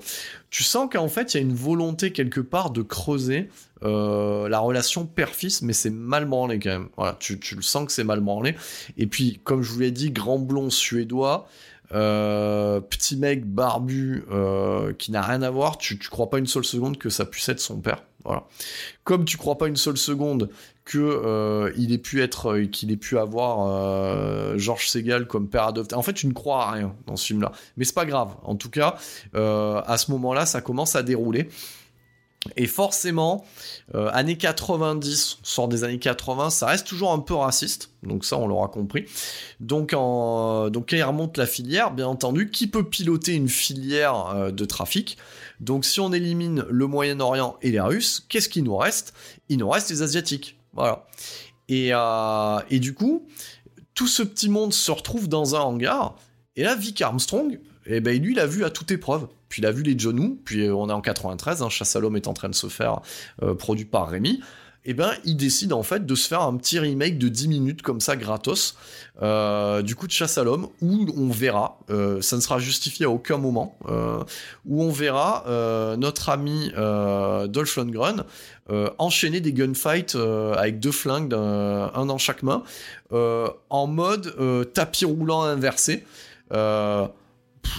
Tu 0.50 0.64
sens 0.64 0.90
qu'en 0.92 1.08
fait, 1.08 1.34
il 1.34 1.38
y 1.38 1.40
a 1.40 1.44
une 1.44 1.56
volonté 1.56 2.12
quelque 2.12 2.42
part 2.42 2.70
de 2.70 2.82
creuser 2.82 3.50
euh, 3.84 4.50
la 4.50 4.60
relation 4.60 5.06
père-fils, 5.06 5.62
mais 5.62 5.72
c'est 5.72 5.90
mal 5.90 6.26
branlé 6.26 6.60
quand 6.60 6.70
même. 6.70 6.90
Voilà, 6.98 7.16
tu, 7.18 7.40
tu 7.40 7.56
le 7.56 7.62
sens 7.62 7.86
que 7.86 7.94
c'est 7.94 8.04
mal 8.04 8.20
branlé. 8.20 8.56
Et 8.98 9.08
puis, 9.08 9.40
comme 9.46 9.62
je 9.62 9.72
vous 9.72 9.80
l'ai 9.80 9.92
dit, 9.92 10.12
grand 10.12 10.38
blond 10.38 10.70
suédois. 10.70 11.48
Petit 11.90 13.18
mec 13.18 13.46
barbu 13.46 14.26
qui 14.98 15.12
n'a 15.12 15.22
rien 15.22 15.42
à 15.42 15.50
voir, 15.50 15.78
tu, 15.78 15.98
tu 15.98 16.10
crois 16.10 16.30
pas 16.30 16.38
une 16.40 16.48
seule 16.48 16.66
seconde 16.66 16.98
que 16.98 17.10
ça 17.10 17.26
puisse 17.26 17.48
être 17.50 17.60
son 17.60 17.80
père. 17.80 18.04
Voilà. 18.28 18.44
Comme 19.06 19.24
tu 19.24 19.38
crois 19.38 19.58
pas 19.58 19.68
une 19.68 19.78
seule 19.78 19.96
seconde 19.96 20.50
que 20.84 20.98
euh, 20.98 21.72
ait 21.78 21.98
pu 21.98 22.22
être, 22.22 22.54
euh, 22.54 22.66
qu'il 22.66 22.92
ait 22.92 22.98
pu 22.98 23.18
avoir 23.18 23.68
euh, 23.68 24.58
Georges 24.58 24.90
Segal 24.90 25.28
comme 25.28 25.48
père 25.48 25.64
adopté. 25.64 25.96
En 25.96 26.02
fait, 26.02 26.14
tu 26.14 26.28
ne 26.28 26.34
crois 26.34 26.66
à 26.66 26.72
rien 26.72 26.94
dans 27.06 27.16
ce 27.16 27.26
film-là, 27.28 27.52
mais 27.78 27.86
c'est 27.86 27.96
pas 27.96 28.06
grave. 28.06 28.36
En 28.44 28.56
tout 28.56 28.70
cas, 28.70 28.98
à 29.34 29.98
ce 29.98 30.12
moment-là, 30.12 30.46
ça 30.46 30.62
commence 30.62 30.96
à 30.96 31.04
dérouler. 31.04 31.50
Et 32.56 32.68
forcément, 32.68 33.46
années 33.94 34.38
90, 34.38 35.40
on 35.42 35.46
sort 35.46 35.68
des 35.68 35.84
années 35.84 36.00
80, 36.00 36.50
ça 36.50 36.68
reste 36.68 36.88
toujours 36.88 37.12
un 37.12 37.20
peu 37.20 37.34
raciste. 37.34 37.92
Donc 38.04 38.26
ça, 38.26 38.38
on 38.38 38.48
l'aura 38.48 38.68
compris. 38.68 39.06
Donc, 39.60 39.94
en, 39.94 40.70
donc 40.70 40.92
il 40.92 41.04
remonte 41.04 41.38
la 41.38 41.46
filière, 41.46 41.92
bien 41.92 42.08
entendu, 42.08 42.50
qui 42.50 42.68
peut 42.68 42.88
piloter 42.88 43.34
une 43.34 43.50
filière 43.50 44.52
de 44.52 44.66
trafic? 44.66 45.18
Donc 45.60 45.86
si 45.86 46.00
on 46.00 46.14
élimine 46.14 46.66
le 46.70 46.88
Moyen-Orient 46.88 47.58
et 47.62 47.72
les 47.72 47.80
Russes, 47.80 48.26
qu'est-ce 48.30 48.50
qui 48.50 48.62
nous 48.62 48.78
reste? 48.78 49.14
Il 49.50 49.58
nous 49.58 49.70
reste 49.70 49.90
les 49.90 50.02
Asiatiques. 50.02 50.58
Voilà. 50.74 51.08
Et, 51.68 51.90
euh, 51.92 52.60
et 52.70 52.80
du 52.80 52.94
coup, 52.94 53.28
tout 53.94 54.08
ce 54.08 54.24
petit 54.24 54.50
monde 54.50 54.74
se 54.74 54.92
retrouve 54.92 55.28
dans 55.28 55.56
un 55.56 55.60
hangar. 55.60 56.16
Et 56.56 56.64
là, 56.64 56.76
Vic 56.76 57.02
Armstrong, 57.02 57.60
eh 57.86 58.00
ben, 58.00 58.22
lui, 58.22 58.34
il 58.34 58.40
a 58.40 58.46
vu 58.46 58.64
à 58.64 58.70
toute 58.70 58.92
épreuve. 58.92 59.28
Puis 59.50 59.62
il 59.62 59.66
a 59.66 59.72
vu 59.72 59.84
les 59.84 59.98
John 59.98 60.18
puis 60.44 60.66
euh, 60.66 60.76
on 60.76 60.90
est 60.90 60.94
en 60.94 61.02
93, 61.02 61.62
hein, 61.62 61.70
Chasse 61.70 61.96
à 61.96 62.00
l'homme 62.00 62.16
est 62.16 62.28
en 62.28 62.34
train 62.34 62.50
de 62.50 62.56
se 62.56 62.68
faire, 62.68 63.02
euh, 63.42 63.54
produit 63.54 63.86
par 63.86 64.10
Rémi 64.10 64.42
eh 64.90 64.94
ben, 64.94 65.12
il 65.26 65.36
décide 65.36 65.74
en 65.74 65.84
fait 65.84 66.06
de 66.06 66.16
se 66.16 66.30
faire 66.30 66.42
un 66.44 66.56
petit 66.56 66.80
remake 66.80 67.18
de 67.18 67.28
10 67.28 67.50
minutes 67.50 67.82
comme 67.82 68.00
ça 68.00 68.16
gratos, 68.16 68.78
euh, 69.22 69.82
du 69.82 69.96
coup 69.96 70.08
de 70.08 70.14
chasse 70.14 70.38
à 70.38 70.46
l'homme, 70.46 70.70
où 70.82 71.06
on 71.18 71.30
verra, 71.30 71.78
ça 71.90 72.38
ne 72.38 72.42
sera 72.42 72.58
justifié 72.60 73.06
à 73.06 73.10
aucun 73.10 73.38
moment, 73.38 73.78
où 74.66 74.82
on 74.82 74.90
verra 74.90 75.44
notre 75.98 76.30
ami 76.30 76.72
Dolph 77.50 77.76
Lundgren 77.76 78.24
enchaîner 78.98 79.42
des 79.42 79.52
gunfights 79.52 80.16
avec 80.56 80.80
deux 80.80 80.94
flingues, 80.94 81.34
un, 81.34 82.06
dans 82.06 82.18
chaque 82.18 82.44
main, 82.44 82.64
en 83.12 83.88
mode 83.88 84.72
tapis 84.74 85.04
roulant 85.04 85.42
inversé. 85.42 86.06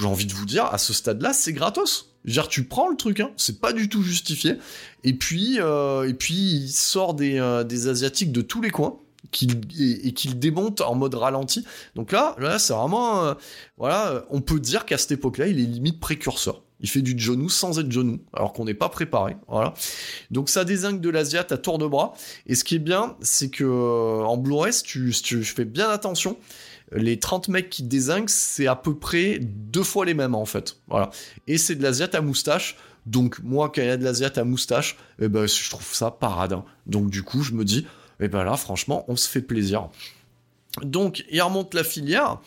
J'ai 0.00 0.06
envie 0.06 0.26
de 0.26 0.32
vous 0.32 0.46
dire, 0.46 0.66
à 0.66 0.78
ce 0.78 0.92
stade-là, 0.92 1.32
c'est 1.32 1.52
gratos. 1.52 2.08
Genre, 2.24 2.48
tu 2.48 2.64
prends 2.64 2.88
le 2.88 2.96
truc, 2.96 3.20
hein, 3.20 3.30
c'est 3.36 3.60
pas 3.60 3.72
du 3.72 3.88
tout 3.88 4.02
justifié. 4.02 4.56
Et 5.04 5.14
puis, 5.14 5.58
euh, 5.60 6.08
et 6.08 6.14
puis 6.14 6.34
il 6.34 6.68
sort 6.70 7.14
des, 7.14 7.38
euh, 7.38 7.64
des 7.64 7.88
Asiatiques 7.88 8.32
de 8.32 8.42
tous 8.42 8.60
les 8.60 8.70
coins 8.70 8.98
et, 9.24 10.12
qu'il 10.12 10.38
démonte 10.38 10.80
en 10.80 10.94
mode 10.94 11.14
ralenti. 11.14 11.64
Donc 11.94 12.12
là, 12.12 12.36
là 12.38 12.58
c'est 12.58 12.72
vraiment. 12.72 13.24
Euh, 13.24 13.34
voilà, 13.78 14.24
on 14.30 14.40
peut 14.40 14.60
dire 14.60 14.84
qu'à 14.84 14.98
cette 14.98 15.12
époque-là, 15.12 15.46
il 15.46 15.58
est 15.60 15.66
limite 15.66 16.00
précurseur. 16.00 16.62
Il 16.80 16.88
fait 16.88 17.02
du 17.02 17.18
genou 17.18 17.48
sans 17.48 17.80
être 17.80 17.90
genou, 17.90 18.20
alors 18.32 18.52
qu'on 18.52 18.64
n'est 18.64 18.74
pas 18.74 18.88
préparé. 18.88 19.36
Voilà. 19.48 19.74
Donc 20.30 20.48
ça 20.48 20.64
désingue 20.64 21.00
de 21.00 21.08
l'Asiat 21.08 21.46
à 21.50 21.56
tour 21.56 21.78
de 21.78 21.86
bras. 21.86 22.14
Et 22.46 22.54
ce 22.54 22.62
qui 22.62 22.76
est 22.76 22.80
bien, 22.80 23.16
c'est 23.20 23.48
que 23.48 23.64
en 23.64 24.36
Blu-ray, 24.36 24.72
tu, 24.84 25.12
tu 25.22 25.44
fais 25.44 25.64
bien 25.64 25.88
attention, 25.88 26.36
les 26.92 27.18
30 27.18 27.48
mecs 27.48 27.70
qui 27.70 27.82
désinguent, 27.82 28.28
c'est 28.28 28.66
à 28.66 28.76
peu 28.76 28.96
près 28.96 29.38
deux 29.40 29.82
fois 29.82 30.04
les 30.04 30.14
mêmes 30.14 30.34
en 30.34 30.46
fait. 30.46 30.76
Voilà. 30.88 31.10
Et 31.46 31.58
c'est 31.58 31.74
de 31.74 31.82
l'Asiat 31.82 32.10
à 32.12 32.20
moustache. 32.20 32.76
Donc 33.06 33.38
moi, 33.42 33.70
quand 33.74 33.82
il 33.82 33.88
y 33.88 33.90
a 33.90 33.96
de 33.96 34.04
l'Asiat 34.04 34.32
à 34.36 34.44
moustache, 34.44 34.96
eh 35.20 35.28
ben, 35.28 35.46
je 35.46 35.70
trouve 35.70 35.94
ça 35.94 36.10
paradin. 36.10 36.64
Donc 36.86 37.10
du 37.10 37.22
coup, 37.22 37.42
je 37.42 37.52
me 37.52 37.64
dis, 37.64 37.86
eh 38.20 38.28
ben 38.28 38.44
là, 38.44 38.56
franchement, 38.56 39.04
on 39.08 39.16
se 39.16 39.28
fait 39.28 39.42
plaisir. 39.42 39.88
Donc, 40.82 41.24
il 41.30 41.40
remonte 41.42 41.74
la 41.74 41.84
filière, 41.84 42.38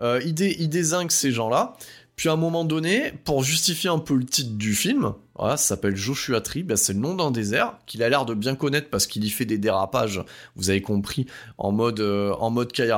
euh, 0.00 0.20
il, 0.24 0.34
désingue 0.68 1.10
ces 1.10 1.30
gens-là, 1.30 1.76
puis 2.14 2.28
à 2.28 2.32
un 2.32 2.36
moment 2.36 2.64
donné, 2.64 3.12
pour 3.24 3.42
justifier 3.42 3.90
un 3.90 3.98
peu 3.98 4.14
le 4.14 4.24
titre 4.24 4.52
du 4.52 4.74
film, 4.74 5.12
voilà, 5.38 5.56
ça 5.56 5.68
s'appelle 5.68 5.96
Joshua 5.96 6.40
Tree, 6.40 6.64
c'est 6.76 6.92
le 6.92 6.98
nom 6.98 7.14
d'un 7.14 7.30
désert 7.30 7.74
qu'il 7.86 8.02
a 8.02 8.08
l'air 8.08 8.24
de 8.24 8.34
bien 8.34 8.54
connaître 8.54 8.88
parce 8.90 9.06
qu'il 9.06 9.24
y 9.24 9.30
fait 9.30 9.44
des 9.44 9.58
dérapages, 9.58 10.22
vous 10.56 10.70
avez 10.70 10.82
compris, 10.82 11.26
en 11.58 11.72
mode 11.72 12.00
euh, 12.00 12.32
en 12.34 12.50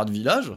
de 0.04 0.10
village. 0.10 0.52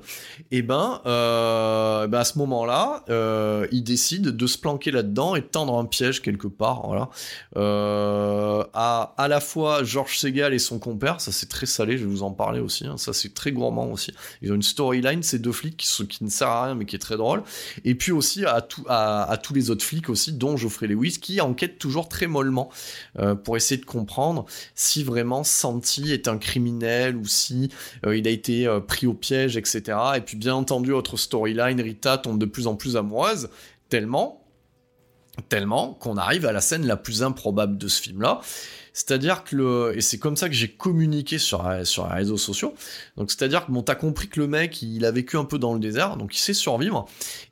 Et 0.51 0.61
ben, 0.61 1.01
euh, 1.05 2.07
ben 2.07 2.19
à 2.19 2.23
ce 2.23 2.37
moment-là, 2.39 3.03
euh, 3.09 3.67
il 3.71 3.83
décide 3.83 4.27
de 4.27 4.47
se 4.47 4.57
planquer 4.57 4.91
là-dedans 4.91 5.35
et 5.35 5.41
tendre 5.41 5.77
un 5.77 5.85
piège 5.85 6.21
quelque 6.21 6.47
part. 6.47 7.09
Euh, 7.57 8.63
à 8.73 9.27
la 9.27 9.39
fois 9.39 9.83
George 9.83 10.17
Segal 10.17 10.53
et 10.53 10.59
son 10.59 10.79
compère, 10.79 11.21
ça 11.21 11.31
c'est 11.31 11.49
très 11.49 11.65
salé, 11.65 11.97
je 11.97 12.03
vais 12.03 12.09
vous 12.09 12.23
en 12.23 12.31
parler 12.31 12.59
aussi. 12.59 12.85
Hein, 12.85 12.97
ça 12.97 13.13
c'est 13.13 13.33
très 13.33 13.51
gourmand 13.51 13.87
aussi. 13.87 14.13
Ils 14.41 14.51
ont 14.51 14.55
une 14.55 14.61
storyline, 14.61 15.23
ces 15.23 15.39
deux 15.39 15.51
flics 15.51 15.77
qui, 15.77 16.07
qui 16.07 16.23
ne 16.23 16.29
sert 16.29 16.47
à 16.47 16.65
rien 16.65 16.75
mais 16.75 16.85
qui 16.85 16.95
est 16.95 16.99
très 16.99 17.17
drôle. 17.17 17.43
Et 17.85 17.95
puis 17.95 18.11
aussi 18.11 18.45
à 18.45 18.61
tous 18.61 19.53
les 19.53 19.69
autres 19.69 19.83
flics 19.83 20.09
aussi, 20.09 20.33
dont 20.33 20.57
Geoffrey 20.57 20.87
Lewis 20.87 21.17
qui 21.19 21.41
enquête 21.41 21.70
toujours 21.77 22.09
très 22.09 22.27
mollement 22.27 22.69
euh, 23.19 23.35
pour 23.35 23.57
essayer 23.57 23.79
de 23.79 23.85
comprendre 23.85 24.45
si 24.75 25.03
vraiment 25.03 25.43
Santi 25.43 26.11
est 26.11 26.27
un 26.27 26.37
criminel 26.37 27.15
ou 27.15 27.25
si 27.25 27.69
euh, 28.05 28.17
il 28.17 28.27
a 28.27 28.31
été 28.31 28.67
euh, 28.67 28.79
pris 28.79 29.07
au 29.07 29.13
piège, 29.13 29.57
etc. 29.57 29.97
Et 30.17 30.21
puis 30.21 30.37
bien 30.37 30.55
entendu, 30.55 30.91
autre 30.91 31.17
storyline, 31.17 31.79
Rita 31.81 32.17
tombe 32.17 32.39
de 32.39 32.45
plus 32.45 32.67
en 32.67 32.75
plus 32.75 32.97
amoureuse, 32.97 33.49
tellement 33.89 34.40
tellement 35.41 35.93
qu'on 35.93 36.17
arrive 36.17 36.45
à 36.45 36.51
la 36.51 36.61
scène 36.61 36.85
la 36.85 36.97
plus 36.97 37.23
improbable 37.23 37.77
de 37.77 37.87
ce 37.87 38.01
film-là. 38.01 38.41
C'est-à-dire 38.93 39.43
que 39.43 39.55
le, 39.55 39.93
et 39.95 40.01
c'est 40.01 40.17
comme 40.17 40.35
ça 40.35 40.49
que 40.49 40.55
j'ai 40.55 40.69
communiqué 40.69 41.37
sur, 41.37 41.65
sur 41.83 42.07
les 42.07 42.13
réseaux 42.13 42.37
sociaux. 42.37 42.73
Donc, 43.15 43.31
c'est-à-dire 43.31 43.65
que 43.65 43.71
bon, 43.71 43.83
t'as 43.83 43.95
compris 43.95 44.27
que 44.27 44.39
le 44.39 44.47
mec, 44.47 44.81
il 44.81 45.05
a 45.05 45.11
vécu 45.11 45.37
un 45.37 45.45
peu 45.45 45.57
dans 45.57 45.73
le 45.73 45.79
désert, 45.79 46.17
donc 46.17 46.35
il 46.35 46.39
sait 46.39 46.53
survivre. 46.53 47.05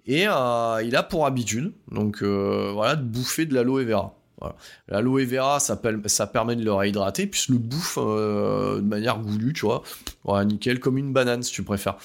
Et 0.06 0.28
euh, 0.28 0.84
il 0.84 0.96
a 0.96 1.04
pour 1.04 1.26
habitude, 1.26 1.72
donc 1.92 2.22
euh, 2.22 2.72
voilà, 2.74 2.96
de 2.96 3.04
bouffer 3.04 3.46
de 3.46 3.54
l'aloe 3.54 3.86
vera. 3.86 4.16
L'aloe 4.88 5.26
vera, 5.26 5.60
ça, 5.60 5.80
ça, 6.06 6.28
permet 6.28 6.56
de 6.56 6.64
le 6.64 6.74
réhydrater, 6.74 7.28
puis 7.28 7.46
le 7.50 7.58
bouffe 7.58 7.98
euh, 8.02 8.78
de 8.78 8.82
manière 8.82 9.20
goulue, 9.20 9.54
tu 9.54 9.66
vois. 9.66 9.84
Voilà, 10.24 10.46
nickel, 10.46 10.80
comme 10.80 10.98
une 10.98 11.14
banane 11.14 11.44
si 11.44 11.52
tu 11.52 11.64
préfères. 11.64 11.98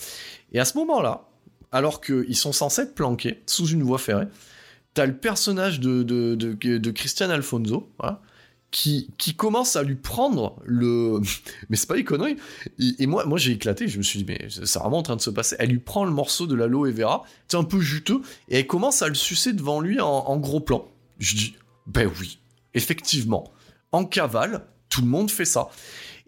Et 0.52 0.60
à 0.60 0.64
ce 0.64 0.76
moment-là, 0.78 1.28
alors 1.72 2.00
qu'ils 2.00 2.36
sont 2.36 2.52
censés 2.52 2.82
être 2.82 2.94
planqués 2.94 3.42
sous 3.46 3.66
une 3.66 3.82
voie 3.82 3.98
ferrée, 3.98 4.26
t'as 4.94 5.06
le 5.06 5.16
personnage 5.16 5.80
de, 5.80 6.02
de, 6.02 7.32
Alfonso, 7.32 7.90
voilà, 7.98 8.22
qui, 8.70 9.34
commence 9.36 9.76
à 9.76 9.82
lui 9.82 9.96
prendre 9.96 10.56
le. 10.64 11.20
mais 11.68 11.76
c'est 11.76 11.88
pas 11.88 11.96
les 11.96 12.04
conneries. 12.04 12.36
Et, 12.78 13.06
moi, 13.06 13.26
moi 13.26 13.38
j'ai 13.38 13.52
éclaté, 13.52 13.88
je 13.88 13.98
me 13.98 14.02
suis 14.02 14.22
dit, 14.22 14.24
mais 14.26 14.48
c'est 14.48 14.78
vraiment 14.78 14.98
en 14.98 15.02
train 15.02 15.16
de 15.16 15.20
se 15.20 15.30
passer. 15.30 15.56
Elle 15.58 15.70
lui 15.70 15.78
prend 15.78 16.04
le 16.04 16.12
morceau 16.12 16.46
de 16.46 16.54
l'aloe 16.54 16.90
vera, 16.92 17.24
c'est 17.48 17.56
un 17.56 17.64
peu 17.64 17.80
juteux, 17.80 18.22
et 18.48 18.60
elle 18.60 18.66
commence 18.66 19.02
à 19.02 19.08
le 19.08 19.14
sucer 19.14 19.52
devant 19.52 19.80
lui 19.80 20.00
en, 20.00 20.36
gros 20.38 20.60
plan. 20.60 20.88
Je 21.18 21.36
dis, 21.36 21.56
ben 21.86 22.10
oui, 22.20 22.38
effectivement. 22.74 23.52
En 23.92 24.04
cavale, 24.04 24.66
tout 24.88 25.02
le 25.02 25.06
monde 25.06 25.30
fait 25.30 25.44
ça. 25.44 25.68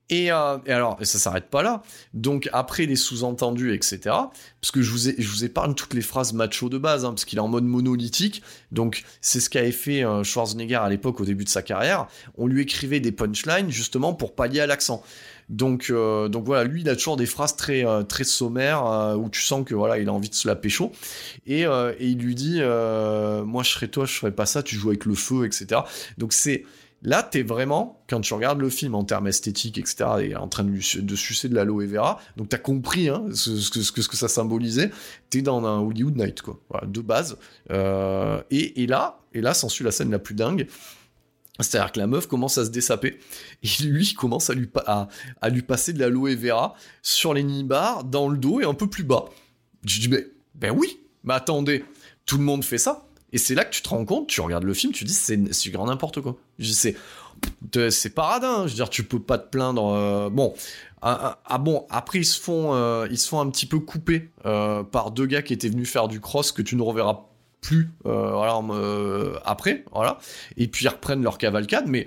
Et, 0.08 0.30
euh, 0.30 0.58
et, 0.66 0.72
alors, 0.72 0.98
ça 1.02 1.18
s'arrête 1.18 1.50
pas 1.50 1.62
là. 1.62 1.82
Donc 2.14 2.48
après 2.52 2.86
les 2.86 2.94
sous-entendus, 2.94 3.74
etc. 3.74 3.98
Parce 4.04 4.70
que 4.72 4.80
je 4.80 4.90
vous, 4.90 5.44
épargne 5.44 5.74
toutes 5.74 5.94
les 5.94 6.00
phrases 6.00 6.32
macho 6.32 6.68
de 6.68 6.78
base, 6.78 7.04
hein, 7.04 7.10
parce 7.10 7.24
qu'il 7.24 7.38
est 7.38 7.42
en 7.42 7.48
mode 7.48 7.64
monolithique. 7.64 8.42
Donc 8.70 9.02
c'est 9.20 9.40
ce 9.40 9.50
qu'avait 9.50 9.72
fait 9.72 10.04
euh, 10.04 10.22
Schwarzenegger 10.22 10.76
à 10.76 10.88
l'époque, 10.88 11.20
au 11.20 11.24
début 11.24 11.44
de 11.44 11.48
sa 11.48 11.62
carrière. 11.62 12.06
On 12.38 12.46
lui 12.46 12.62
écrivait 12.62 13.00
des 13.00 13.12
punchlines 13.12 13.70
justement 13.70 14.14
pour 14.14 14.34
pallier 14.34 14.60
à 14.60 14.66
l'accent. 14.66 15.02
Donc, 15.48 15.90
euh, 15.90 16.28
voilà, 16.44 16.64
lui, 16.64 16.80
il 16.80 16.88
a 16.88 16.96
toujours 16.96 17.16
des 17.16 17.26
phrases 17.26 17.54
très, 17.54 17.84
très 18.08 18.24
sommaires 18.24 19.16
où 19.16 19.28
tu 19.28 19.40
sens 19.40 19.64
que 19.64 19.76
voilà, 19.76 19.98
il 19.98 20.08
a 20.08 20.12
envie 20.12 20.28
de 20.28 20.34
se 20.34 20.48
la 20.48 20.56
pécho. 20.56 20.90
Et, 21.46 21.62
et 21.62 21.94
il 22.00 22.18
lui 22.18 22.34
dit, 22.34 22.60
moi 22.60 23.62
je 23.62 23.70
serais 23.70 23.86
toi, 23.86 24.06
je 24.06 24.12
ferais 24.12 24.32
pas 24.32 24.46
ça. 24.46 24.64
Tu 24.64 24.74
joues 24.74 24.88
avec 24.88 25.04
le 25.04 25.14
feu, 25.14 25.46
etc. 25.46 25.82
Donc 26.18 26.32
c'est 26.32 26.64
Là, 27.02 27.22
t'es 27.22 27.42
vraiment, 27.42 28.02
quand 28.08 28.20
tu 28.20 28.34
regardes 28.34 28.60
le 28.60 28.70
film 28.70 28.94
en 28.94 29.04
termes 29.04 29.26
esthétiques, 29.26 29.78
etc., 29.78 30.04
et 30.22 30.36
en 30.36 30.48
train 30.48 30.64
de, 30.64 30.80
sucer 30.80 31.48
de 31.48 31.54
l'aloe 31.54 31.86
vera, 31.86 32.20
donc 32.36 32.48
t'as 32.48 32.58
compris 32.58 33.08
hein, 33.08 33.26
ce, 33.32 33.92
que, 33.92 34.16
ça 34.16 34.28
symbolisait, 34.28 34.90
t'es 35.30 35.42
dans 35.42 35.64
un 35.64 35.78
Hollywood 35.80 36.16
Night, 36.16 36.42
quoi, 36.42 36.58
de 36.86 37.00
base. 37.00 37.36
Euh, 37.70 38.42
et, 38.50 38.86
là, 38.86 39.20
et 39.34 39.40
là 39.40 39.54
s'ensuit 39.54 39.84
la 39.84 39.92
scène 39.92 40.10
la 40.10 40.18
plus 40.18 40.34
dingue, 40.34 40.66
c'est-à-dire 41.60 41.92
que 41.92 41.98
la 41.98 42.06
meuf 42.06 42.26
commence 42.26 42.58
à 42.58 42.64
se 42.64 42.70
dessaper, 42.70 43.18
et 43.62 43.82
lui 43.84 44.14
commence 44.14 44.50
à 44.50 44.54
lui, 44.54 45.62
passer 45.62 45.92
de 45.92 46.00
l'aloe 46.00 46.34
vera 46.34 46.74
sur 47.02 47.34
les 47.34 47.42
nibards, 47.42 48.04
dans 48.04 48.28
le 48.28 48.38
dos 48.38 48.60
et 48.60 48.64
un 48.64 48.74
peu 48.74 48.88
plus 48.88 49.04
bas. 49.04 49.26
Je 49.84 50.00
dis, 50.00 50.08
ben 50.54 50.70
oui, 50.74 50.98
mais 51.24 51.34
attendez, 51.34 51.84
tout 52.24 52.38
le 52.38 52.44
monde 52.44 52.64
fait 52.64 52.78
ça. 52.78 53.05
Et 53.32 53.38
c'est 53.38 53.54
là 53.54 53.64
que 53.64 53.70
tu 53.70 53.82
te 53.82 53.88
rends 53.88 54.04
compte, 54.04 54.28
tu 54.28 54.40
regardes 54.40 54.64
le 54.64 54.74
film, 54.74 54.92
tu 54.92 55.04
dis 55.04 55.12
c'est 55.12 55.70
grand 55.70 55.86
n'importe 55.86 56.20
quoi. 56.20 56.36
C'est 56.60 56.96
c'est 57.90 58.10
paradin, 58.10 58.66
je 58.66 58.70
veux 58.70 58.76
dire 58.76 58.90
tu 58.90 59.04
peux 59.04 59.20
pas 59.20 59.38
te 59.38 59.48
plaindre. 59.48 59.88
Euh, 59.88 60.30
bon, 60.30 60.54
ah, 61.02 61.18
ah, 61.22 61.38
ah, 61.44 61.58
bon, 61.58 61.86
après 61.90 62.20
ils 62.20 62.24
se 62.24 62.40
font 62.40 62.74
euh, 62.74 63.06
ils 63.10 63.18
se 63.18 63.28
font 63.28 63.40
un 63.40 63.50
petit 63.50 63.66
peu 63.66 63.78
couper 63.78 64.30
euh, 64.46 64.82
par 64.82 65.10
deux 65.10 65.26
gars 65.26 65.42
qui 65.42 65.52
étaient 65.52 65.68
venus 65.68 65.90
faire 65.90 66.08
du 66.08 66.20
cross 66.20 66.52
que 66.52 66.62
tu 66.62 66.76
ne 66.76 66.82
reverras 66.82 67.26
plus 67.60 67.90
après, 69.44 69.84
voilà. 69.92 70.18
Et 70.56 70.68
puis 70.68 70.84
ils 70.84 70.88
reprennent 70.88 71.22
leur 71.22 71.36
cavalcade, 71.36 71.86
mais 71.88 72.06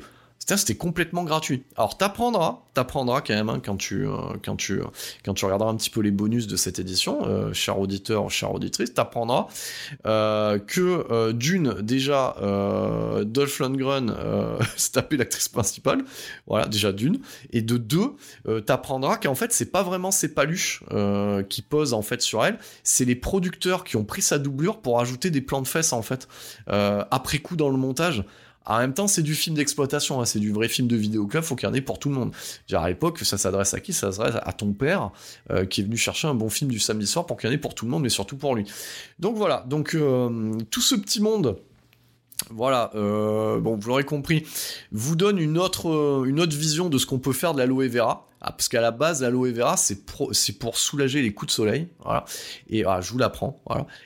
c'était 0.58 0.76
complètement 0.76 1.24
gratuit. 1.24 1.64
Alors 1.76 1.98
t'apprendras, 1.98 2.60
t'apprendras 2.74 3.22
quand 3.22 3.34
même 3.34 3.50
hein, 3.50 3.62
quand 3.64 3.78
tu 3.78 4.08
euh, 4.08 4.34
quand 4.44 4.56
tu 4.56 4.82
quand 5.24 5.34
tu 5.34 5.46
regarderas 5.46 5.70
un 5.70 5.76
petit 5.76 5.90
peu 5.90 6.02
les 6.02 6.12
bonus 6.12 6.48
de 6.48 6.56
cette 6.56 6.80
édition, 6.80 7.26
euh, 7.26 7.54
cher 7.54 7.80
auditeur, 7.80 8.30
chère 8.30 8.54
auditrice, 8.54 8.94
t'apprendras 8.94 9.48
euh, 10.06 10.60
que 10.60 11.32
d'une 11.32 11.74
déjà 11.82 12.36
Dolph 13.24 13.60
Lundgren 13.60 14.16
se 14.78 14.92
tapait 14.92 15.18
l'actrice 15.18 15.50
principale, 15.50 16.04
voilà 16.48 16.68
déjà 16.68 16.92
d'une, 16.92 17.20
et 17.52 17.62
de 17.62 17.78
deux, 17.78 18.16
t'apprendras 18.66 19.18
qu'en 19.18 19.36
fait 19.36 19.52
c'est 19.52 19.72
pas 19.72 19.84
vraiment 19.84 20.12
ses 20.12 20.34
paluches 20.34 20.84
qui 21.50 21.62
posent 21.62 21.94
en 21.94 22.02
fait 22.02 22.22
sur 22.22 22.46
elle, 22.46 22.58
c'est 22.84 23.06
les 23.06 23.16
producteurs 23.16 23.84
qui 23.84 23.98
ont 23.98 24.06
pris 24.06 24.22
sa 24.22 24.40
doublure 24.40 24.80
pour 24.80 25.00
ajouter 25.00 25.30
des 25.32 25.42
plans 25.42 25.62
de 25.62 25.68
fesses 25.68 25.94
en 25.94 26.02
fait 26.02 26.28
après 26.68 27.40
coup 27.40 27.56
dans 27.56 27.70
le 27.70 27.78
montage. 27.78 28.24
En 28.66 28.78
même 28.78 28.94
temps, 28.94 29.08
c'est 29.08 29.24
du 29.24 29.34
film 29.34 29.56
d'exploitation, 29.56 30.22
hein, 30.22 30.26
c'est 30.26 30.40
du 30.40 30.52
vrai 30.52 30.68
film 30.68 30.88
de 30.88 30.96
vidéoclub, 30.96 31.44
faut 31.44 31.56
qu'il 31.56 31.68
y 31.68 31.72
en 31.72 31.74
ait 31.74 31.82
pour 31.82 31.98
tout 31.98 32.10
le 32.10 32.16
monde. 32.16 32.32
à 32.72 32.88
l'époque, 32.88 33.20
ça 33.20 33.38
s'adresse 33.38 33.74
à 33.74 33.80
qui? 33.80 33.94
Ça 33.94 34.12
s'adresse 34.12 34.42
à 34.44 34.54
ton 34.54 34.74
père, 34.74 35.12
euh, 35.50 35.66
qui 35.66 35.82
est 35.82 35.84
venu 35.84 35.98
chercher 35.98 36.28
un 36.28 36.36
bon 36.36 36.50
film 36.50 36.70
du 36.70 36.80
samedi 36.80 37.08
soir 37.08 37.26
pour 37.26 37.38
qu'il 37.38 37.50
y 37.50 37.52
en 37.52 37.56
ait 37.56 37.60
pour 37.60 37.74
tout 37.74 37.86
le 37.86 37.92
monde, 37.92 38.04
mais 38.04 38.10
surtout 38.10 38.38
pour 38.38 38.56
lui. 38.56 38.66
Donc 39.18 39.38
voilà, 39.38 39.66
donc 39.68 39.96
euh, 39.96 40.54
tout 40.70 40.82
ce 40.82 40.96
petit 40.96 41.22
monde 41.22 41.58
voilà, 42.52 42.90
euh, 42.96 43.60
bon, 43.60 43.76
vous 43.76 43.90
l'aurez 43.90 44.06
compris, 44.06 44.46
vous 44.92 45.18
donne 45.18 45.40
une 45.40 45.58
autre, 45.58 46.24
une 46.26 46.40
autre 46.40 46.56
vision 46.56 46.90
de 46.90 46.98
ce 46.98 47.06
qu'on 47.06 47.20
peut 47.20 47.34
faire 47.34 47.54
de 47.54 47.60
l'aloe 47.60 47.90
vera. 47.90 48.28
Ah, 48.42 48.54
parce 48.54 48.70
qu'à 48.70 48.80
la 48.80 48.92
base, 48.92 49.22
l'aloe 49.22 49.52
vera, 49.52 49.76
c'est, 49.76 50.06
pour 50.06 50.78
soulager 50.78 51.22
les 51.22 51.34
coups 51.34 51.52
de 51.52 51.54
soleil, 51.54 51.90
voilà. 52.00 52.24
Et 52.70 52.84
voilà, 52.84 53.02
je 53.02 53.12
vous 53.12 53.18
l'apprends. 53.18 53.62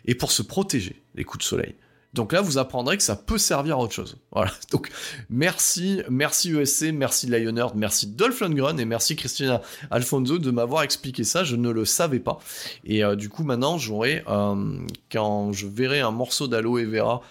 Et 0.06 0.16
pour 0.16 0.32
se 0.32 0.42
protéger 0.42 1.04
les 1.14 1.24
coups 1.24 1.44
de 1.44 1.48
soleil. 1.48 1.76
Donc 2.14 2.32
là, 2.32 2.42
vous 2.42 2.58
apprendrez 2.58 2.98
que 2.98 3.04
ça 3.04 3.16
peut 3.16 3.38
servir 3.38 3.78
à 3.78 3.80
autre 3.80 3.94
chose. 3.94 4.18
Voilà. 4.32 4.52
Donc 4.72 4.90
merci, 5.30 6.02
merci 6.10 6.52
ESC, 6.52 6.92
merci 6.92 7.28
Lionheart, 7.28 7.76
merci 7.76 8.08
Dolph 8.08 8.40
Lundgren 8.40 8.80
et 8.80 8.86
merci 8.86 9.16
Christina 9.16 9.62
Alfonso 9.92 10.40
de 10.40 10.50
m'avoir 10.50 10.82
expliqué 10.82 11.24
ça. 11.24 11.44
Je 11.44 11.56
ne 11.56 11.70
le 11.70 11.86
savais 11.86 12.20
pas. 12.20 12.40
Et 12.84 13.04
euh, 13.04 13.16
du 13.16 13.30
coup, 13.30 13.44
maintenant, 13.44 13.78
j'aurai 13.78 14.24
euh, 14.28 14.80
quand 15.12 15.54
je 15.54 15.68
verrai 15.68 16.00
un 16.00 16.10
morceau 16.10 16.48
d'aloe 16.48 16.86
vera 16.86 17.22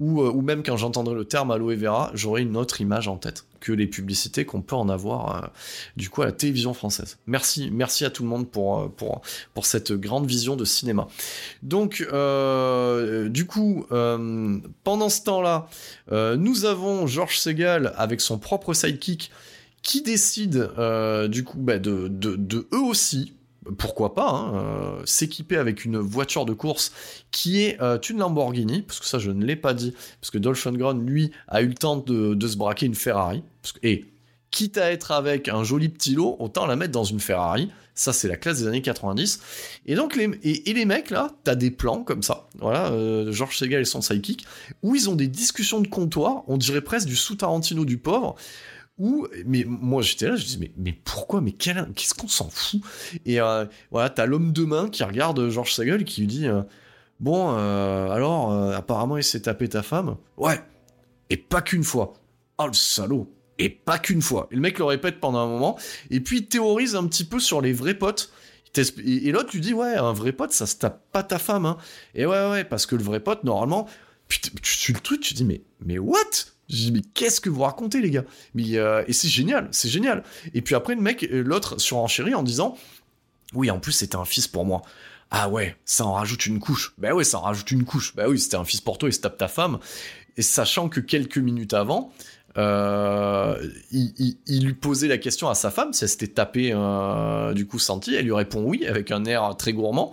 euh, 0.00 0.30
ou, 0.30 0.40
même 0.42 0.62
quand 0.62 0.76
j'entendrai 0.76 1.14
le 1.14 1.24
terme 1.24 1.50
aloe 1.50 1.76
vera, 1.76 2.10
j'aurai 2.14 2.42
une 2.42 2.56
autre 2.56 2.80
image 2.80 3.08
en 3.08 3.16
tête 3.16 3.44
que 3.60 3.72
les 3.72 3.86
publicités 3.86 4.44
qu'on 4.44 4.62
peut 4.62 4.76
en 4.76 4.88
avoir 4.88 5.36
euh, 5.36 5.48
du 5.96 6.10
coup 6.10 6.22
à 6.22 6.26
la 6.26 6.32
télévision 6.32 6.74
française. 6.74 7.18
Merci, 7.26 7.70
merci 7.72 8.04
à 8.04 8.10
tout 8.10 8.22
le 8.22 8.28
monde 8.28 8.48
pour, 8.48 8.80
euh, 8.80 9.62
cette 9.62 9.92
grande 9.92 10.26
vision 10.26 10.56
de 10.56 10.64
cinéma. 10.64 11.06
Donc, 11.62 11.98
du 12.00 13.46
coup, 13.46 13.86
pendant 14.84 15.08
ce 15.10 15.22
temps-là, 15.22 15.68
nous 16.10 16.64
avons 16.64 17.06
Georges 17.06 17.38
Segal 17.38 17.92
avec 17.96 18.22
son 18.22 18.38
propre 18.38 18.72
sidekick 18.72 19.30
qui 19.82 20.00
décide 20.00 20.70
du 21.28 21.44
coup 21.44 21.58
bah, 21.58 21.78
de 21.78 22.68
eux 22.72 22.82
aussi 22.82 23.34
pourquoi 23.78 24.14
pas, 24.14 24.30
hein, 24.30 24.54
euh, 24.54 25.02
s'équiper 25.04 25.56
avec 25.56 25.84
une 25.84 25.98
voiture 25.98 26.46
de 26.46 26.52
course 26.52 26.92
qui 27.30 27.62
est 27.62 27.80
euh, 27.80 27.98
une 27.98 28.18
Lamborghini, 28.18 28.82
parce 28.82 29.00
que 29.00 29.06
ça 29.06 29.18
je 29.18 29.30
ne 29.30 29.44
l'ai 29.44 29.56
pas 29.56 29.74
dit, 29.74 29.94
parce 30.20 30.30
que 30.30 30.38
Dolph 30.38 30.64
Lundgren, 30.64 31.04
lui, 31.04 31.30
a 31.48 31.62
eu 31.62 31.66
le 31.66 31.74
temps 31.74 31.96
de, 31.96 32.46
se 32.46 32.56
braquer 32.56 32.86
une 32.86 32.94
Ferrari, 32.94 33.42
et 33.82 34.06
quitte 34.50 34.78
à 34.78 34.90
être 34.90 35.12
avec 35.12 35.48
un 35.48 35.62
joli 35.62 35.88
petit 35.88 36.14
lot, 36.14 36.36
autant 36.38 36.66
la 36.66 36.76
mettre 36.76 36.92
dans 36.92 37.04
une 37.04 37.20
Ferrari, 37.20 37.70
ça 37.94 38.12
c'est 38.12 38.28
la 38.28 38.36
classe 38.36 38.60
des 38.60 38.66
années 38.66 38.82
90, 38.82 39.40
et 39.86 39.94
donc 39.94 40.16
les, 40.16 40.30
et, 40.42 40.84
mecs 40.86 41.10
là, 41.10 41.30
t'as 41.44 41.54
des 41.54 41.70
plans 41.70 42.02
comme 42.02 42.22
ça, 42.22 42.48
voilà, 42.58 42.86
euh, 42.88 43.30
George 43.30 43.58
Segal 43.58 43.82
et 43.82 43.84
son 43.84 44.00
sidekick, 44.00 44.46
où 44.82 44.94
ils 44.94 45.10
ont 45.10 45.16
des 45.16 45.28
discussions 45.28 45.80
de 45.80 45.88
comptoir, 45.88 46.44
on 46.48 46.56
dirait 46.56 46.80
presque 46.80 47.06
du 47.06 47.16
sous-Tarantino 47.16 47.84
du 47.84 47.98
pauvre, 47.98 48.36
mais 49.46 49.64
moi 49.66 50.02
j'étais 50.02 50.28
là, 50.28 50.36
je 50.36 50.44
dis 50.44 50.72
mais, 50.76 50.92
pourquoi, 50.92 51.40
mais 51.40 51.52
qu'est-ce 51.52 52.14
qu'on 52.14 52.28
s'en 52.28 52.50
fout? 52.50 52.80
Et 53.24 53.40
euh, 53.40 53.64
voilà, 53.90 54.10
t'as 54.10 54.26
l'homme 54.26 54.52
de 54.52 54.64
main 54.64 54.88
qui 54.88 55.02
regarde 55.04 55.48
Georges 55.48 55.74
Sagel 55.74 56.04
qui 56.04 56.22
lui 56.22 56.26
dit 56.26 56.46
euh, 56.46 56.62
bon, 57.18 57.54
euh, 57.56 58.10
alors 58.10 58.52
apparemment 58.74 59.16
il 59.16 59.24
s'est 59.24 59.42
tapé 59.42 59.68
ta 59.68 59.82
femme, 59.82 60.16
ouais, 60.36 60.60
et 61.30 61.36
pas 61.36 61.62
qu'une 61.62 61.84
fois. 61.84 62.14
Oh 62.58 62.66
le 62.66 62.74
salaud, 62.74 63.32
et 63.58 63.70
pas 63.70 63.98
qu'une 63.98 64.20
fois. 64.20 64.48
Et 64.50 64.54
le 64.54 64.60
mec 64.60 64.78
le 64.78 64.84
répète 64.84 65.18
pendant 65.18 65.38
un 65.38 65.48
moment, 65.48 65.78
et 66.10 66.20
puis 66.20 66.38
il 66.38 66.46
théorise 66.46 66.94
un 66.94 67.06
petit 67.06 67.24
peu 67.24 67.40
sur 67.40 67.60
les 67.60 67.72
vrais 67.72 67.94
potes. 67.94 68.30
Et 69.04 69.32
l'autre 69.32 69.50
lui 69.52 69.60
dit 69.60 69.72
ouais, 69.72 69.96
un 69.96 70.12
vrai 70.12 70.32
pote 70.32 70.52
ça 70.52 70.66
se 70.66 70.76
tape 70.76 71.02
pas 71.10 71.22
ta 71.22 71.38
femme, 71.38 71.66
hein. 71.66 71.78
Et 72.14 72.26
ouais 72.26 72.50
ouais, 72.50 72.64
parce 72.64 72.86
que 72.86 72.94
le 72.96 73.02
vrai 73.02 73.18
pote 73.20 73.44
normalement, 73.44 73.88
putain, 74.28 74.50
tu, 74.62 74.78
tu 74.78 74.92
le 74.92 75.00
truc, 75.00 75.20
tu 75.22 75.34
dis 75.34 75.44
mais 75.44 75.62
mais 75.80 75.98
what? 75.98 76.18
Je 76.70 76.76
dis, 76.76 76.92
mais 76.92 77.02
qu'est-ce 77.14 77.40
que 77.40 77.50
vous 77.50 77.62
racontez, 77.62 78.00
les 78.00 78.10
gars? 78.10 78.24
Euh, 78.56 79.04
Et 79.06 79.12
c'est 79.12 79.28
génial, 79.28 79.68
c'est 79.72 79.88
génial. 79.88 80.22
Et 80.54 80.62
puis 80.62 80.74
après, 80.74 80.94
le 80.94 81.00
mec, 81.00 81.24
euh, 81.24 81.42
l'autre, 81.42 81.80
surenchérit 81.80 82.34
en 82.34 82.42
disant, 82.42 82.76
oui, 83.54 83.70
en 83.70 83.80
plus, 83.80 83.92
c'était 83.92 84.16
un 84.16 84.24
fils 84.24 84.46
pour 84.46 84.64
moi. 84.64 84.82
Ah 85.30 85.48
ouais, 85.48 85.76
ça 85.84 86.06
en 86.06 86.12
rajoute 86.12 86.46
une 86.46 86.60
couche. 86.60 86.94
Bah 86.98 87.12
ouais, 87.12 87.24
ça 87.24 87.38
en 87.38 87.42
rajoute 87.42 87.70
une 87.70 87.84
couche. 87.84 88.14
Bah 88.14 88.28
oui, 88.28 88.38
c'était 88.38 88.56
un 88.56 88.64
fils 88.64 88.80
pour 88.80 88.98
toi, 88.98 89.08
il 89.08 89.12
se 89.12 89.20
tape 89.20 89.38
ta 89.38 89.48
femme. 89.48 89.78
Et 90.36 90.42
sachant 90.42 90.88
que 90.88 91.00
quelques 91.00 91.38
minutes 91.38 91.74
avant, 91.74 92.12
euh, 92.56 93.56
il, 93.92 94.64
lui 94.64 94.74
posait 94.74 95.06
la 95.06 95.18
question 95.18 95.48
à 95.48 95.54
sa 95.54 95.70
femme 95.70 95.92
si 95.92 96.02
elle 96.02 96.10
s'était 96.10 96.26
tapée 96.28 96.74
du 97.54 97.66
coup 97.66 97.78
senti. 97.78 98.14
Elle 98.14 98.24
lui 98.24 98.32
répond 98.32 98.62
oui 98.62 98.86
avec 98.86 99.12
un 99.12 99.24
air 99.24 99.56
très 99.56 99.72
gourmand. 99.72 100.12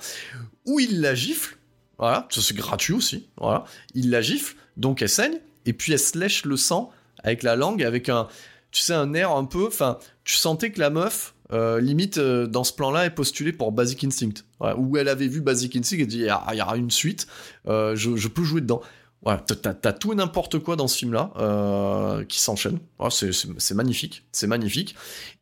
Ou 0.65 0.79
il 0.79 1.01
la 1.01 1.15
gifle. 1.15 1.57
Voilà, 1.97 2.27
ça 2.29 2.41
c'est 2.41 2.55
gratuit 2.55 2.93
aussi. 2.93 3.27
Voilà, 3.37 3.65
il 3.95 4.11
la 4.11 4.21
gifle, 4.21 4.55
donc 4.75 5.01
elle 5.01 5.09
saigne 5.09 5.39
et 5.67 5.73
puis 5.73 5.93
elle 5.93 5.99
se 5.99 6.17
lèche 6.17 6.45
le 6.45 6.57
sang 6.57 6.91
avec 7.23 7.43
la 7.43 7.55
langue, 7.55 7.83
avec 7.83 8.09
un, 8.09 8.27
tu 8.71 8.81
sais, 8.81 8.93
un 8.93 9.13
air 9.13 9.31
un 9.31 9.45
peu, 9.45 9.67
enfin, 9.67 9.99
tu 10.23 10.35
sentais 10.35 10.71
que 10.71 10.79
la 10.79 10.89
meuf, 10.89 11.35
euh, 11.51 11.79
limite, 11.79 12.17
euh, 12.17 12.47
dans 12.47 12.63
ce 12.63 12.73
plan-là, 12.73 13.05
est 13.05 13.11
postulée 13.11 13.51
pour 13.51 13.71
Basic 13.71 14.03
Instinct. 14.03 14.43
où 14.77 14.97
elle 14.97 15.07
avait 15.07 15.27
vu 15.27 15.41
Basic 15.41 15.75
Instinct 15.75 15.99
et 15.99 16.05
dit, 16.05 16.19
il 16.19 16.57
y, 16.57 16.61
aura 16.61 16.77
une 16.77 16.91
suite, 16.91 17.27
euh, 17.67 17.95
je, 17.95 18.27
peux 18.27 18.43
jouer 18.43 18.61
dedans. 18.61 18.81
Voilà, 19.23 19.41
t'as 19.41 19.93
tout 19.93 20.13
et 20.13 20.15
n'importe 20.15 20.59
quoi 20.59 20.75
dans 20.75 20.87
ce 20.87 20.99
film-là 20.99 21.31
euh, 21.37 22.23
qui 22.25 22.39
s'enchaîne. 22.39 22.79
c'est 23.09 23.73
magnifique, 23.73 24.23
c'est 24.31 24.47
magnifique. 24.47 24.95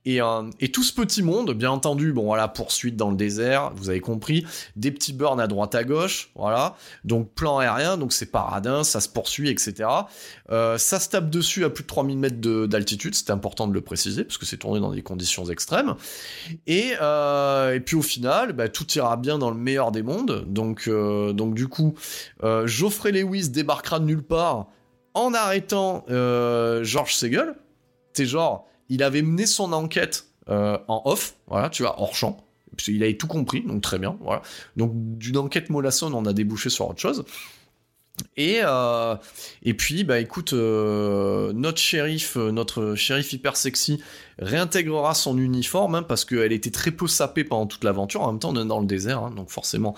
Et, 0.05 0.21
euh, 0.21 0.43
et, 0.59 0.71
tout 0.71 0.84
ce 0.84 0.93
petit 0.93 1.23
monde, 1.23 1.51
bien 1.53 1.71
entendu, 1.71 2.13
bon 2.13 2.26
voilà, 2.26 2.47
poursuite 2.47 2.95
dans 2.95 3.09
le 3.09 3.15
désert, 3.15 3.73
vous 3.76 3.89
avez 3.89 4.01
compris, 4.01 4.45
des 4.76 4.91
petits 4.91 5.13
burns 5.13 5.39
à 5.39 5.47
droite 5.47 5.73
à 5.73 5.84
gauche, 5.84 6.30
voilà. 6.36 6.76
Donc 7.03 7.34
plan 7.34 7.57
aérien, 7.57 7.97
donc 7.97 8.13
c'est 8.13 8.28
paradin, 8.28 8.84
ça 8.84 9.01
se 9.01 9.09
poursuit, 9.09 9.49
etc. 9.49 9.89
Euh, 10.51 10.78
ça 10.78 10.99
se 10.99 11.09
tape 11.09 11.32
dessus 11.32 11.65
à 11.65 11.71
plus 11.71 11.82
de 11.82 11.88
3000 11.88 12.17
mètres 12.19 12.65
d'altitude, 12.67 13.15
c'est 13.15 13.32
important 13.32 13.67
de 13.67 13.73
le 13.73 13.82
préciser, 13.82 14.23
parce 14.23 14.38
que 14.38 14.45
c'est 14.45 14.57
tourné 14.57 14.80
dans 14.80 14.91
des 14.91 15.01
conditions 15.01 15.45
extrêmes. 15.45 15.95
Et, 16.67 16.91
et 16.91 17.80
puis 17.80 17.95
au 17.95 18.03
final, 18.03 18.53
bah, 18.53 18.69
tout 18.69 18.86
ira 18.93 19.17
bien 19.17 19.39
dans 19.39 19.49
le 19.49 19.57
meilleur 19.57 19.91
des 19.91 20.03
mondes. 20.03 20.45
Donc, 20.47 20.88
donc 20.88 21.55
du 21.55 21.67
coup, 21.67 21.95
Geoffrey 22.43 23.11
Lewis 23.11 23.49
débarquera 23.66 23.99
de 23.99 24.05
nulle 24.05 24.24
part 24.24 24.68
en 25.16 25.34
arrêtant 25.34 26.05
euh, 26.09 26.84
George 26.84 27.16
Segel. 27.16 27.55
C'est 28.13 28.26
genre, 28.26 28.68
il 28.89 29.01
avait 29.01 29.24
mené 29.24 29.47
son 29.47 29.74
enquête 29.74 30.28
euh, 30.49 30.78
en 30.88 31.01
off, 31.05 31.36
voilà, 31.47 31.70
tu 31.70 31.82
vois, 31.82 31.99
hors 31.99 32.16
champ. 32.16 32.45
Il 32.88 33.03
avait 33.03 33.18
tout 33.18 33.28
compris, 33.28 33.63
donc 33.63 33.82
très 33.82 33.97
bien, 33.97 34.18
voilà. 34.22 34.41
Donc 34.76 34.91
d'une 34.93 35.38
enquête 35.38 35.70
mollassonne, 35.70 36.13
on 36.13 36.26
a 36.26 36.34
débouché 36.34 36.70
sur 36.70 36.89
autre 36.89 36.99
chose. 36.99 37.26
Et, 38.38 38.59
euh, 38.63 39.16
et 39.63 39.74
puis, 39.74 40.05
bah 40.05 40.20
écoute, 40.20 40.53
notre 40.53 41.78
shérif, 41.78 42.36
notre 42.38 42.95
shérif 42.95 43.34
hyper 43.34 43.57
sexy, 43.57 44.01
réintégrera 44.39 45.13
son 45.13 45.38
uniforme, 45.38 45.95
hein, 45.95 46.03
parce 46.03 46.24
qu'elle 46.24 46.53
était 46.53 46.72
très 46.72 46.91
peu 46.91 47.07
sapée 47.07 47.43
pendant 47.43 47.66
toute 47.66 47.84
l'aventure. 47.84 48.22
En 48.22 48.32
même 48.32 48.39
temps, 48.39 48.51
on 48.53 48.61
est 48.61 48.68
dans 48.68 48.80
le 48.80 48.86
désert, 48.86 49.24
hein, 49.24 49.32
donc 49.32 49.49
forcément, 49.49 49.95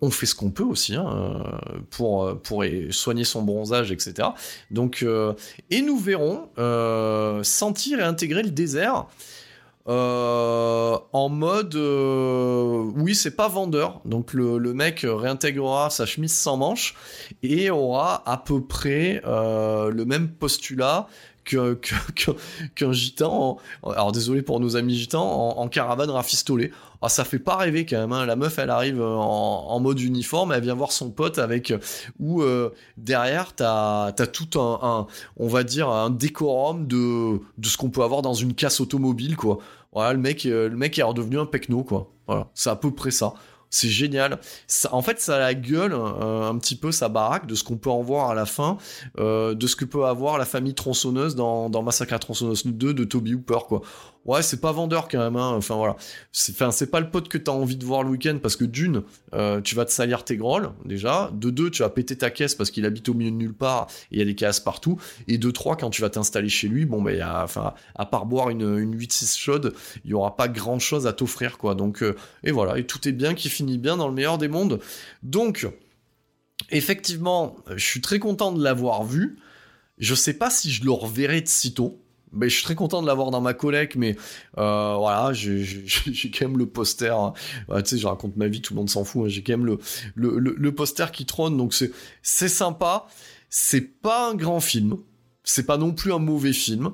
on 0.00 0.10
fait 0.10 0.26
ce 0.26 0.34
qu'on 0.34 0.50
peut 0.50 0.64
aussi 0.64 0.94
hein, 0.94 1.06
euh, 1.06 1.80
pour, 1.90 2.62
euh, 2.62 2.90
soigner 2.90 3.24
son 3.24 3.42
bronzage, 3.42 3.90
etc. 3.90 4.28
Donc, 4.70 5.02
euh, 5.02 5.34
et 5.70 5.82
nous 5.82 5.98
verrons 5.98 6.48
sentir 7.42 8.00
et 8.00 8.02
intégrer 8.02 8.42
le 8.42 8.50
désert 8.50 9.06
en 9.86 11.28
mode 11.30 11.74
oui 11.74 13.14
c'est 13.14 13.34
pas 13.34 13.48
vendeur 13.48 14.02
donc 14.04 14.34
le, 14.34 14.58
le, 14.58 14.74
mec 14.74 15.06
réintégrera 15.08 15.88
sa 15.88 16.04
chemise 16.04 16.34
sans 16.34 16.58
manches 16.58 16.94
et 17.42 17.70
aura 17.70 18.22
à 18.30 18.36
peu 18.36 18.62
près 18.62 19.22
le 19.24 20.04
même 20.04 20.28
postulat 20.28 21.06
qu'un 22.74 22.92
gitan, 22.92 23.58
alors 23.84 24.12
désolé 24.12 24.42
pour 24.42 24.60
nos 24.60 24.76
amis 24.76 24.96
gitans, 24.96 25.58
en, 25.58 25.68
caravane 25.68 26.10
rafistolée. 26.10 26.72
Ah, 27.00 27.08
ça 27.08 27.24
fait 27.24 27.38
pas 27.38 27.56
rêver 27.56 27.86
quand 27.86 27.98
même. 27.98 28.12
Hein. 28.12 28.26
La 28.26 28.34
meuf, 28.34 28.58
elle 28.58 28.70
arrive 28.70 29.00
en, 29.00 29.78
mode 29.80 30.00
uniforme, 30.00 30.52
elle 30.52 30.62
vient 30.62 30.74
voir 30.74 30.92
son 30.92 31.10
pote 31.10 31.38
avec 31.38 31.72
où 32.18 32.42
euh, 32.42 32.74
derrière 32.96 33.54
t'as 33.54 34.06
as 34.06 34.26
tout 34.26 34.60
un, 34.60 35.06
on 35.36 35.48
va 35.48 35.62
dire 35.62 35.88
un 35.88 36.10
décorum 36.10 36.86
de 36.86 37.40
de 37.58 37.68
ce 37.68 37.76
qu'on 37.76 37.90
peut 37.90 38.02
avoir 38.02 38.22
dans 38.22 38.34
une 38.34 38.54
casse 38.54 38.80
automobile 38.80 39.36
quoi. 39.36 39.58
Voilà, 39.92 40.12
le 40.12 40.18
mec, 40.18 40.44
euh, 40.46 40.68
le 40.68 40.76
mec 40.76 40.98
est 40.98 41.02
redevenu 41.02 41.38
un 41.38 41.46
pecno 41.46 41.82
quoi. 41.82 42.10
Voilà, 42.26 42.48
c'est 42.54 42.70
à 42.70 42.76
peu 42.76 42.90
près 42.90 43.10
ça. 43.10 43.34
C'est 43.70 43.88
génial. 43.88 44.38
en 44.90 45.02
fait, 45.02 45.20
ça 45.20 45.36
a 45.36 45.38
la 45.38 45.54
gueule 45.54 45.92
un 45.92 46.56
petit 46.58 46.76
peu 46.76 46.92
sa 46.92 47.08
baraque 47.08 47.46
de 47.46 47.54
ce 47.54 47.64
qu'on 47.64 47.76
peut 47.76 47.90
en 47.90 48.02
voir 48.02 48.30
à 48.30 48.34
la 48.34 48.46
fin, 48.46 48.78
de 49.18 49.66
ce 49.66 49.76
que 49.76 49.84
peut 49.84 50.04
avoir 50.06 50.38
la 50.38 50.44
famille 50.44 50.74
tronçonneuse 50.74 51.34
dans, 51.34 51.68
dans 51.68 51.82
Massacre 51.82 52.14
à 52.14 52.18
tronçonneuse 52.18 52.66
2 52.66 52.94
de 52.94 53.04
Toby 53.04 53.34
Hooper, 53.34 53.58
quoi 53.68 53.82
ouais, 54.28 54.42
c'est 54.42 54.60
pas 54.60 54.70
vendeur 54.70 55.08
quand 55.08 55.18
même. 55.18 55.36
Hein. 55.36 55.54
Enfin 55.56 55.74
voilà, 55.74 55.96
c'est, 56.30 56.52
enfin 56.52 56.70
c'est 56.70 56.90
pas 56.90 57.00
le 57.00 57.10
pote 57.10 57.28
que 57.28 57.38
t'as 57.38 57.52
envie 57.52 57.76
de 57.76 57.84
voir 57.84 58.04
le 58.04 58.10
week-end 58.10 58.38
parce 58.40 58.54
que 58.54 58.64
d'une, 58.64 59.02
euh, 59.34 59.60
tu 59.60 59.74
vas 59.74 59.84
te 59.84 59.90
salir 59.90 60.24
tes 60.24 60.36
grolles 60.36 60.70
déjà. 60.84 61.30
De 61.32 61.50
deux, 61.50 61.70
tu 61.70 61.82
vas 61.82 61.88
péter 61.88 62.16
ta 62.16 62.30
caisse 62.30 62.54
parce 62.54 62.70
qu'il 62.70 62.86
habite 62.86 63.08
au 63.08 63.14
milieu 63.14 63.30
de 63.30 63.36
nulle 63.36 63.54
part 63.54 63.88
et 64.12 64.16
il 64.16 64.18
y 64.18 64.22
a 64.22 64.24
des 64.24 64.34
caisses 64.36 64.60
partout. 64.60 65.00
Et 65.26 65.38
de 65.38 65.50
trois, 65.50 65.76
quand 65.76 65.90
tu 65.90 66.02
vas 66.02 66.10
t'installer 66.10 66.48
chez 66.48 66.68
lui, 66.68 66.84
bon 66.84 67.02
ben, 67.02 67.20
à 67.20 68.06
part 68.06 68.26
boire 68.26 68.50
une, 68.50 68.78
une 68.78 68.96
8-6 68.96 69.38
chaude, 69.38 69.74
il 70.04 70.10
y 70.10 70.14
aura 70.14 70.36
pas 70.36 70.48
grand 70.48 70.78
chose 70.78 71.06
à 71.06 71.12
t'offrir 71.12 71.58
quoi. 71.58 71.74
Donc 71.74 72.02
euh, 72.02 72.14
et 72.44 72.52
voilà, 72.52 72.78
et 72.78 72.86
tout 72.86 73.08
est 73.08 73.12
bien 73.12 73.34
qui 73.34 73.48
finit 73.48 73.78
bien 73.78 73.96
dans 73.96 74.08
le 74.08 74.14
meilleur 74.14 74.38
des 74.38 74.48
mondes. 74.48 74.80
Donc 75.22 75.66
effectivement, 76.70 77.56
je 77.74 77.84
suis 77.84 78.02
très 78.02 78.18
content 78.18 78.52
de 78.52 78.62
l'avoir 78.62 79.04
vu. 79.04 79.38
Je 79.96 80.14
sais 80.14 80.34
pas 80.34 80.50
si 80.50 80.70
je 80.70 80.84
le 80.84 80.92
reverrai 80.92 81.40
de 81.40 81.48
sitôt 81.48 82.00
ben, 82.32 82.48
je 82.48 82.54
suis 82.54 82.64
très 82.64 82.74
content 82.74 83.02
de 83.02 83.06
l'avoir 83.06 83.30
dans 83.30 83.40
ma 83.40 83.54
collègue, 83.54 83.92
mais 83.96 84.16
euh, 84.58 84.94
voilà, 84.96 85.32
j'ai 85.32 86.30
quand 86.30 86.48
même 86.48 86.58
le 86.58 86.66
poster. 86.66 87.14
Hein. 87.14 87.32
tu 87.68 87.84
sais, 87.84 87.98
je 87.98 88.06
raconte 88.06 88.36
ma 88.36 88.48
vie, 88.48 88.60
tout 88.60 88.74
le 88.74 88.78
monde 88.78 88.90
s'en 88.90 89.04
fout. 89.04 89.24
Hein. 89.24 89.28
J'ai 89.28 89.42
quand 89.42 89.52
même 89.52 89.66
le, 89.66 89.78
le, 90.14 90.38
le, 90.38 90.74
poster 90.74 91.10
qui 91.12 91.26
trône, 91.26 91.56
donc 91.56 91.74
c'est 91.74 92.48
sympa. 92.48 93.06
C'est 93.50 94.00
pas 94.00 94.30
un 94.30 94.34
grand 94.34 94.60
film, 94.60 94.96
c'est 95.42 95.64
pas 95.64 95.78
non 95.78 95.92
plus 95.92 96.12
un 96.12 96.18
mauvais 96.18 96.52
film. 96.52 96.90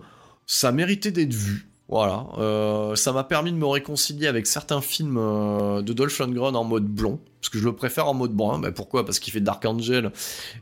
Ça 0.46 0.72
méritait 0.72 1.10
d'être 1.10 1.32
vu. 1.32 1.73
Voilà, 1.88 2.28
euh, 2.38 2.96
ça 2.96 3.12
m'a 3.12 3.24
permis 3.24 3.52
de 3.52 3.58
me 3.58 3.66
réconcilier 3.66 4.26
avec 4.26 4.46
certains 4.46 4.80
films 4.80 5.18
euh, 5.18 5.82
de 5.82 5.92
Dolph 5.92 6.18
Lundgren 6.18 6.56
en 6.56 6.64
mode 6.64 6.86
blond, 6.86 7.20
parce 7.40 7.50
que 7.50 7.58
je 7.58 7.64
le 7.64 7.76
préfère 7.76 8.08
en 8.08 8.14
mode 8.14 8.32
brun. 8.32 8.58
Ben 8.58 8.72
pourquoi? 8.72 9.04
Parce 9.04 9.18
qu'il 9.18 9.34
fait 9.34 9.40
Dark 9.40 9.62
Angel 9.66 10.10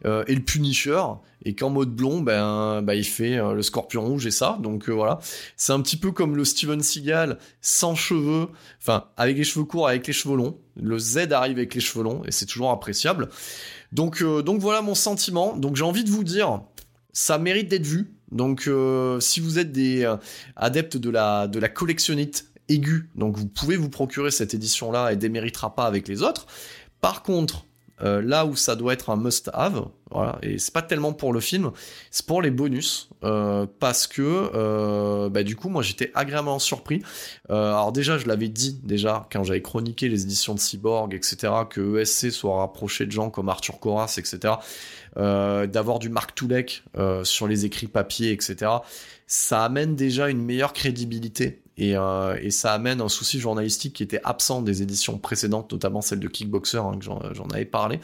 euh, 0.05 0.25
et 0.27 0.35
le 0.35 0.43
Punisher, 0.43 1.01
et 1.45 1.55
qu'en 1.55 1.71
mode 1.71 1.95
blond, 1.95 2.21
ben, 2.21 2.83
ben 2.83 2.95
il 2.95 3.05
fait 3.05 3.37
le 3.37 3.63
Scorpion 3.63 4.05
rouge 4.05 4.27
et 4.27 4.33
ça. 4.33 4.59
Donc 4.61 4.89
voilà, 4.89 5.21
c'est 5.57 5.73
un 5.73 5.81
petit 5.81 5.97
peu 5.97 6.11
comme 6.11 6.37
le 6.37 6.45
Steven 6.45 6.83
Seagal 6.83 7.39
sans 7.61 7.95
cheveux, 7.95 8.49
enfin 8.81 9.05
avec 9.17 9.37
les 9.37 9.45
cheveux 9.45 9.65
courts, 9.65 9.87
avec 9.87 10.05
les 10.09 10.13
cheveux 10.13 10.37
longs. 10.37 10.59
Le 10.75 10.99
Z 10.99 11.31
arrive 11.31 11.59
avec 11.59 11.73
les 11.77 11.81
cheveux 11.81 12.03
longs 12.03 12.23
et 12.27 12.33
c'est 12.33 12.47
toujours 12.47 12.73
appréciable. 12.73 13.29
Donc 13.93 14.25
donc 14.25 14.61
voilà 14.61 14.83
mon 14.83 14.97
sentiment. 14.97 15.57
Donc 15.57 15.77
j'ai 15.77 15.85
envie 15.85 16.05
de 16.05 16.11
vous 16.11 16.25
dire, 16.25 16.63
ça 17.13 17.39
mérite 17.39 17.69
d'être 17.69 17.87
vu 17.87 18.13
donc, 18.33 18.65
euh, 18.67 19.21
si 19.21 19.41
vous 19.41 19.59
êtes 19.59 19.73
des 19.73 20.05
euh, 20.05 20.17
adeptes 20.57 20.97
de 20.97 21.11
la, 21.11 21.47
de 21.47 21.65
collectionnite 21.67 22.47
aiguë, 22.69 23.11
donc 23.15 23.37
vous 23.37 23.47
pouvez 23.47 23.77
vous 23.77 23.91
procurer 23.91 24.31
cette 24.31 24.55
édition-là 24.55 25.13
et 25.13 25.17
déméritera 25.17 25.75
pas 25.75 25.85
avec 25.85 26.09
les 26.09 26.23
autres. 26.23 26.47
Par 27.01 27.23
contre, 27.23 27.67
euh, 28.01 28.23
là 28.23 28.47
où 28.47 28.57
ça 28.57 28.77
doit 28.77 28.93
être 28.93 29.11
un 29.11 29.17
must-have, 29.17 29.87
voilà, 30.11 30.39
et 30.43 30.59
c'est 30.59 30.73
pas 30.73 30.83
tellement 30.83 31.13
pour 31.13 31.33
le 31.33 31.41
film, 31.41 31.71
c'est 32.11 32.27
pour 32.27 32.43
les 32.43 32.51
bonus, 32.51 33.09
parce 33.79 34.07
que 34.07 35.29
bah, 35.29 35.43
du 35.43 35.57
coup 35.57 35.71
moi 35.71 35.83
j'étais 35.83 36.11
agréablement 36.15 36.59
surpris. 36.59 37.03
alors 37.49 37.93
déjà 37.93 38.19
je 38.19 38.27
l'avais 38.27 38.49
dit 38.49 38.79
déjà 38.83 39.27
quand 39.33 39.43
j'avais 39.43 39.63
chroniqué 39.63 40.09
les 40.09 40.25
éditions 40.25 40.55
de 40.55 40.61
Cyborg, 40.61 41.15
etc., 41.15 41.53
que 41.71 42.01
ESC 42.01 42.31
soit 42.31 42.59
rapproché 42.59 43.07
de 43.07 43.13
gens 43.13 43.31
comme 43.31 43.49
Arthur 43.49 43.81
Coras, 43.81 44.17
etc. 44.19 44.55
Euh, 45.19 45.67
d'avoir 45.67 45.99
du 45.99 46.09
Mark 46.09 46.35
Toulek 46.35 46.85
euh, 46.97 47.23
sur 47.23 47.47
les 47.47 47.67
écrits 47.67 47.87
papier, 47.87 48.33
etc. 48.33 48.71
Ça 49.27 49.63
amène 49.63 49.95
déjà 49.95 50.31
une 50.31 50.43
meilleure 50.43 50.73
crédibilité 50.73 51.62
et, 51.77 51.97
euh, 51.97 52.37
et, 52.41 52.51
ça 52.51 52.73
amène 52.75 53.01
un 53.01 53.09
souci 53.09 53.41
journalistique 53.41 53.95
qui 53.95 54.03
était 54.03 54.21
absent 54.25 54.63
des 54.63 54.83
éditions 54.83 55.19
précédentes, 55.19 55.73
notamment 55.73 56.03
celle 56.03 56.21
de 56.21 56.29
Kickboxer, 56.29 56.79
hein, 56.79 56.99
que 56.99 57.05
j'en 57.05 57.47
avais 57.51 57.65
parlé. 57.65 57.99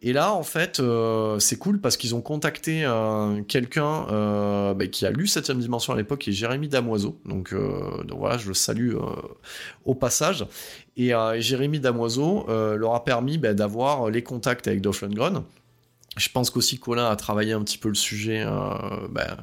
Et 0.00 0.12
là, 0.12 0.32
en 0.32 0.44
fait, 0.44 0.78
euh, 0.78 1.40
c'est 1.40 1.56
cool 1.56 1.80
parce 1.80 1.96
qu'ils 1.96 2.14
ont 2.14 2.20
contacté 2.20 2.84
euh, 2.84 3.42
quelqu'un 3.42 4.06
euh, 4.10 4.72
bah, 4.72 4.86
qui 4.86 5.04
a 5.04 5.10
lu 5.10 5.26
7 5.26 5.50
dimension 5.52 5.92
à 5.92 5.96
l'époque, 5.96 6.20
qui 6.20 6.30
est 6.30 6.32
Jérémy 6.32 6.68
Damoiseau. 6.68 7.18
Donc, 7.24 7.52
donc, 7.52 8.18
voilà, 8.18 8.38
je 8.38 8.46
le 8.46 8.54
salue 8.54 8.94
au 9.84 9.94
passage. 9.94 10.46
Et 10.96 11.12
Jérémy 11.38 11.80
Damoiseau 11.80 12.46
leur 12.48 12.94
a 12.94 13.04
permis 13.04 13.38
bah, 13.38 13.54
d'avoir 13.54 14.08
les 14.10 14.22
contacts 14.22 14.68
avec 14.68 14.80
Dolph 14.80 15.02
Lundgren 15.02 15.42
je 16.18 16.28
pense 16.30 16.50
qu'aussi 16.50 16.78
Colin 16.78 17.08
a 17.08 17.16
travaillé 17.16 17.52
un 17.52 17.62
petit 17.62 17.78
peu 17.78 17.88
le 17.88 17.94
sujet 17.94 18.42
euh, 18.44 19.08
ben, 19.10 19.36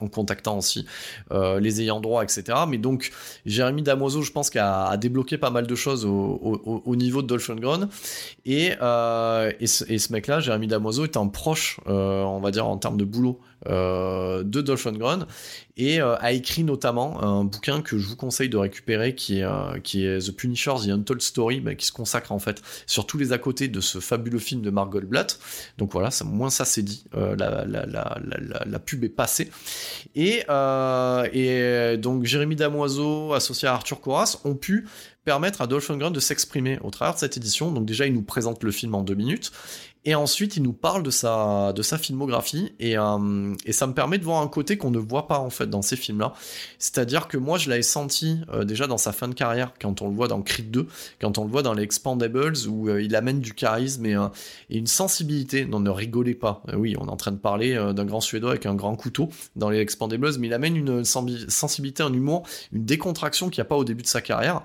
en 0.00 0.08
contactant 0.08 0.58
aussi 0.58 0.86
euh, 1.32 1.60
les 1.60 1.80
ayants 1.80 2.00
droit, 2.00 2.22
etc. 2.22 2.44
Mais 2.68 2.78
donc 2.78 3.10
Jérémy 3.46 3.82
Damoiseau, 3.82 4.22
je 4.22 4.32
pense 4.32 4.50
qu'a 4.50 4.86
a 4.86 4.96
débloqué 4.96 5.38
pas 5.38 5.50
mal 5.50 5.66
de 5.66 5.74
choses 5.74 6.04
au, 6.04 6.96
niveau 6.96 7.22
de 7.22 7.26
Dolph 7.26 7.48
Lundgren. 7.48 7.88
Et, 8.44 8.72
euh, 8.80 9.52
et 9.60 9.66
ce, 9.66 10.12
mec-là, 10.12 10.40
Jérémy 10.40 10.66
Damoiseau, 10.66 11.04
est 11.04 11.16
un 11.16 11.28
proche, 11.28 11.80
on 11.86 12.40
va 12.40 12.50
dire 12.50 12.66
en 12.66 12.76
termes 12.76 12.96
de 12.96 13.04
boulot, 13.04 13.40
de 13.66 14.60
Dolph 14.60 14.84
Lundgren 14.84 15.26
et 15.78 16.00
euh, 16.00 16.16
a 16.18 16.32
écrit 16.32 16.64
notamment 16.64 17.22
un 17.22 17.44
bouquin 17.44 17.80
que 17.80 17.96
je 17.98 18.08
vous 18.08 18.16
conseille 18.16 18.48
de 18.48 18.56
récupérer 18.56 19.14
qui 19.14 19.38
est, 19.38 19.44
euh, 19.44 19.78
qui 19.78 20.04
est 20.04 20.18
The 20.28 20.36
Punishers, 20.36 20.86
The 20.86 20.88
Untold 20.88 21.22
Story, 21.22 21.62
qui 21.76 21.86
se 21.86 21.92
consacre 21.92 22.32
en 22.32 22.40
fait 22.40 22.60
sur 22.86 23.06
tous 23.06 23.16
les 23.16 23.32
à 23.32 23.38
côté 23.38 23.68
de 23.68 23.80
ce 23.80 24.00
fabuleux 24.00 24.40
film 24.40 24.60
de 24.60 24.70
Mark 24.70 24.90
Goldblatt. 24.90 25.38
Donc 25.78 25.92
voilà, 25.92 26.10
ça, 26.10 26.24
moins 26.24 26.50
ça 26.50 26.64
c'est 26.64 26.82
dit, 26.82 27.04
euh, 27.14 27.36
la, 27.36 27.64
la, 27.64 27.86
la, 27.86 28.20
la, 28.66 28.78
pub 28.80 29.04
est 29.04 29.08
passée. 29.08 29.50
Et, 30.16 30.42
et 31.32 31.96
donc 31.96 32.24
Jérémy 32.24 32.56
Damoiseau, 32.56 33.32
associé 33.32 33.68
à 33.68 33.74
Arthur 33.74 34.00
Coras, 34.00 34.40
ont 34.44 34.56
pu 34.56 34.86
permettre 35.28 35.60
à 35.60 35.66
Dolph 35.66 35.86
Lundgren 35.90 36.10
de 36.10 36.20
s'exprimer 36.20 36.78
au 36.82 36.90
travers 36.90 37.14
de 37.14 37.18
cette 37.18 37.36
édition. 37.36 37.70
Donc 37.70 37.84
déjà, 37.84 38.06
il 38.06 38.14
nous 38.14 38.22
présente 38.22 38.64
le 38.64 38.70
film 38.70 38.94
en 38.94 39.02
deux 39.02 39.14
minutes. 39.14 39.52
Et 40.04 40.14
ensuite, 40.14 40.56
il 40.56 40.62
nous 40.62 40.72
parle 40.72 41.02
de 41.02 41.10
sa, 41.10 41.72
de 41.72 41.82
sa 41.82 41.98
filmographie, 41.98 42.72
et, 42.78 42.96
euh, 42.96 43.54
et 43.66 43.72
ça 43.72 43.86
me 43.86 43.92
permet 43.92 44.18
de 44.18 44.24
voir 44.24 44.40
un 44.40 44.48
côté 44.48 44.78
qu'on 44.78 44.90
ne 44.90 44.98
voit 44.98 45.26
pas 45.26 45.38
en 45.38 45.50
fait 45.50 45.68
dans 45.68 45.82
ces 45.82 45.96
films-là. 45.96 46.32
C'est-à-dire 46.78 47.28
que 47.28 47.36
moi, 47.36 47.58
je 47.58 47.68
l'avais 47.68 47.82
senti 47.82 48.38
euh, 48.52 48.64
déjà 48.64 48.86
dans 48.86 48.96
sa 48.96 49.12
fin 49.12 49.28
de 49.28 49.34
carrière, 49.34 49.72
quand 49.80 50.00
on 50.00 50.08
le 50.08 50.14
voit 50.14 50.28
dans 50.28 50.40
Creed 50.40 50.70
2, 50.70 50.86
quand 51.20 51.36
on 51.38 51.44
le 51.44 51.50
voit 51.50 51.62
dans 51.62 51.74
les 51.74 51.82
Expandables, 51.82 52.54
où 52.68 52.88
euh, 52.88 53.02
il 53.02 53.16
amène 53.16 53.40
du 53.40 53.54
charisme 53.54 54.06
et, 54.06 54.16
et 54.70 54.78
une 54.78 54.86
sensibilité. 54.86 55.64
Non, 55.66 55.80
ne 55.80 55.90
rigolez 55.90 56.34
pas. 56.34 56.62
oui, 56.74 56.94
on 56.98 57.06
est 57.06 57.10
en 57.10 57.16
train 57.16 57.32
de 57.32 57.36
parler 57.36 57.74
d'un 57.94 58.04
grand 58.04 58.20
Suédois 58.20 58.50
avec 58.50 58.66
un 58.66 58.74
grand 58.74 58.94
couteau 58.94 59.28
dans 59.56 59.68
les 59.68 59.78
Expandables, 59.78 60.38
mais 60.38 60.46
il 60.46 60.54
amène 60.54 60.76
une 60.76 61.04
sensibilité, 61.04 62.02
un 62.02 62.12
humour, 62.12 62.44
une 62.72 62.84
décontraction 62.84 63.48
qu'il 63.50 63.60
n'y 63.60 63.66
a 63.66 63.68
pas 63.68 63.76
au 63.76 63.84
début 63.84 64.02
de 64.02 64.08
sa 64.08 64.20
carrière 64.20 64.62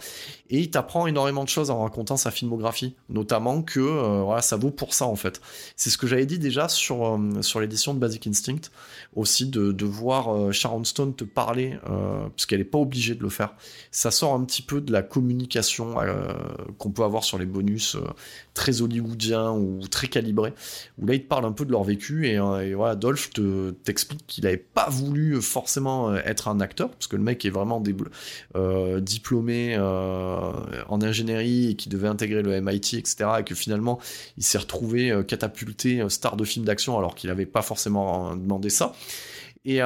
et 0.54 0.60
il 0.60 0.70
t'apprend 0.70 1.08
énormément 1.08 1.43
de 1.43 1.49
choses 1.49 1.72
en 1.72 1.82
racontant 1.82 2.16
sa 2.16 2.30
filmographie, 2.30 2.93
notamment 3.10 3.64
que 3.64 3.80
euh, 3.80 4.22
voilà, 4.22 4.43
ça 4.43 4.56
vaut 4.56 4.70
pour 4.70 4.93
ça 4.93 5.08
en 5.08 5.16
fait. 5.16 5.41
C'est 5.76 5.89
ce 5.89 5.97
que 5.97 6.06
j'avais 6.06 6.28
dit 6.28 6.38
déjà 6.38 6.70
sur, 6.70 7.08
euh, 7.08 7.41
sur 7.41 7.60
l'édition 7.60 7.95
de 7.95 7.99
Basic 7.99 8.28
Instinct, 8.28 8.70
aussi 9.16 9.47
de, 9.47 9.72
de 9.72 9.86
voir 9.86 10.32
euh, 10.32 10.51
Sharon 10.51 10.84
Stone 10.84 11.16
te 11.16 11.24
parler, 11.24 11.80
parce 11.84 12.45
qu'elle 12.45 12.60
n'est 12.60 12.66
pas 12.66 12.78
obligée 12.78 13.16
de 13.16 13.24
le 13.24 13.30
faire. 13.30 13.56
Ça 13.89 14.12
sort 14.12 14.36
un 14.36 14.43
petit 14.43 14.62
peu 14.62 14.80
de 14.80 14.91
la 14.91 15.01
communication 15.01 15.95
qu'on 16.78 16.91
peut 16.91 17.04
avoir 17.04 17.24
sur 17.24 17.39
les 17.39 17.47
bonus 17.47 17.97
très 18.54 18.84
hollywoodiens 18.84 19.54
ou 19.54 19.80
très 19.88 20.08
calibrés, 20.08 20.54
où 20.99 21.08
là 21.08 21.16
ils 21.16 21.24
te 21.24 21.28
parlent 21.28 21.45
un 21.45 21.51
peu 21.51 21.66
de 21.66 21.72
leur 21.72 21.84
vécu, 21.84 22.28
et, 22.28 22.38
voilà, 22.76 22.95
Dolph 22.95 23.32
te, 23.32 23.72
t'explique 23.72 24.28
qu'il 24.28 24.43
n'avait 24.43 24.58
pas 24.58 24.89
voulu 24.89 25.41
forcément 25.41 26.16
être 26.16 26.47
un 26.47 26.60
acteur, 26.60 26.89
parce 26.91 27.08
que 27.08 27.16
le 27.16 27.24
mec 27.24 27.43
est 27.43 27.49
vraiment 27.49 27.82
diplômé 29.01 29.78
en 30.88 31.02
ingénierie 31.02 31.70
et 31.70 31.76
qui 31.76 31.89
devait 31.89 32.08
intégrer 32.08 32.41
le 32.41 32.60
MIT, 32.62 32.98
etc. 32.98 33.26
Et 33.39 33.44
que 33.44 33.56
finalement, 33.56 34.00
il 34.38 34.44
s'est 34.44 34.58
retrouvé 34.58 35.12
euh, 35.12 35.24
catapulté 35.24 36.02
euh, 36.02 36.10
star 36.10 36.36
de 36.36 36.44
film 36.44 36.66
d'action 36.66 36.98
alors 36.98 37.16
qu'il 37.16 37.30
n'avait 37.30 37.46
pas 37.46 37.62
forcément 37.62 38.32
euh, 38.32 38.36
demandé 38.36 38.70
ça. 38.70 38.94
Et, 39.66 39.80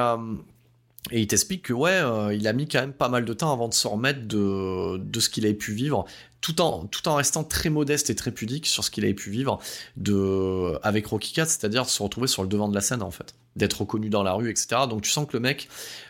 il 1.10 1.26
t'explique 1.26 1.62
que 1.62 1.72
ouais, 1.72 2.02
il 2.36 2.46
a 2.46 2.52
mis 2.52 2.68
quand 2.68 2.80
même 2.80 2.92
pas 2.92 3.08
mal 3.08 3.24
de 3.24 3.32
temps 3.32 3.50
avant 3.50 3.68
de 3.68 3.72
se 3.72 3.88
remettre 3.88 4.26
de, 4.26 4.98
de 4.98 5.20
ce 5.20 5.30
qu'il 5.30 5.46
avait 5.46 5.54
pu 5.54 5.72
vivre, 5.72 6.04
tout 6.42 6.60
en, 6.60 6.84
tout 6.84 7.08
en 7.08 7.14
restant 7.14 7.44
très 7.44 7.70
modeste 7.70 8.10
et 8.10 8.14
très 8.14 8.30
pudique 8.30 8.66
sur 8.66 8.84
ce 8.84 8.90
qu'il 8.90 9.04
avait 9.04 9.14
pu 9.14 9.30
vivre 9.30 9.58
de, 9.96 10.78
avec 10.82 11.06
Rocky 11.06 11.32
Cat, 11.32 11.46
c'est-à-dire 11.46 11.88
se 11.88 12.02
retrouver 12.02 12.26
sur 12.26 12.42
le 12.42 12.48
devant 12.48 12.68
de 12.68 12.74
la 12.74 12.82
scène 12.82 13.02
en 13.02 13.10
fait, 13.10 13.34
d'être 13.56 13.80
reconnu 13.80 14.10
dans 14.10 14.22
la 14.22 14.34
rue, 14.34 14.50
etc. 14.50 14.82
Donc 14.90 15.00
tu 15.00 15.10
sens 15.10 15.26
que 15.26 15.34
le 15.34 15.40
mec 15.40 15.68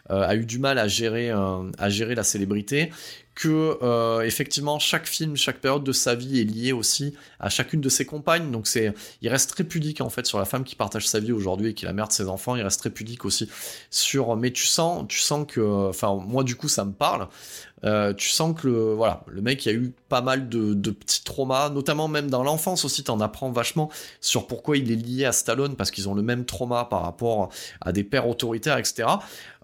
a 0.09 0.34
eu 0.34 0.44
du 0.44 0.59
mal 0.59 0.78
à 0.78 0.88
gérer, 0.88 1.30
à 1.30 1.90
gérer 1.90 2.16
la 2.16 2.24
célébrité, 2.24 2.90
que 3.39 3.78
euh, 3.82 4.22
effectivement 4.22 4.80
chaque 4.80 5.07
film, 5.07 5.36
chaque 5.36 5.61
période 5.61 5.84
de 5.84 5.93
sa 5.93 6.16
vie 6.16 6.41
est 6.41 6.45
liée 6.45 6.72
aussi 6.72 7.14
à 7.39 7.49
chacune 7.49 7.80
de 7.80 7.89
ses 7.89 8.05
compagnes. 8.05 8.51
Donc 8.51 8.66
c'est, 8.66 8.93
il 9.22 9.28
reste 9.28 9.51
très 9.51 9.62
pudique 9.62 10.01
en 10.01 10.11
fait 10.11 10.26
sur 10.26 10.41
la 10.41 10.45
femme 10.45 10.64
qui 10.64 10.74
partage 10.74 11.07
sa 11.07 11.20
vie 11.20 11.30
aujourd'hui 11.30 11.68
et 11.68 11.74
qui 11.74 11.84
est 11.84 11.86
la 11.86 11.93
mère 11.93 12.09
de 12.09 12.12
ses 12.12 12.28
enfants. 12.28 12.57
Il 12.57 12.62
reste 12.62 12.80
très 12.80 12.91
pudique 12.91 13.24
aussi 13.24 13.49
sur. 13.91 14.34
Mais 14.34 14.51
tu 14.51 14.66
sens, 14.66 15.07
tu 15.07 15.20
sens 15.20 15.47
que, 15.47 15.61
enfin 15.89 16.16
moi 16.16 16.43
du 16.43 16.57
coup 16.57 16.66
ça 16.68 16.84
me 16.84 16.91
parle. 16.91 17.28
Euh, 17.85 18.12
tu 18.14 18.29
sens 18.29 18.61
que 18.61 18.66
le, 18.66 18.95
voilà, 18.95 19.22
le 19.29 19.41
mec 19.41 19.64
il 19.66 19.68
a 19.68 19.72
eu 19.72 19.93
pas 20.09 20.20
mal 20.20 20.49
de, 20.49 20.74
de 20.74 20.91
petits 20.91 21.22
traumas, 21.22 21.70
notamment 21.70 22.09
même 22.09 22.29
dans 22.31 22.43
l'enfance 22.43 22.85
aussi. 22.85 23.05
T'en 23.05 23.20
apprends 23.20 23.51
vachement 23.51 23.91
sur 24.20 24.47
pourquoi 24.47 24.76
il 24.76 24.91
est 24.91 24.97
lié 24.97 25.24
à 25.24 25.33
Stallone 25.33 25.76
parce 25.76 25.91
qu'ils 25.91 26.09
ont 26.09 26.14
le 26.14 26.22
même 26.22 26.45
trauma 26.45 26.85
par 26.85 27.03
rapport 27.03 27.51
à 27.81 27.93
des 27.93 28.05
pères 28.05 28.29
autoritaires, 28.29 28.79
etc. 28.79 29.09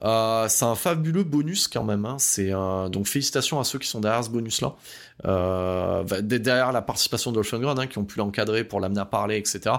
Euh, 0.03 0.47
c'est 0.49 0.65
un 0.65 0.75
fabuleux 0.75 1.25
bonus 1.25 1.69
quand 1.69 1.85
même. 1.85 2.05
Hein. 2.05 2.17
C'est 2.19 2.51
donc 2.51 3.07
félicitations 3.07 3.61
à 3.61 3.65
ceux 3.65 3.79
qui 3.79 3.89
sont 3.89 4.01
derrière 4.01 4.25
ce 4.25 4.31
bonus-là. 4.31 4.75
Euh, 5.14 5.14
derrière 5.23 6.73
la 6.73 6.83
participation 6.83 7.31
de 7.31 7.37
Dolphin 7.37 7.63
hein, 7.63 7.87
qui 7.87 7.99
ont 7.99 8.05
pu 8.05 8.19
l'encadrer 8.19 8.65
pour 8.65 8.81
l'amener 8.81 9.01
à 9.01 9.05
parler, 9.05 9.37
etc. 9.37 9.77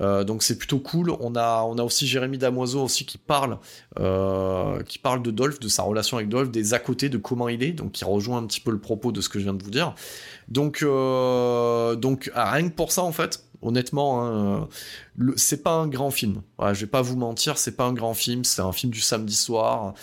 Euh, 0.00 0.24
donc 0.24 0.42
c'est 0.42 0.58
plutôt 0.58 0.78
cool. 0.78 1.12
On 1.20 1.36
a, 1.36 1.62
on 1.62 1.78
a 1.78 1.82
aussi 1.82 2.06
Jérémy 2.06 2.38
Damoiseau 2.38 2.82
aussi 2.82 3.06
qui 3.06 3.18
parle, 3.18 3.58
euh, 3.98 4.82
qui 4.82 4.98
parle 4.98 5.22
de 5.22 5.30
Dolph, 5.30 5.60
de 5.60 5.68
sa 5.68 5.82
relation 5.82 6.16
avec 6.16 6.28
Dolph, 6.28 6.50
des 6.50 6.74
à 6.74 6.78
côté, 6.78 7.08
de 7.08 7.18
comment 7.18 7.48
il 7.48 7.62
est, 7.62 7.72
donc 7.72 7.92
qui 7.92 8.04
rejoint 8.04 8.38
un 8.38 8.46
petit 8.46 8.60
peu 8.60 8.70
le 8.70 8.80
propos 8.80 9.12
de 9.12 9.20
ce 9.20 9.28
que 9.28 9.38
je 9.38 9.44
viens 9.44 9.54
de 9.54 9.62
vous 9.62 9.70
dire. 9.70 9.94
Donc, 10.48 10.80
donc 10.82 12.30
rien 12.34 12.68
que 12.68 12.74
pour 12.74 12.92
ça 12.92 13.02
en 13.02 13.12
fait, 13.12 13.44
honnêtement, 13.62 14.26
hein, 14.26 14.68
c'est 15.36 15.62
pas 15.62 15.72
un 15.74 15.86
grand 15.86 16.10
film. 16.10 16.42
je 16.60 16.80
vais 16.80 16.90
pas 16.90 17.02
vous 17.02 17.16
mentir, 17.16 17.58
c'est 17.58 17.76
pas 17.76 17.84
un 17.84 17.92
grand 17.92 18.14
film. 18.14 18.44
C'est 18.44 18.62
un 18.62 18.72
film 18.72 18.92
du 18.92 19.00
samedi 19.00 19.34
soir. 19.34 19.94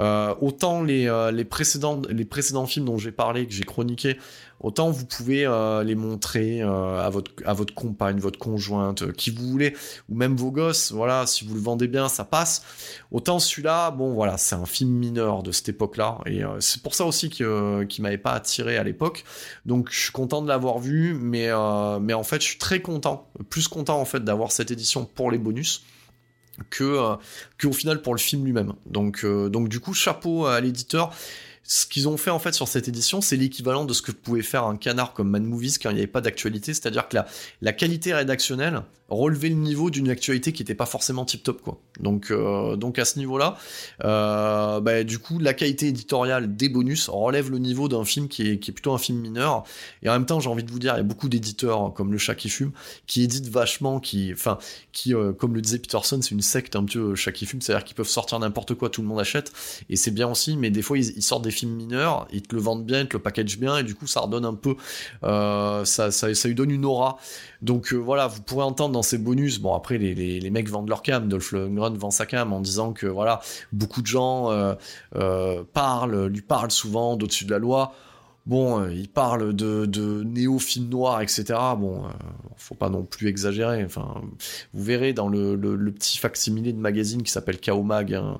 Euh, 0.00 0.34
autant 0.40 0.82
les, 0.82 1.08
euh, 1.08 1.30
les, 1.30 1.44
précédents, 1.44 2.02
les 2.08 2.24
précédents 2.24 2.66
films 2.66 2.86
dont 2.86 2.98
j'ai 2.98 3.12
parlé, 3.12 3.46
que 3.46 3.52
j'ai 3.52 3.64
chroniqué, 3.64 4.18
autant 4.60 4.90
vous 4.90 5.06
pouvez 5.06 5.46
euh, 5.46 5.82
les 5.84 5.94
montrer 5.94 6.60
à, 6.62 7.08
votre, 7.10 7.30
à 7.44 7.54
votre 7.54 7.74
compagne, 7.74 8.18
votre 8.18 8.38
conjointe, 8.38 9.12
qui 9.12 9.30
vous 9.30 9.46
voulez, 9.48 9.74
ou 10.08 10.14
même 10.14 10.36
vos 10.36 10.50
gosses, 10.50 10.92
voilà, 10.92 11.26
si 11.26 11.46
vous 11.46 11.54
le 11.54 11.60
vendez 11.60 11.88
bien, 11.88 12.08
ça 12.08 12.24
passe. 12.24 12.62
Autant 13.10 13.38
celui-là, 13.38 13.90
bon 13.90 14.12
voilà, 14.12 14.36
c'est 14.36 14.54
un 14.54 14.66
film 14.66 14.90
mineur 14.90 15.42
de 15.42 15.52
cette 15.52 15.70
époque-là, 15.70 16.18
et 16.26 16.42
c'est 16.60 16.82
pour 16.82 16.94
ça 16.94 17.04
aussi 17.04 17.30
qu'il 17.30 17.86
qui 17.88 18.02
m'avait 18.02 18.18
pas 18.18 18.32
attiré 18.32 18.76
à 18.76 18.84
l'époque. 18.84 19.24
Donc 19.64 19.88
je 19.90 19.98
suis 19.98 20.12
content 20.12 20.42
de 20.42 20.48
l'avoir 20.48 20.78
vu, 20.78 21.14
mais, 21.14 21.48
mais 22.00 22.14
en 22.14 22.22
fait 22.22 22.40
je 22.40 22.46
suis 22.46 22.58
très 22.58 22.80
content, 22.80 23.28
plus 23.48 23.68
content 23.68 24.00
en 24.00 24.04
fait 24.04 24.24
d'avoir 24.24 24.52
cette 24.52 24.70
édition 24.70 25.04
pour 25.04 25.30
les 25.30 25.38
bonus 25.38 25.82
que 26.70 26.84
euh, 26.84 27.16
qu'au 27.60 27.72
final 27.72 28.02
pour 28.02 28.14
le 28.14 28.20
film 28.20 28.44
lui-même. 28.44 28.74
Donc 28.86 29.24
euh, 29.24 29.48
donc 29.48 29.68
du 29.68 29.80
coup 29.80 29.94
chapeau 29.94 30.46
à 30.46 30.60
l'éditeur. 30.60 31.12
Ce 31.68 31.84
qu'ils 31.84 32.06
ont 32.06 32.16
fait 32.16 32.30
en 32.30 32.38
fait 32.38 32.52
sur 32.52 32.68
cette 32.68 32.86
édition, 32.86 33.20
c'est 33.20 33.34
l'équivalent 33.34 33.84
de 33.84 33.92
ce 33.92 34.00
que 34.00 34.12
pouvait 34.12 34.42
faire 34.42 34.64
un 34.64 34.76
canard 34.76 35.14
comme 35.14 35.30
Mad 35.30 35.42
Movies 35.42 35.78
quand 35.82 35.90
il 35.90 35.94
n'y 35.94 35.98
avait 35.98 36.06
pas 36.06 36.20
d'actualité, 36.20 36.72
c'est-à-dire 36.72 37.08
que 37.08 37.16
la, 37.16 37.26
la 37.60 37.72
qualité 37.72 38.14
rédactionnelle 38.14 38.82
relever 39.08 39.48
le 39.48 39.54
niveau 39.54 39.90
d'une 39.90 40.08
actualité 40.10 40.52
qui 40.52 40.62
n'était 40.62 40.74
pas 40.74 40.86
forcément 40.86 41.24
tip 41.24 41.42
top 41.42 41.62
quoi. 41.62 41.78
Donc 42.00 42.30
euh, 42.30 42.76
donc 42.76 42.98
à 42.98 43.04
ce 43.04 43.18
niveau-là, 43.18 43.56
euh, 44.04 44.80
bah, 44.80 45.04
du 45.04 45.18
coup 45.18 45.38
la 45.38 45.54
qualité 45.54 45.88
éditoriale 45.88 46.56
des 46.56 46.68
bonus 46.68 47.08
relève 47.08 47.50
le 47.50 47.58
niveau 47.58 47.88
d'un 47.88 48.04
film 48.04 48.28
qui 48.28 48.48
est, 48.48 48.72
plutôt 48.72 48.92
un 48.92 48.98
film 48.98 49.18
mineur. 49.20 49.64
Et 50.02 50.08
en 50.08 50.12
même 50.12 50.26
temps 50.26 50.40
j'ai 50.40 50.50
envie 50.50 50.64
de 50.64 50.70
vous 50.70 50.80
dire 50.80 50.94
il 50.94 50.98
y 50.98 51.00
a 51.00 51.04
beaucoup 51.04 51.28
d'éditeurs 51.28 51.92
comme 51.94 52.10
le 52.10 52.18
chat 52.18 52.34
qui 52.34 52.48
fume 52.48 52.72
qui 53.06 53.22
éditent 53.22 53.48
vachement, 53.48 54.00
qui 54.00 54.32
enfin 54.32 54.58
qui 54.92 55.14
euh, 55.14 55.32
comme 55.32 55.54
le 55.54 55.60
disait 55.60 55.78
Peterson 55.78 56.20
c'est 56.20 56.32
une 56.32 56.40
secte 56.40 56.74
un 56.74 56.84
peu 56.84 57.14
chat 57.14 57.32
qui 57.32 57.46
fume, 57.46 57.60
c'est-à-dire 57.60 57.84
qu'ils 57.84 57.96
peuvent 57.96 58.08
sortir 58.08 58.38
n'importe 58.40 58.74
quoi 58.74 58.90
tout 58.90 59.02
le 59.02 59.08
monde 59.08 59.20
achète 59.20 59.52
et 59.88 59.96
c'est 59.96 60.10
bien 60.10 60.28
aussi, 60.28 60.56
mais 60.56 60.70
des 60.70 60.82
fois 60.82 60.98
ils, 60.98 61.22
sortent 61.22 61.44
des 61.44 61.50
films 61.52 61.74
mineurs, 61.74 62.26
ils 62.32 62.42
te 62.42 62.54
le 62.54 62.60
vendent 62.60 62.84
bien, 62.84 63.02
ils 63.02 63.08
te 63.08 63.16
le 63.16 63.22
packagent 63.22 63.58
bien 63.58 63.78
et 63.78 63.84
du 63.84 63.94
coup 63.94 64.08
ça 64.08 64.20
redonne 64.20 64.44
un 64.44 64.54
peu 64.54 64.76
ça, 65.22 65.84
ça, 65.84 66.34
ça 66.34 66.48
lui 66.48 66.54
donne 66.54 66.70
une 66.70 66.84
aura. 66.84 67.18
Donc 67.62 67.92
voilà 67.92 68.26
vous 68.26 68.42
pourrez 68.42 68.64
entendre 68.64 68.92
dans 68.92 69.02
ces 69.02 69.18
bonus, 69.18 69.58
bon 69.60 69.74
après 69.74 69.98
les, 69.98 70.14
les, 70.14 70.50
mecs 70.50 70.68
vendent 70.68 70.88
leur 70.88 71.02
cam, 71.02 71.28
Dolph 71.28 71.52
Lundgren 71.52 71.96
vend 71.96 72.10
sa 72.10 72.26
cam 72.26 72.52
en 72.52 72.60
disant 72.60 72.92
que 72.92 73.06
voilà, 73.06 73.40
beaucoup 73.72 74.02
de 74.02 74.06
gens 74.06 74.50
euh, 74.50 74.74
euh, 75.16 75.64
parlent, 75.72 76.26
lui 76.26 76.42
parlent 76.42 76.70
souvent 76.70 77.16
d'au-dessus 77.16 77.44
de 77.44 77.50
la 77.50 77.58
loi. 77.58 77.94
Bon, 78.46 78.80
euh, 78.80 78.92
il 78.92 79.08
parle 79.08 79.54
de, 79.54 79.86
de 79.86 80.22
néo-film 80.22 80.88
noir, 80.88 81.20
etc. 81.20 81.44
Bon, 81.76 82.04
euh, 82.04 82.08
faut 82.56 82.76
pas 82.76 82.88
non 82.88 83.02
plus 83.02 83.26
exagérer. 83.26 83.84
Enfin, 83.84 84.22
vous 84.72 84.84
verrez 84.84 85.12
dans 85.12 85.28
le, 85.28 85.56
le, 85.56 85.90
petit 85.90 86.18
facsimilé 86.18 86.72
de 86.72 86.78
magazine 86.78 87.24
qui 87.24 87.32
s'appelle 87.32 87.58
Chaos 87.58 87.82
Mag, 87.82 88.14
hein, 88.14 88.38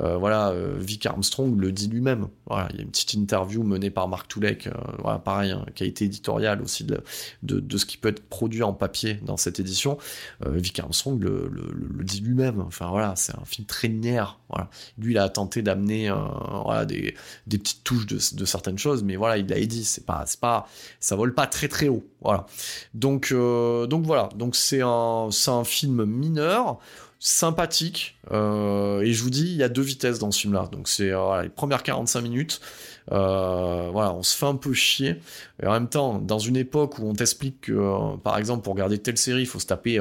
euh, 0.00 0.16
voilà, 0.16 0.54
Vic 0.78 1.06
Armstrong 1.06 1.58
le 1.58 1.72
dit 1.72 1.88
lui-même. 1.88 2.28
Voilà, 2.46 2.68
il 2.70 2.76
y 2.76 2.78
a 2.80 2.82
une 2.82 2.90
petite 2.90 3.14
interview 3.14 3.64
menée 3.64 3.90
par 3.90 4.06
Marc 4.06 4.28
Toulek, 4.28 4.68
voilà, 4.98 5.18
pareil, 5.18 5.50
hein, 5.50 5.64
qualité 5.74 6.04
éditoriale 6.04 6.62
aussi 6.62 6.84
de, 6.84 7.00
de, 7.42 7.58
de, 7.58 7.78
ce 7.78 7.86
qui 7.86 7.96
peut 7.96 8.10
être 8.10 8.22
produit 8.28 8.62
en 8.62 8.72
papier 8.72 9.14
dans 9.24 9.36
cette 9.36 9.58
édition. 9.58 9.98
Vic 10.46 10.78
Armstrong 10.78 11.20
le, 11.20 11.50
le 11.50 12.04
dit 12.04 12.20
lui-même. 12.20 12.60
Enfin 12.60 12.88
voilà, 12.90 13.14
c'est 13.16 13.34
un 13.34 13.44
film 13.44 13.66
très 13.66 13.88
linéaire. 13.88 14.38
Voilà, 14.50 14.70
lui 14.98 15.14
il 15.14 15.18
a 15.18 15.28
tenté 15.28 15.62
d'amener 15.62 16.12
voilà, 16.64 16.84
des, 16.84 17.14
des 17.46 17.58
petites 17.58 17.82
touches 17.82 18.06
de, 18.06 18.18
de 18.36 18.44
certaines 18.44 18.78
choses, 18.78 19.02
mais 19.02 19.16
voilà, 19.16 19.36
il 19.38 19.47
il 19.56 19.68
dit, 19.68 19.84
c'est 19.84 20.04
pas, 20.04 20.24
c'est 20.26 20.40
pas, 20.40 20.66
ça 21.00 21.16
vole 21.16 21.34
pas 21.34 21.46
très 21.46 21.68
très 21.68 21.88
haut, 21.88 22.04
voilà. 22.20 22.46
Donc, 22.94 23.30
euh, 23.32 23.86
donc 23.86 24.04
voilà, 24.04 24.28
donc 24.34 24.56
c'est 24.56 24.82
un, 24.82 25.28
c'est 25.30 25.50
un 25.50 25.64
film 25.64 26.04
mineur, 26.04 26.78
sympathique, 27.20 28.18
euh, 28.30 29.00
et 29.00 29.12
je 29.12 29.22
vous 29.22 29.30
dis, 29.30 29.46
il 29.46 29.56
y 29.56 29.62
a 29.62 29.68
deux 29.68 29.82
vitesses 29.82 30.18
dans 30.18 30.30
ce 30.30 30.40
film-là. 30.40 30.68
Donc 30.70 30.88
c'est 30.88 31.10
euh, 31.10 31.42
les 31.42 31.48
premières 31.48 31.82
45 31.82 32.20
minutes, 32.20 32.60
voilà, 33.08 34.12
on 34.14 34.22
se 34.22 34.36
fait 34.36 34.46
un 34.46 34.56
peu 34.56 34.72
chier. 34.72 35.20
Et 35.62 35.66
en 35.66 35.72
même 35.72 35.88
temps, 35.88 36.18
dans 36.18 36.38
une 36.38 36.56
époque 36.56 36.98
où 36.98 37.08
on 37.08 37.14
t'explique 37.14 37.62
que, 37.62 38.16
par 38.18 38.38
exemple, 38.38 38.62
pour 38.62 38.74
regarder 38.74 38.98
telle 38.98 39.18
série, 39.18 39.42
il 39.42 39.46
faut 39.46 39.60
se 39.60 39.66
taper 39.66 39.96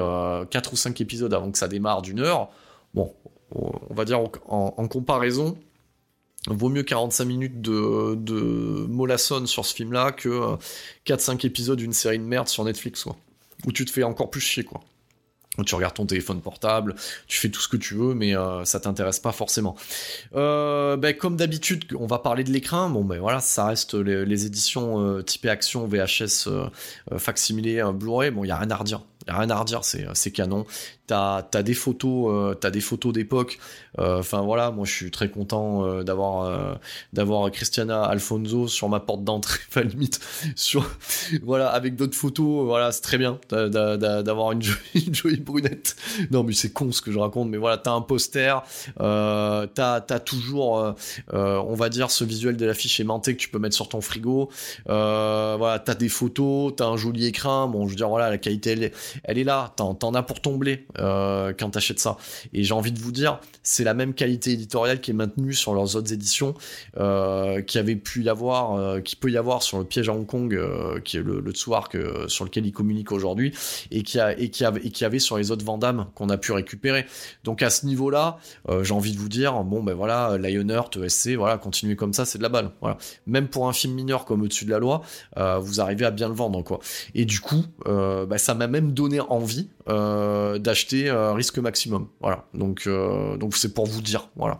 4 0.50 0.74
ou 0.74 0.76
5 0.76 1.00
épisodes 1.02 1.34
avant 1.34 1.52
que 1.52 1.58
ça 1.58 1.68
démarre 1.68 2.02
d'une 2.02 2.20
heure. 2.20 2.50
Bon, 2.94 3.14
on 3.52 3.94
va 3.94 4.04
dire 4.06 4.20
en 4.48 4.88
comparaison, 4.88 5.58
Vaut 6.48 6.70
mieux 6.70 6.84
45 6.84 7.26
minutes 7.26 7.62
de, 7.62 8.16
de 8.16 8.86
mollasson 8.88 9.46
sur 9.46 9.66
ce 9.66 9.76
film-là 9.76 10.12
que 10.14 10.58
4-5 11.06 11.32
euh, 11.32 11.48
épisodes 11.48 11.78
d'une 11.78 11.94
série 11.94 12.20
de 12.20 12.24
merde 12.24 12.48
sur 12.48 12.64
Netflix, 12.64 13.04
quoi. 13.04 13.18
Où 13.66 13.72
tu 13.72 13.86
te 13.86 13.92
fais 13.92 14.04
encore 14.04 14.30
plus 14.30 14.40
chier, 14.40 14.64
quoi. 14.64 14.82
Où 15.58 15.64
tu 15.64 15.74
regardes 15.74 15.96
ton 15.96 16.06
téléphone 16.06 16.40
portable, 16.40 16.96
tu 17.28 17.40
fais 17.40 17.50
tout 17.50 17.60
ce 17.60 17.68
que 17.68 17.78
tu 17.78 17.96
veux, 17.96 18.14
mais 18.14 18.38
euh, 18.38 18.64
ça 18.64 18.80
t'intéresse 18.80 19.20
pas 19.20 19.32
forcément. 19.32 19.76
Euh, 20.36 20.96
ben, 20.96 21.18
comme 21.18 21.36
d'habitude, 21.36 21.86
on 22.00 22.06
va 22.06 22.20
parler 22.20 22.44
de 22.44 22.52
l'écran. 22.52 22.92
Bon, 22.92 23.04
ben 23.04 23.20
voilà, 23.20 23.40
ça 23.40 23.66
reste 23.66 23.96
les, 23.96 24.46
éditions 24.46 25.22
typées 25.24 25.50
action, 25.50 25.88
VHS, 25.88 26.48
facsimilé, 27.18 27.82
Blu-ray. 27.94 28.30
Bon, 28.32 28.44
il 28.44 28.48
y 28.48 28.52
a 28.52 28.58
rien 28.58 28.70
à 28.70 28.76
redire. 28.76 29.02
Y 29.28 29.32
a 29.32 29.40
rien 29.40 29.50
à 29.50 29.60
redire, 29.60 29.82
c'est 29.84 30.32
canon. 30.32 30.66
T'as 31.08 31.46
as 31.54 31.64
des 31.64 31.74
photos, 31.74 32.56
t'as 32.60 32.70
des 32.70 32.82
photos 32.82 33.14
d'époque 33.14 33.60
euh, 34.00 34.20
enfin 34.20 34.42
voilà, 34.42 34.72
moi 34.72 34.86
je 34.86 34.94
suis 34.94 35.12
très 35.12 35.30
content 35.30 35.84
euh, 35.84 36.04
d'avoir 36.04 36.44
euh, 36.44 36.76
d'avoir 37.14 37.50
Christiana 37.52 38.04
Alfonso 38.04 38.68
sur 38.68 38.90
ma 38.90 39.00
porte 39.00 39.24
d'entrée, 39.24 39.60
enfin 39.70 39.82
limite 39.82 40.20
sur 40.56 40.88
voilà 41.42 41.70
avec 41.70 41.96
d'autres 41.96 42.16
photos, 42.16 42.66
voilà 42.66 42.92
c'est 42.92 43.02
très 43.02 43.18
bien 43.18 43.40
d'avoir 43.50 44.52
une, 44.52 44.62
jolie, 44.62 45.38
brunette. 45.40 45.96
Non 46.32 46.44
mais 46.44 46.54
c'est 46.54 46.72
con 46.72 46.92
ce 46.92 47.02
que 47.02 47.12
je 47.12 47.18
raconte, 47.18 47.50
mais 47.50 47.58
voilà 47.58 47.78
t'as 47.78 47.92
un 47.92 48.02
poster, 48.02 48.62
t'as 48.98 49.68
as 49.76 50.20
toujours 50.20 50.96
on 51.34 51.74
va 51.76 51.90
dire 51.90 52.12
ce 52.12 52.24
visuel 52.24 52.56
de 52.58 52.66
l'affiche 52.66 53.00
aimanté 53.00 53.36
que 53.36 53.42
tu 53.42 53.50
peux 53.50 53.60
mettre 53.60 53.76
sur 53.76 53.90
ton 53.90 54.02
frigo. 54.02 54.50
voilà 54.86 55.82
t'as 55.84 55.96
des 55.96 56.10
photos, 56.10 56.74
t'as 56.76 56.86
un 56.86 56.98
joli 56.98 57.26
écran. 57.26 57.68
Bon 57.68 57.86
je 57.86 57.92
veux 57.92 57.96
dire 57.96 58.10
voilà 58.10 58.30
la 58.30 58.38
qualité 58.38 58.72
elle 58.72 58.92
elle 59.24 59.38
est 59.40 59.44
là, 59.44 59.74
t'en 59.76 60.14
as 60.14 60.24
pour 60.24 60.40
ton 60.42 60.58
blé 60.58 60.86
quand 60.98 61.70
t'achètes 61.72 62.00
ça. 62.00 62.18
Et 62.54 62.64
j'ai 62.64 62.74
envie 62.74 62.92
de 62.92 63.00
vous 63.00 63.12
dire 63.12 63.40
c'est 63.64 63.84
la 63.84 63.94
même 63.94 64.14
qualité 64.14 64.52
éditoriale 64.52 65.02
qui 65.02 65.12
est 65.12 65.14
maintenue 65.14 65.54
sur 65.54 65.74
leurs 65.74 65.96
autres 65.96 66.14
éditions, 66.14 66.54
euh, 66.98 67.62
qui 67.62 67.78
avait 67.78 67.96
pu 67.96 68.24
y 68.24 68.30
avoir, 68.30 68.76
euh, 68.76 69.02
qui 69.02 69.16
peut 69.16 69.30
y 69.30 69.38
avoir 69.38 69.64
sur 69.64 69.78
le 69.78 69.84
piège 69.84 70.10
à 70.10 70.14
Hong 70.14 70.26
Kong, 70.26 70.54
euh, 70.54 71.00
qui 71.02 71.18
est 71.18 71.22
le, 71.22 71.42
le 71.42 71.52
Tsuark 71.52 71.98
sur 72.28 72.46
lequel 72.46 72.66
ils 72.66 72.72
communiquent 72.72 73.12
aujourd'hui, 73.12 73.54
et 73.92 74.04
qui 74.04 74.20
a 74.20 74.38
et 74.40 74.50
qui 74.50 74.64
avait 74.64 74.82
avait 75.08 75.20
sur 75.20 75.38
les 75.38 75.52
autres 75.52 75.64
Vandamme 75.64 76.08
qu'on 76.16 76.30
a 76.30 76.38
pu 76.38 76.52
récupérer. 76.52 77.06
Donc 77.46 77.62
à 77.62 77.70
ce 77.70 77.86
niveau-là, 77.86 78.40
j'ai 78.82 78.94
envie 78.94 79.14
de 79.14 79.18
vous 79.18 79.30
dire, 79.30 79.64
bon 79.64 79.82
ben 79.82 79.94
voilà, 79.94 80.38
Lionheart, 80.38 80.98
ESC, 80.98 81.36
voilà, 81.36 81.58
continuez 81.58 81.96
comme 81.96 82.14
ça, 82.14 82.26
c'est 82.26 82.38
de 82.38 82.44
la 82.44 82.50
balle. 82.50 82.72
Voilà. 82.82 82.98
Même 83.26 83.48
pour 83.48 83.70
un 83.70 83.74
film 83.74 83.94
mineur 83.94 84.26
comme 84.26 84.42
Au-dessus 84.42 84.66
de 84.66 84.72
la 84.72 84.80
loi, 84.80 85.02
vous 85.36 85.80
arrivez 85.80 86.06
à 86.06 86.12
bien 86.12 86.28
le 86.28 86.36
vendre 86.36 86.62
quoi. 86.62 86.80
Et 87.16 87.24
du 87.24 87.40
coup, 87.40 87.64
bah, 87.86 88.38
ça 88.38 88.54
m'a 88.54 88.68
même 88.68 88.92
donné 88.92 89.22
envie 89.22 89.70
d'acheter 89.88 91.12
risque 91.12 91.58
maximum. 91.60 92.08
Voilà. 92.20 92.46
Donc 92.54 92.88
donc 93.38 93.56
c'est 93.56 93.74
pour 93.74 93.86
vous 93.86 94.02
dire. 94.02 94.30
Voilà. 94.36 94.60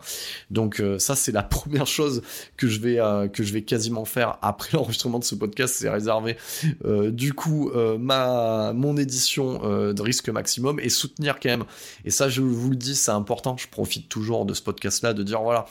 Donc 0.50 0.80
euh, 0.80 0.98
ça 0.98 1.16
c'est 1.16 1.32
la 1.32 1.42
première 1.58 1.86
chose 1.86 2.22
que 2.56 2.68
je 2.68 2.80
vais 2.80 2.98
euh, 2.98 3.28
que 3.28 3.42
je 3.42 3.52
vais 3.52 3.62
quasiment 3.62 4.04
faire 4.04 4.38
après 4.42 4.70
l'enregistrement 4.76 5.18
de 5.18 5.24
ce 5.24 5.34
podcast, 5.34 5.74
c'est 5.78 5.88
réserver 5.88 6.36
euh, 6.84 7.10
du 7.10 7.32
coup 7.32 7.70
ma 7.98 8.72
mon 8.72 8.96
édition 8.96 9.58
de 9.92 10.02
risque 10.02 10.28
maximum 10.28 10.80
et 10.80 10.88
soutenir 10.88 11.40
quand 11.40 11.50
même. 11.50 11.64
Et 12.04 12.10
ça 12.10 12.28
je 12.28 12.42
vous 12.42 12.70
le 12.70 12.76
dis, 12.76 12.94
c'est 12.94 13.10
important. 13.10 13.56
Je 13.56 13.68
profite 13.68 14.08
toujours 14.08 14.44
de 14.44 14.54
ce 14.54 14.62
podcast 14.62 15.02
là 15.02 15.14
de 15.14 15.22
dire 15.22 15.42
voilà 15.42 15.66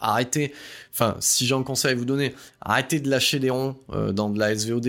arrêtez, 0.00 0.52
enfin, 0.98 1.16
si 1.20 1.46
j'ai 1.46 1.54
un 1.54 1.62
conseil 1.62 1.92
à 1.92 1.94
vous 1.94 2.04
donner, 2.04 2.34
arrêtez 2.60 2.98
de 2.98 3.08
lâcher 3.08 3.38
des 3.38 3.50
ronds 3.50 3.76
euh, 3.92 4.12
dans 4.12 4.30
de 4.30 4.38
la 4.38 4.54
SVOD 4.54 4.82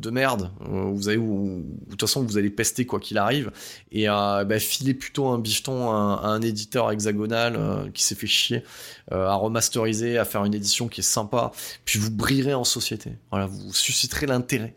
de, 0.00 0.10
merde. 0.10 0.50
Euh, 0.62 0.90
vous 0.92 1.08
avez, 1.08 1.16
de 1.18 1.90
toute 1.90 2.00
façon, 2.00 2.22
vous 2.22 2.38
allez 2.38 2.50
pester 2.50 2.86
quoi 2.86 3.00
qu'il 3.00 3.18
arrive. 3.18 3.50
Et 3.90 4.08
euh, 4.08 4.44
bah, 4.44 4.60
filez 4.60 4.94
plutôt 4.94 5.26
un 5.26 5.38
bifton 5.38 5.90
à, 5.90 6.20
un 6.24 6.40
éditeur 6.40 6.92
hexagonal 6.92 7.90
qui 7.92 8.04
s'est 8.04 8.14
fait 8.14 8.26
chier 8.26 8.62
à 9.10 9.34
remasteriser, 9.34 10.18
à 10.18 10.24
faire 10.24 10.44
une 10.44 10.54
édition 10.54 10.88
qui 10.88 11.00
est 11.00 11.04
sympa. 11.04 11.52
Puis 11.84 11.98
vous 11.98 12.10
brillerez 12.10 12.54
en 12.54 12.64
société. 12.64 13.12
Voilà, 13.30 13.46
vous 13.46 13.72
susciterez 13.72 14.26
l'intérêt 14.26 14.74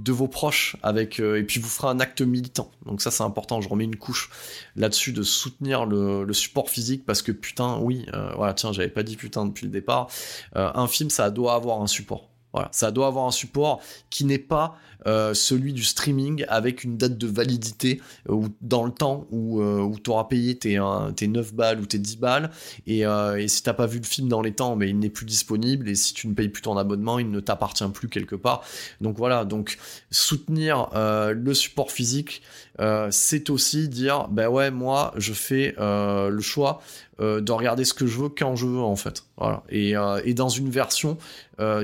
de 0.00 0.12
vos 0.12 0.28
proches 0.28 0.76
avec, 0.82 1.18
et 1.18 1.42
puis 1.42 1.60
vous 1.60 1.68
ferez 1.68 1.88
un 1.88 2.00
acte 2.00 2.22
militant. 2.22 2.70
Donc 2.86 3.02
ça, 3.02 3.10
c'est 3.10 3.24
important. 3.24 3.60
Je 3.60 3.68
remets 3.68 3.84
une 3.84 3.96
couche 3.96 4.30
là-dessus 4.76 5.12
de 5.12 5.22
soutenir 5.22 5.84
le, 5.84 6.24
le, 6.24 6.32
support 6.32 6.70
physique 6.70 7.04
parce 7.04 7.22
que 7.22 7.32
putain, 7.32 7.78
oui, 7.80 8.06
voilà, 8.36 8.54
tiens, 8.54 8.72
j'avais 8.72 8.88
pas 8.88 9.02
dit 9.02 9.16
putain 9.16 9.46
depuis 9.46 9.66
le 9.66 9.72
départ. 9.72 9.83
Un 10.54 10.86
film, 10.86 11.10
ça 11.10 11.30
doit 11.30 11.54
avoir 11.54 11.80
un 11.80 11.86
support. 11.86 12.28
Voilà, 12.52 12.68
ça 12.70 12.92
doit 12.92 13.08
avoir 13.08 13.26
un 13.26 13.32
support 13.32 13.80
qui 14.10 14.24
n'est 14.24 14.38
pas 14.38 14.76
euh, 15.06 15.34
celui 15.34 15.72
du 15.72 15.84
streaming 15.84 16.46
avec 16.48 16.82
une 16.82 16.96
date 16.96 17.18
de 17.18 17.26
validité 17.26 18.00
euh, 18.30 18.48
dans 18.62 18.84
le 18.84 18.90
temps 18.90 19.26
où, 19.30 19.60
euh, 19.60 19.80
où 19.80 19.98
tu 19.98 20.10
auras 20.10 20.24
payé 20.24 20.56
tes, 20.56 20.80
tes 21.16 21.28
9 21.28 21.54
balles 21.54 21.80
ou 21.80 21.86
tes 21.86 21.98
10 21.98 22.16
balles 22.16 22.50
et, 22.86 23.00
et 23.00 23.48
si 23.48 23.62
t'as 23.62 23.74
pas 23.74 23.86
vu 23.86 23.98
le 23.98 24.04
film 24.04 24.28
dans 24.28 24.40
les 24.40 24.52
temps, 24.52 24.76
mais 24.76 24.88
il 24.88 24.98
n'est 24.98 25.10
plus 25.10 25.26
disponible 25.26 25.88
et 25.88 25.94
si 25.94 26.14
tu 26.14 26.28
ne 26.28 26.34
payes 26.34 26.48
plus 26.48 26.62
ton 26.62 26.76
abonnement, 26.76 27.18
il 27.18 27.30
ne 27.30 27.40
t'appartient 27.40 27.86
plus 27.92 28.08
quelque 28.08 28.36
part. 28.36 28.62
Donc 29.00 29.16
voilà, 29.18 29.44
donc 29.44 29.78
soutenir 30.10 30.88
le 30.94 31.54
support 31.54 31.90
physique, 31.90 32.42
c'est 33.10 33.50
aussi 33.50 33.88
dire, 33.88 34.28
ben 34.28 34.48
ouais, 34.48 34.70
moi 34.70 35.12
je 35.16 35.32
fais 35.32 35.74
le 35.78 36.40
choix 36.40 36.80
de 37.18 37.52
regarder 37.52 37.84
ce 37.84 37.94
que 37.94 38.06
je 38.06 38.18
veux 38.18 38.28
quand 38.28 38.56
je 38.56 38.66
veux 38.66 38.80
en 38.80 38.96
fait. 38.96 39.24
Voilà. 39.36 39.62
Et, 39.68 39.94
dans 40.34 40.48
une 40.48 40.70
version 40.70 41.18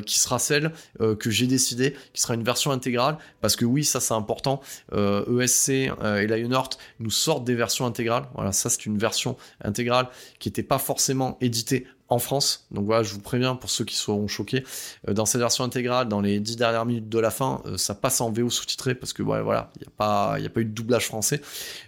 qui 0.06 0.18
sera 0.18 0.38
celle 0.38 0.72
que 0.98 1.30
j'ai 1.30 1.46
décidé, 1.46 1.94
qui 2.12 2.20
sera 2.20 2.34
une 2.34 2.44
version 2.44 2.70
intégrale, 2.70 3.09
parce 3.40 3.56
que 3.56 3.64
oui, 3.64 3.84
ça 3.84 4.00
c'est 4.00 4.14
important. 4.14 4.60
ESC 4.92 5.70
e 5.70 6.22
et 6.22 6.26
Lionheart 6.26 6.78
nous 6.98 7.10
sortent 7.10 7.44
des 7.44 7.54
versions 7.54 7.86
intégrales. 7.86 8.24
Voilà, 8.34 8.52
ça 8.52 8.70
c'est 8.70 8.86
une 8.86 8.98
version 8.98 9.36
intégrale 9.62 10.08
qui 10.38 10.48
n'était 10.48 10.62
pas 10.62 10.78
forcément 10.78 11.36
éditée 11.40 11.86
en 12.10 12.18
France. 12.18 12.66
Donc 12.72 12.84
voilà, 12.84 13.04
je 13.04 13.14
vous 13.14 13.20
préviens 13.20 13.54
pour 13.54 13.70
ceux 13.70 13.84
qui 13.84 13.94
seront 13.94 14.26
choqués. 14.26 14.64
Euh, 15.08 15.14
dans 15.14 15.24
cette 15.24 15.40
version 15.40 15.64
intégrale, 15.64 16.08
dans 16.08 16.20
les 16.20 16.40
10 16.40 16.56
dernières 16.56 16.84
minutes 16.84 17.08
de 17.08 17.18
la 17.18 17.30
fin, 17.30 17.62
euh, 17.66 17.76
ça 17.76 17.94
passe 17.94 18.20
en 18.20 18.30
VO 18.30 18.50
sous-titré 18.50 18.96
parce 18.96 19.12
que 19.12 19.22
voilà, 19.22 19.70
il 19.76 19.80
n'y 19.80 19.86
a, 19.86 19.90
pas, 19.96 20.38
eu 20.38 20.64
de 20.64 20.70
doublage 20.70 21.06
français. 21.06 21.40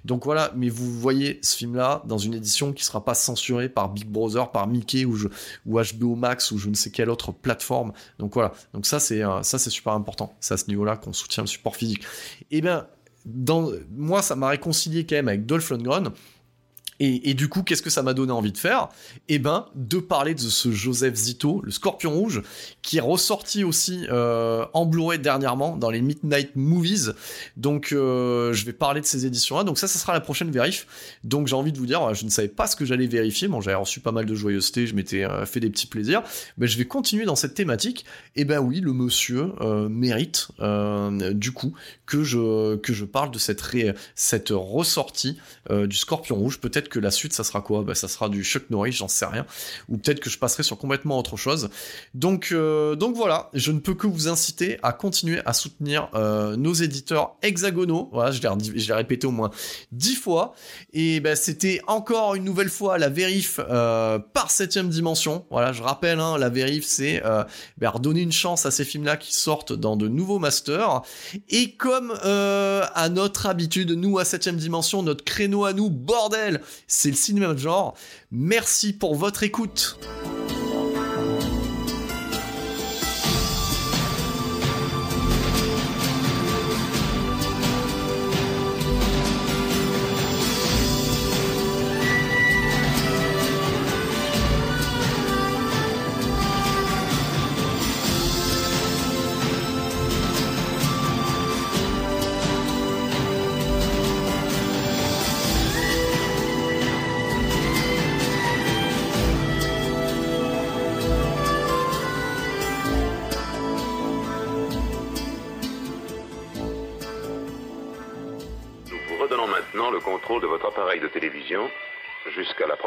Donc 0.05 0.25
voilà, 0.25 0.53
mais 0.57 0.69
vous 0.69 0.91
voyez 0.91 1.41
ce 1.43 1.57
film-là 1.57 2.03
dans 2.07 2.19
une 2.19 2.35
édition 2.35 2.73
qui 2.73 2.85
sera 2.85 3.05
pas 3.05 3.15
censurée 3.15 3.69
par 3.69 3.89
Big 3.89 4.07
Brother, 4.07 4.53
par 4.53 4.69
Mickey 4.69 5.05
ou, 5.05 5.19
HBO 5.67 6.15
Max 6.15 6.53
ou 6.53 6.59
je 6.59 6.69
ne 6.69 6.75
sais 6.75 6.91
quelle 6.91 7.11
autre 7.11 7.33
plateforme. 7.33 7.93
Donc 8.21 8.35
voilà, 8.35 8.53
donc 8.73 8.87
ça 8.87 9.01
c'est 9.01 9.25
euh, 9.25 9.43
ça 9.43 9.59
super 9.59 9.93
important. 9.93 10.35
C'est 10.41 10.55
à 10.55 10.57
ce 10.57 10.69
niveau-là 10.69 10.97
qu'on 10.97 11.13
soutient 11.13 11.43
le 11.43 11.49
support 11.49 11.75
physique. 11.75 12.05
Eh 12.53 12.61
bien, 12.61 12.87
dans, 13.25 13.71
moi 13.91 14.23
ça 14.23 14.37
m'a 14.37 14.49
réconcilié 14.49 15.05
quand 15.05 15.17
même 15.17 15.29
avec 15.29 15.47
Dolph 15.47 15.69
Lundgren 15.71 16.13
et, 17.05 17.35
du 17.35 17.49
coup, 17.49 17.65
qu'est-ce 17.65 17.83
que 17.83 17.91
ça 17.91 18.05
m'a 18.05 18.15
donné 18.15 18.31
envie 18.31 18.53
de 18.53 18.59
faire? 18.59 18.89
Eh 19.29 19.41
ben, 19.41 19.67
de 19.75 19.99
parler 19.99 20.35
de 20.35 20.41
ce 20.41 20.71
Joseph 20.71 21.17
Zito, 21.17 21.61
le 21.65 21.73
Scorpion 21.73 22.13
Rouge, 22.13 22.43
qui 22.81 22.99
est 22.99 23.01
ressorti 23.01 23.65
aussi 23.65 24.07
euh, 24.09 24.65
en 24.73 24.87
Blu-ray 24.87 25.19
dernièrement 25.19 25.77
dans 25.77 25.91
les 25.91 26.01
Midnight 26.01 26.55
Movies. 26.55 27.11
Donc, 27.57 27.91
euh, 27.91 28.53
je 28.53 28.65
vais 28.65 28.73
parler 28.73 29.01
de 29.01 29.07
ces 29.07 29.27
éditions-là. 29.27 29.65
Donc 29.65 29.79
ça, 29.79 29.89
ça 29.89 29.99
sera 29.99 30.13
la 30.13 30.21
prochaine 30.21 30.53
vérif. 30.53 31.17
Donc 31.25 31.49
j'ai 31.49 31.57
envie 31.57 31.73
de 31.73 31.79
vous 31.79 31.87
dire, 31.87 32.15
je 32.15 32.25
ne 32.25 32.31
savais 32.31 32.47
pas 32.47 32.69
ce 32.69 32.77
que 32.77 32.85
j'allais 32.85 33.09
vérifier. 33.09 33.49
Bon, 33.49 33.61
j'avais 33.61 33.77
reçu 33.77 33.99
pas 33.99 34.13
mal 34.13 34.25
de 34.25 34.35
joyeuseté, 34.37 34.87
je 34.87 34.95
m'étais 34.95 35.25
euh, 35.25 35.45
fait 35.45 35.59
des 35.59 35.71
petits 35.71 35.89
plaisirs, 35.89 36.23
mais 36.57 36.69
je 36.69 36.79
vais 36.79 36.85
continuer 36.85 37.25
dans 37.25 37.37
cette 37.37 37.55
thématique. 37.55 38.05
Et 38.37 38.43
eh 38.43 38.45
ben 38.45 38.61
oui, 38.61 38.81
le 38.81 38.93
monsieur 38.93 39.53
mérite 39.89 40.49
du 41.33 41.53
coup 41.53 41.75
que 42.07 42.23
je 42.23 43.05
parle 43.05 43.33
de 43.33 43.39
cette 43.39 43.63
cette 44.15 44.49
ressortie 44.51 45.39
du 45.71 45.97
Scorpion 45.97 46.37
Rouge. 46.37 46.61
Peut-être 46.61 46.92
que 46.93 47.01
la 47.01 47.11
suite, 47.11 47.33
ça 47.33 47.43
sera 47.43 47.63
quoi? 47.63 47.83
Bah, 47.83 47.95
Ça 47.95 48.07
sera 48.07 48.29
du 48.29 48.45
Chuck 48.45 48.69
Norris, 48.71 48.93
j'en 48.93 49.09
sais 49.09 49.25
rien. 49.25 49.47
Ou 49.89 49.97
peut-être 49.97 50.21
que 50.21 50.31
je 50.31 50.39
passerai 50.39 50.63
sur 50.63 50.77
complètement 50.77 51.19
autre 51.19 51.37
chose. 51.37 51.71
Donc, 52.15 52.51
euh, 52.53 52.95
donc 52.95 53.17
voilà, 53.17 53.49
je 53.55 53.73
ne 53.73 53.81
peux 53.81 53.95
que 53.95 54.07
vous 54.07 54.29
inciter 54.29 54.79
à 54.83 54.93
continuer 54.93 55.41
à 55.47 55.55
soutenir 55.55 56.11
euh, 56.15 56.55
nos 56.57 56.75
éditeurs 56.75 57.37
hexagonaux. 57.43 58.11
Voilà, 58.13 58.31
je 58.31 58.41
l'ai 58.43 58.95
répété 58.95 59.27
au 59.27 59.31
moins 59.31 59.51
dix 59.91 60.15
fois. 60.15 60.55
Et 60.93 61.21
ben, 61.21 61.35
c'était 61.35 61.81
encore 61.87 62.35
une 62.35 62.45
nouvelle 62.45 62.69
fois 62.69 62.99
la 62.99 63.09
vérif 63.09 63.59
euh, 63.59 64.19
par 64.19 64.51
septième 64.51 64.91
dimension. 64.91 65.47
Voilà, 65.51 65.73
je 65.73 65.83
rappelle, 65.83 66.21
hein, 66.21 66.37
la 66.37 66.51
vérif, 66.51 66.85
c'est 66.85 67.23
ben, 67.79 67.89
redonner 67.89 68.21
une 68.21 68.33
chance 68.33 68.67
à 68.67 68.71
ces 68.71 68.85
films-là 68.85 69.17
qui 69.17 69.35
sortent 69.35 69.73
dans 69.73 69.97
de 69.97 70.09
nouveaux 70.09 70.39
masters. 70.39 71.03
Et 71.49 71.73
comme 71.73 72.13
à 72.23 73.09
notre 73.09 73.47
habitude, 73.47 73.93
nous 73.93 74.19
à 74.19 74.27
septième 74.27 74.57
dimension, 74.57 75.03
notre 75.03 75.25
créneau 75.25 75.65
à 75.65 75.73
nous, 75.73 75.89
bordel, 75.89 76.61
c'est 76.87 77.11
le 77.11 77.17
cinéma 77.17 77.55
de 77.55 77.59
genre. 77.59 77.95
Merci 78.31 78.93
pour 78.93 79.15
votre 79.15 79.43
écoute. 79.43 79.99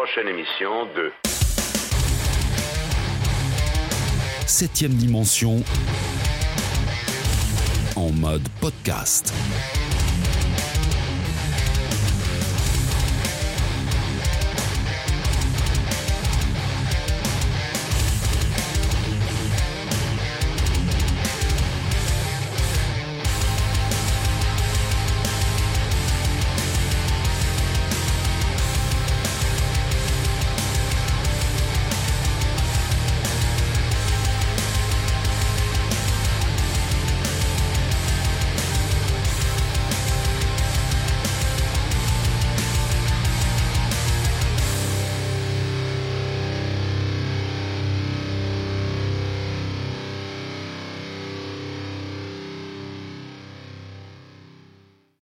Prochaine 0.05 0.27
émission 0.27 0.85
de 0.95 1.11
Septième 4.45 4.93
dimension 4.93 5.63
en 7.95 8.11
mode 8.11 8.47
podcast. 8.61 9.33